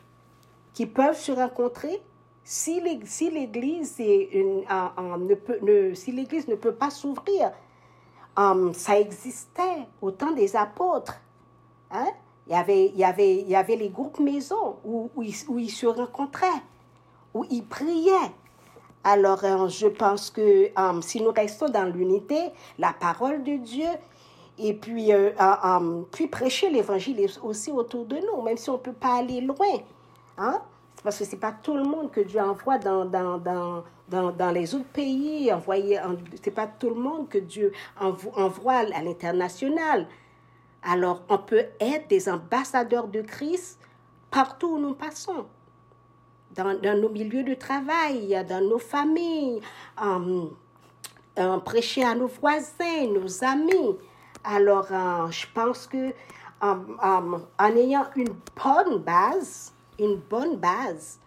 qui 0.73 0.87
peuvent 0.87 1.19
se 1.19 1.33
rencontrer. 1.33 2.03
Si 2.43 2.81
l'église 2.81 3.99
ne 3.99 5.35
peut, 5.35 5.59
ne, 5.63 5.95
si 5.95 6.13
peut 6.61 6.75
pas 6.75 6.91
s'ouvrir, 6.91 7.53
um, 8.37 8.75
ça 8.75 8.99
existait 8.99 9.87
au 10.03 10.11
temps 10.11 10.33
des 10.33 10.55
apôtres. 10.57 11.21
Hein? 11.95 12.09
Il 12.47 12.53
y 12.53 12.57
avait, 12.57 12.87
il 12.87 12.97
y 12.97 13.05
avait, 13.05 13.37
il 13.37 13.49
y 13.49 13.57
avait 13.57 13.77
les 13.77 13.89
groupes 13.89 14.19
maisons 14.19 14.77
où, 14.85 15.11
ils, 15.23 15.71
se 15.71 15.87
rencontraient, 15.87 16.63
où 17.33 17.47
ils 17.51 17.65
priaient. 17.65 18.33
Alors, 19.03 19.43
euh, 19.45 19.69
je 19.69 19.87
pense 19.87 20.31
que 20.31 20.71
um, 20.79 21.01
si 21.01 21.23
nous 21.23 21.31
restons 21.31 21.69
dans 21.69 21.85
l'unité, 21.85 22.51
la 22.79 22.93
parole 22.93 23.43
de 23.45 23.57
Dieu, 23.57 23.89
et 24.59 24.75
puis, 24.75 25.13
euh, 25.13 25.31
puis 26.13 26.27
prêcher 26.27 26.69
l'évangile 26.69 27.27
aussi 27.43 27.71
autour 27.71 28.05
de 28.05 28.17
nous, 28.17 28.43
même 28.43 28.57
si 28.57 28.69
on 28.71 28.75
ne 28.75 28.79
peut 28.79 28.93
pas 28.93 29.19
aller 29.19 29.41
loin. 29.41 29.79
Hein? 30.37 30.61
Parce 31.03 31.19
que 31.19 31.25
ce 31.25 31.33
n'est 31.33 31.39
pas 31.39 31.53
tout 31.53 31.77
le 31.77 31.85
monde 31.85 32.11
que 32.11 32.21
Dieu 32.21 32.41
envoie 32.41 32.79
dans, 32.79 33.05
dans, 33.05 33.39
dans, 33.39 33.85
dans, 34.09 34.31
dans 34.31 34.51
les 34.51 34.75
autres 34.75 34.85
pays. 34.87 35.51
Ce 35.51 36.49
n'est 36.49 36.55
pas 36.55 36.67
tout 36.67 36.89
le 36.89 36.95
monde 36.95 37.29
que 37.29 37.39
Dieu 37.39 37.73
envoie 38.01 38.75
à 38.75 39.03
l'international. 39.03 40.07
Alors, 40.85 41.23
on 41.29 41.39
peut 41.39 41.65
être 41.81 42.09
des 42.09 42.29
ambassadeurs 42.29 43.09
de 43.09 43.23
Christ 43.23 43.79
partout 44.31 44.75
où 44.75 44.79
nous 44.79 44.95
passons. 44.95 45.47
Dans, 46.55 46.79
dans 46.81 47.01
nos 47.01 47.09
milieux 47.09 47.43
de 47.43 47.55
travail, 47.55 48.45
dans 48.49 48.61
nos 48.61 48.79
familles, 48.79 49.61
en, 49.97 50.51
prêcher 51.65 52.05
à 52.05 52.15
nos 52.15 52.29
voisins, 52.29 53.07
nos 53.09 53.43
amis. 53.43 53.97
Alors, 54.45 54.87
euh, 54.93 55.31
je 55.31 55.47
pense 55.53 55.87
que 55.87 56.13
en 56.61 57.77
ayant 57.77 58.07
une 58.15 58.35
bonne 58.63 58.99
base, 58.99 59.73
une 59.99 60.17
bonne 60.17 60.57
base, 60.57 61.19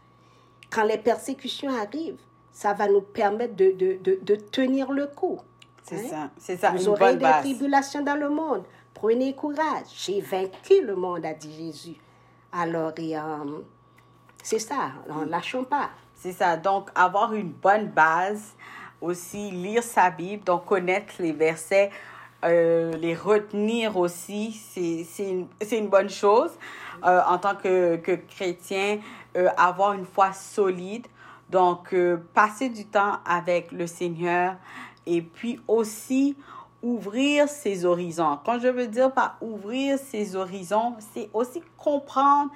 quand 0.70 0.84
les 0.84 0.98
persécutions 0.98 1.72
arrivent, 1.76 2.22
ça 2.52 2.74
va 2.74 2.88
nous 2.88 3.02
permettre 3.02 3.56
de, 3.56 3.72
de, 3.72 3.98
de, 4.02 4.20
de 4.22 4.36
tenir 4.36 4.92
le 4.92 5.08
coup. 5.08 5.40
C'est 5.84 5.96
hein? 5.96 6.10
ça, 6.10 6.30
c'est 6.38 6.58
ça. 6.58 6.72
Vous 6.72 6.84
une 6.84 6.88
aurez 6.90 7.00
bonne 7.00 7.18
des 7.18 7.24
base. 7.24 7.42
tribulations 7.44 8.02
dans 8.04 8.16
le 8.16 8.30
monde. 8.30 8.64
Prenez 9.00 9.36
courage. 9.36 9.86
J'ai 9.94 10.22
vaincu 10.22 10.84
le 10.84 10.96
monde, 10.96 11.24
a 11.24 11.34
dit 11.36 11.54
Jésus. 11.54 11.98
Alors, 12.52 12.94
euh, 12.98 13.62
c'est 14.42 14.58
ça. 14.58 14.90
Ne 15.08 15.26
lâchons 15.26 15.66
pas. 15.66 15.92
C'est 16.16 16.32
ça. 16.32 16.58
Donc, 16.58 16.90
avoir 16.96 17.36
une 17.36 17.52
bonne 17.52 17.90
base, 17.90 18.56
aussi 19.00 19.52
lire 19.52 19.84
sa 19.84 20.10
Bible, 20.10 20.44
donc 20.44 20.66
connaître 20.66 21.14
les 21.20 21.32
versets, 21.32 21.92
euh, 22.44 22.92
les 22.94 23.14
retenir 23.14 23.98
aussi, 23.98 24.54
c'est 24.54 25.30
une, 25.30 25.48
une 25.72 25.90
bonne 25.90 26.10
chose. 26.10 26.58
Euh, 27.06 27.22
en 27.28 27.38
tant 27.38 27.54
que, 27.56 27.98
que 27.98 28.14
chrétien, 28.14 28.98
avoir 29.58 29.94
une 29.94 30.06
foi 30.06 30.34
solide. 30.34 31.06
Donc, 31.52 31.96
passer 32.34 32.70
du 32.70 32.88
temps 32.88 33.20
avec 33.24 33.72
le 33.72 33.86
Seigneur 33.86 34.56
et 35.06 35.22
puis 35.22 35.62
aussi 35.68 36.36
ouvrir 36.88 37.50
ses 37.50 37.86
horizons. 37.86 38.40
Quand 38.46 38.60
je 38.60 38.70
veux 38.70 38.88
dire 38.88 39.12
par 39.12 39.38
ouvrir 39.42 40.00
ses 40.00 40.36
horizons, 40.36 40.96
c'est 41.14 41.30
aussi 41.34 41.62
comprendre 41.78 42.50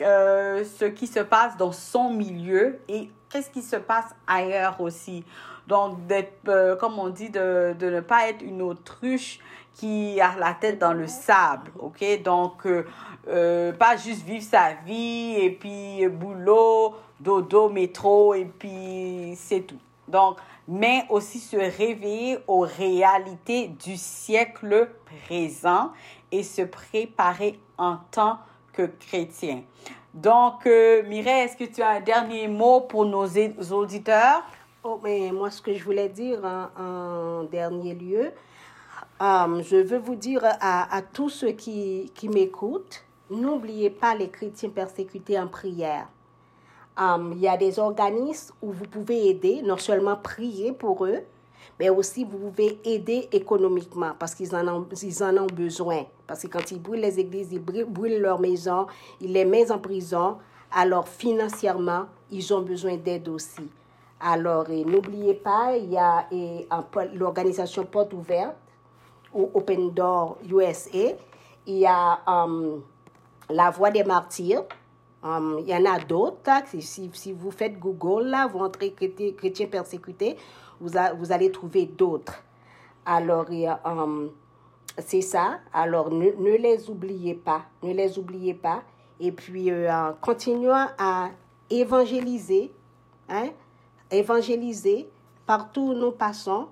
euh, 0.00 0.64
ce 0.64 0.84
qui 0.84 1.06
se 1.06 1.20
passe 1.20 1.56
dans 1.56 1.72
son 1.72 2.10
milieu 2.10 2.78
et 2.88 3.10
qu'est-ce 3.28 3.50
qui 3.50 3.62
se 3.62 3.76
passe 3.76 4.14
ailleurs 4.26 4.80
aussi. 4.80 5.24
Donc, 5.66 6.06
d'être, 6.06 6.48
euh, 6.48 6.76
comme 6.76 6.98
on 6.98 7.08
dit, 7.08 7.30
de, 7.30 7.74
ne 7.80 8.00
pas 8.00 8.28
être 8.28 8.42
une 8.42 8.62
autruche 8.62 9.40
qui 9.74 10.20
a 10.20 10.36
la 10.38 10.54
tête 10.54 10.78
dans 10.78 10.92
le 10.92 11.06
sable, 11.06 11.70
ok? 11.78 12.22
Donc, 12.22 12.66
euh, 12.66 12.84
euh, 13.28 13.72
pas 13.72 13.96
juste 13.96 14.24
vivre 14.24 14.44
sa 14.44 14.74
vie 14.84 15.36
et 15.36 15.50
puis 15.50 16.06
boulot, 16.08 16.94
dodo, 17.20 17.68
métro 17.68 18.34
et 18.34 18.44
puis 18.44 19.34
c'est 19.36 19.62
tout. 19.62 19.78
Donc, 20.08 20.36
mais 20.68 21.04
aussi 21.08 21.38
se 21.38 21.56
réveiller 21.56 22.38
aux 22.46 22.60
réalités 22.60 23.68
du 23.68 23.96
siècle 23.96 24.90
présent 25.26 25.92
et 26.30 26.42
se 26.42 26.62
préparer 26.62 27.58
en 27.78 27.98
tant 28.10 28.38
que 28.72 28.86
chrétien. 28.86 29.62
Donc, 30.14 30.66
euh, 30.66 31.02
Mireille, 31.04 31.44
est-ce 31.44 31.56
que 31.56 31.64
tu 31.64 31.82
as 31.82 31.88
un 31.90 32.00
dernier 32.00 32.48
mot 32.48 32.80
pour 32.82 33.04
nos 33.06 33.26
auditeurs? 33.72 34.42
Oh, 34.84 35.00
mais 35.02 35.30
moi, 35.32 35.50
ce 35.50 35.62
que 35.62 35.74
je 35.74 35.82
voulais 35.84 36.08
dire 36.08 36.40
en, 36.44 37.44
dernier 37.44 37.94
lieu, 37.94 38.32
euh, 39.20 39.62
je 39.62 39.76
veux 39.76 39.98
vous 39.98 40.16
dire 40.16 40.42
à, 40.44 40.94
à 40.94 41.02
tous 41.02 41.30
ceux 41.30 41.52
qui, 41.52 42.10
qui 42.14 42.28
m'écoutent, 42.28 43.04
n'oubliez 43.30 43.90
pas 43.90 44.14
les 44.14 44.28
chrétiens 44.28 44.70
persécutés 44.70 45.38
en 45.38 45.48
prière. 45.48 46.08
Il 46.98 47.40
y 47.40 47.48
a 47.48 47.56
des 47.56 47.78
organismes 47.78 48.54
où 48.60 48.70
vous 48.70 48.84
pouvez 48.84 49.28
aider, 49.28 49.62
non 49.62 49.78
seulement 49.78 50.16
prier 50.16 50.72
pour 50.72 51.06
eux, 51.06 51.20
mais 51.80 51.88
aussi 51.88 52.24
vous 52.24 52.50
pouvez 52.50 52.78
aider 52.84 53.28
économiquement 53.32 54.12
parce 54.18 54.34
qu'ils 54.34 54.54
en, 54.54 54.66
ont, 54.68 54.86
ils 55.02 55.24
en 55.24 55.36
ont 55.38 55.46
besoin. 55.46 56.04
Parce 56.26 56.42
que 56.42 56.48
quand 56.48 56.70
ils 56.70 56.80
brûlent 56.80 57.00
les 57.00 57.18
églises, 57.18 57.48
ils 57.52 57.60
brûlent 57.60 58.20
leurs 58.20 58.38
maisons, 58.38 58.86
ils 59.20 59.32
les 59.32 59.44
mettent 59.44 59.70
en 59.70 59.78
prison. 59.78 60.36
Alors 60.70 61.08
financièrement, 61.08 62.06
ils 62.30 62.52
ont 62.52 62.60
besoin 62.62 62.96
d'aide 62.96 63.28
aussi. 63.28 63.68
Alors 64.20 64.68
n'oubliez 64.68 65.34
pas, 65.34 65.76
il 65.76 65.90
y 65.90 65.98
a 65.98 66.26
l'organisation 67.14 67.84
Porte 67.84 68.12
Ouverte 68.12 68.54
ou 69.34 69.50
Open 69.54 69.90
Door 69.90 70.38
USA. 70.48 71.16
Il 71.66 71.78
y 71.78 71.86
a 71.86 72.20
la 73.50 73.70
Voix 73.70 73.90
des 73.90 74.04
Martyrs 74.04 74.64
Um, 75.22 75.60
il 75.60 75.68
y 75.68 75.74
en 75.74 75.84
a 75.84 75.98
d'autres. 76.00 76.50
Si, 76.80 77.32
vous 77.32 77.50
faites 77.50 77.78
Google, 77.78 78.26
là, 78.26 78.46
vous 78.46 78.58
entrez 78.58 78.92
chrétien, 78.92 79.66
persécuté, 79.66 80.36
vous, 80.80 80.96
allez 80.96 81.52
trouver 81.52 81.86
d'autres. 81.86 82.42
Alors, 83.06 83.46
um, 83.84 84.30
c'est 84.98 85.20
ça. 85.20 85.60
Alors, 85.72 86.10
ne, 86.10 86.56
les 86.56 86.90
oubliez 86.90 87.34
pas. 87.34 87.62
Ne 87.82 87.92
les 87.92 88.18
oubliez 88.18 88.54
pas. 88.54 88.82
Et 89.20 89.30
puis, 89.30 89.70
euh, 89.70 90.10
continuons 90.20 90.88
à 90.98 91.30
évangéliser. 91.70 92.72
Hein, 93.28 93.50
évangéliser 94.10 95.08
partout 95.46 95.90
où 95.90 95.94
nous 95.94 96.10
passons. 96.10 96.68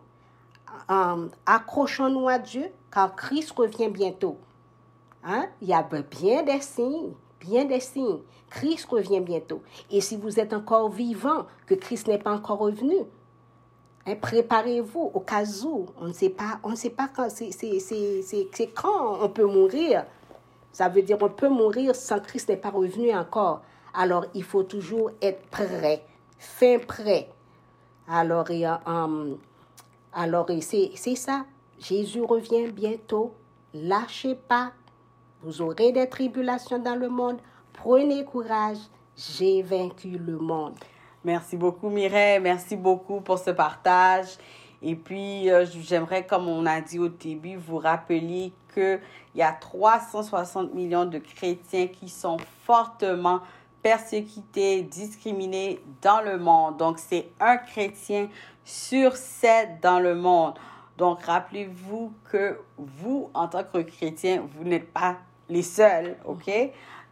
Um, 0.89 1.31
accrochons-nous 1.47 2.29
à 2.29 2.39
Dieu, 2.39 2.67
car 2.93 3.15
Christ 3.15 3.53
revient 3.53 3.89
bientôt. 3.89 4.39
Hein? 5.23 5.47
Il 5.61 5.69
y 5.69 5.73
a 5.73 5.83
bien 5.83 6.43
des 6.43 6.61
signes 6.61 7.13
bien 7.41 7.65
des 7.65 7.81
signes. 7.81 8.21
Christ 8.51 8.87
revient 8.87 9.21
bientôt. 9.21 9.63
Et 9.91 10.01
si 10.01 10.17
vous 10.17 10.39
êtes 10.39 10.53
encore 10.53 10.91
vivant, 10.91 11.47
que 11.67 11.75
Christ 11.75 12.09
n'est 12.09 12.19
pas 12.19 12.33
encore 12.33 12.59
revenu, 12.59 12.97
hein, 14.07 14.17
préparez-vous 14.21 15.11
au 15.15 15.21
cas 15.21 15.45
où. 15.65 15.87
On 16.01 16.07
ne 16.07 16.13
sait 16.13 16.31
pas, 16.31 16.59
on 16.63 16.71
ne 16.71 16.77
sait 16.77 16.91
pas 16.91 17.09
quand, 17.15 17.29
c'est 17.31 18.67
quand 18.75 19.19
on 19.23 19.29
peut 19.29 19.47
mourir. 19.47 20.05
Ça 20.73 20.89
veut 20.89 21.03
dire 21.03 21.19
on 21.21 21.29
peut 21.29 21.49
mourir 21.49 21.97
sans 21.97 22.21
Christ 22.21 22.49
n'est 22.49 22.57
pas 22.57 22.71
revenu 22.71 23.13
encore. 23.15 23.63
Alors 23.95 24.27
il 24.35 24.45
faut 24.45 24.63
toujours 24.63 25.11
être 25.21 25.43
prêt, 25.49 26.05
fin 26.39 26.79
prêt. 26.79 27.29
Alors, 28.09 28.47
um, 28.87 29.39
alors 30.13 30.49
c'est 30.61 31.17
ça. 31.17 31.45
Jésus 31.79 32.23
revient 32.23 32.71
bientôt. 32.71 33.35
Lâchez 33.73 34.35
pas 34.35 34.73
vous 35.43 35.63
aurez 35.63 35.93
des 35.93 36.09
tribulations 36.09 36.79
dans 36.79 36.97
le 36.97 37.09
monde. 37.09 37.39
Prenez 37.73 38.25
courage. 38.25 38.79
J'ai 39.17 39.63
vaincu 39.63 40.11
le 40.11 40.39
monde. 40.39 40.75
Merci 41.25 41.57
beaucoup, 41.57 41.91
Mireille. 41.91 42.41
Merci 42.41 42.77
beaucoup 42.77 43.21
pour 43.21 43.39
ce 43.39 43.51
partage. 43.51 44.39
Et 44.83 44.95
puis, 44.95 45.51
euh, 45.51 45.67
j'aimerais, 45.67 46.27
comme 46.27 46.49
on 46.49 46.65
a 46.65 46.81
dit 46.81 46.99
au 46.99 47.09
début, 47.09 47.57
vous 47.57 47.79
rappeler 47.79 48.53
qu'il 48.73 49.01
y 49.35 49.43
a 49.43 49.53
360 49.53 50.75
millions 50.75 51.05
de 51.05 51.19
chrétiens 51.19 51.89
qui 51.89 52.09
sont 52.09 52.39
fortement 52.65 53.41
persécutés, 53.83 54.83
discriminés 54.83 55.83
dans 56.03 56.23
le 56.23 56.39
monde. 56.39 56.77
Donc, 56.79 56.99
c'est 56.99 57.29
un 57.41 57.59
chrétien 57.59 58.29
sur 58.65 59.17
sept 59.17 59.81
dans 59.83 60.01
le 60.01 60.15
monde. 60.15 60.55
Donc, 60.97 61.23
rappelez-vous 61.23 62.13
que 62.31 62.59
vous, 62.79 63.31
en 63.35 63.49
tant 63.49 63.65
que 63.65 63.79
chrétien, 63.79 64.47
vous 64.55 64.65
n'êtes 64.65 64.93
pas 64.93 65.17
les 65.51 65.63
seuls, 65.63 66.17
OK? 66.25 66.51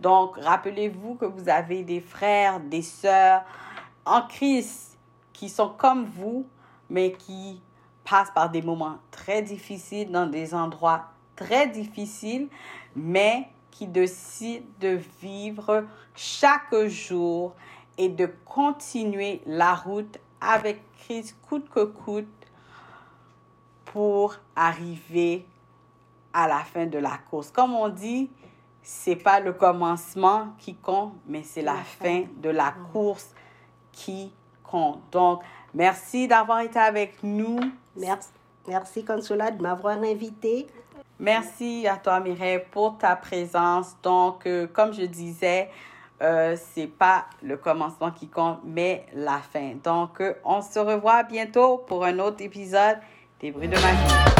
Donc, 0.00 0.36
rappelez-vous 0.38 1.16
que 1.16 1.26
vous 1.26 1.48
avez 1.48 1.82
des 1.82 2.00
frères, 2.00 2.60
des 2.60 2.82
sœurs 2.82 3.42
en 4.06 4.22
Christ 4.22 4.96
qui 5.32 5.48
sont 5.48 5.70
comme 5.70 6.04
vous, 6.04 6.46
mais 6.88 7.12
qui 7.12 7.60
passent 8.08 8.30
par 8.30 8.48
des 8.48 8.62
moments 8.62 8.98
très 9.10 9.42
difficiles, 9.42 10.10
dans 10.10 10.26
des 10.26 10.54
endroits 10.54 11.04
très 11.36 11.68
difficiles, 11.68 12.48
mais 12.96 13.48
qui 13.70 13.86
décident 13.86 14.66
de 14.80 14.98
vivre 15.20 15.84
chaque 16.14 16.74
jour 16.86 17.54
et 17.98 18.08
de 18.08 18.26
continuer 18.44 19.42
la 19.46 19.74
route 19.74 20.18
avec 20.40 20.80
Christ 20.98 21.36
coûte 21.48 21.68
que 21.68 21.84
coûte 21.84 22.26
pour 23.84 24.36
arriver 24.54 25.46
à 26.32 26.48
la 26.48 26.58
fin 26.60 26.86
de 26.86 26.98
la 26.98 27.18
course. 27.30 27.50
Comme 27.50 27.74
on 27.74 27.88
dit, 27.88 28.30
c'est 28.82 29.16
pas 29.16 29.40
le 29.40 29.52
commencement 29.52 30.48
qui 30.58 30.74
compte, 30.74 31.14
mais 31.26 31.42
c'est 31.42 31.62
la, 31.62 31.74
fin. 31.74 32.24
de 32.36 32.50
la 32.50 32.74
course 32.92 33.34
qui 33.92 34.32
compte. 34.62 35.00
Donc, 35.10 35.42
merci 35.74 36.28
d'avoir 36.28 36.60
été 36.60 36.78
avec 36.78 37.22
nous. 37.22 37.58
Merci, 37.96 38.28
merci 38.66 39.04
Consola 39.04 39.50
de 39.50 39.62
m'avoir 39.62 39.98
invité. 39.98 40.66
Merci 41.18 41.86
à 41.88 41.96
toi 41.96 42.20
Mireille 42.20 42.62
pour 42.70 42.96
ta 42.98 43.16
présence. 43.16 43.96
Donc, 44.02 44.46
euh, 44.46 44.68
comme 44.68 44.92
je 44.92 45.02
disais, 45.02 45.68
euh, 46.22 46.56
c'est 46.74 46.86
pas 46.86 47.26
le 47.42 47.56
commencement 47.56 48.10
qui 48.10 48.28
compte, 48.28 48.60
mais 48.64 49.06
la 49.12 49.38
fin. 49.38 49.74
Donc, 49.82 50.20
euh, 50.20 50.34
on 50.44 50.62
se 50.62 50.78
revoit 50.78 51.24
bientôt 51.24 51.78
pour 51.78 52.04
un 52.04 52.18
autre 52.20 52.42
épisode 52.42 52.98
des 53.40 53.50
bruits 53.50 53.68
de 53.68 53.74
magie. 53.74 54.37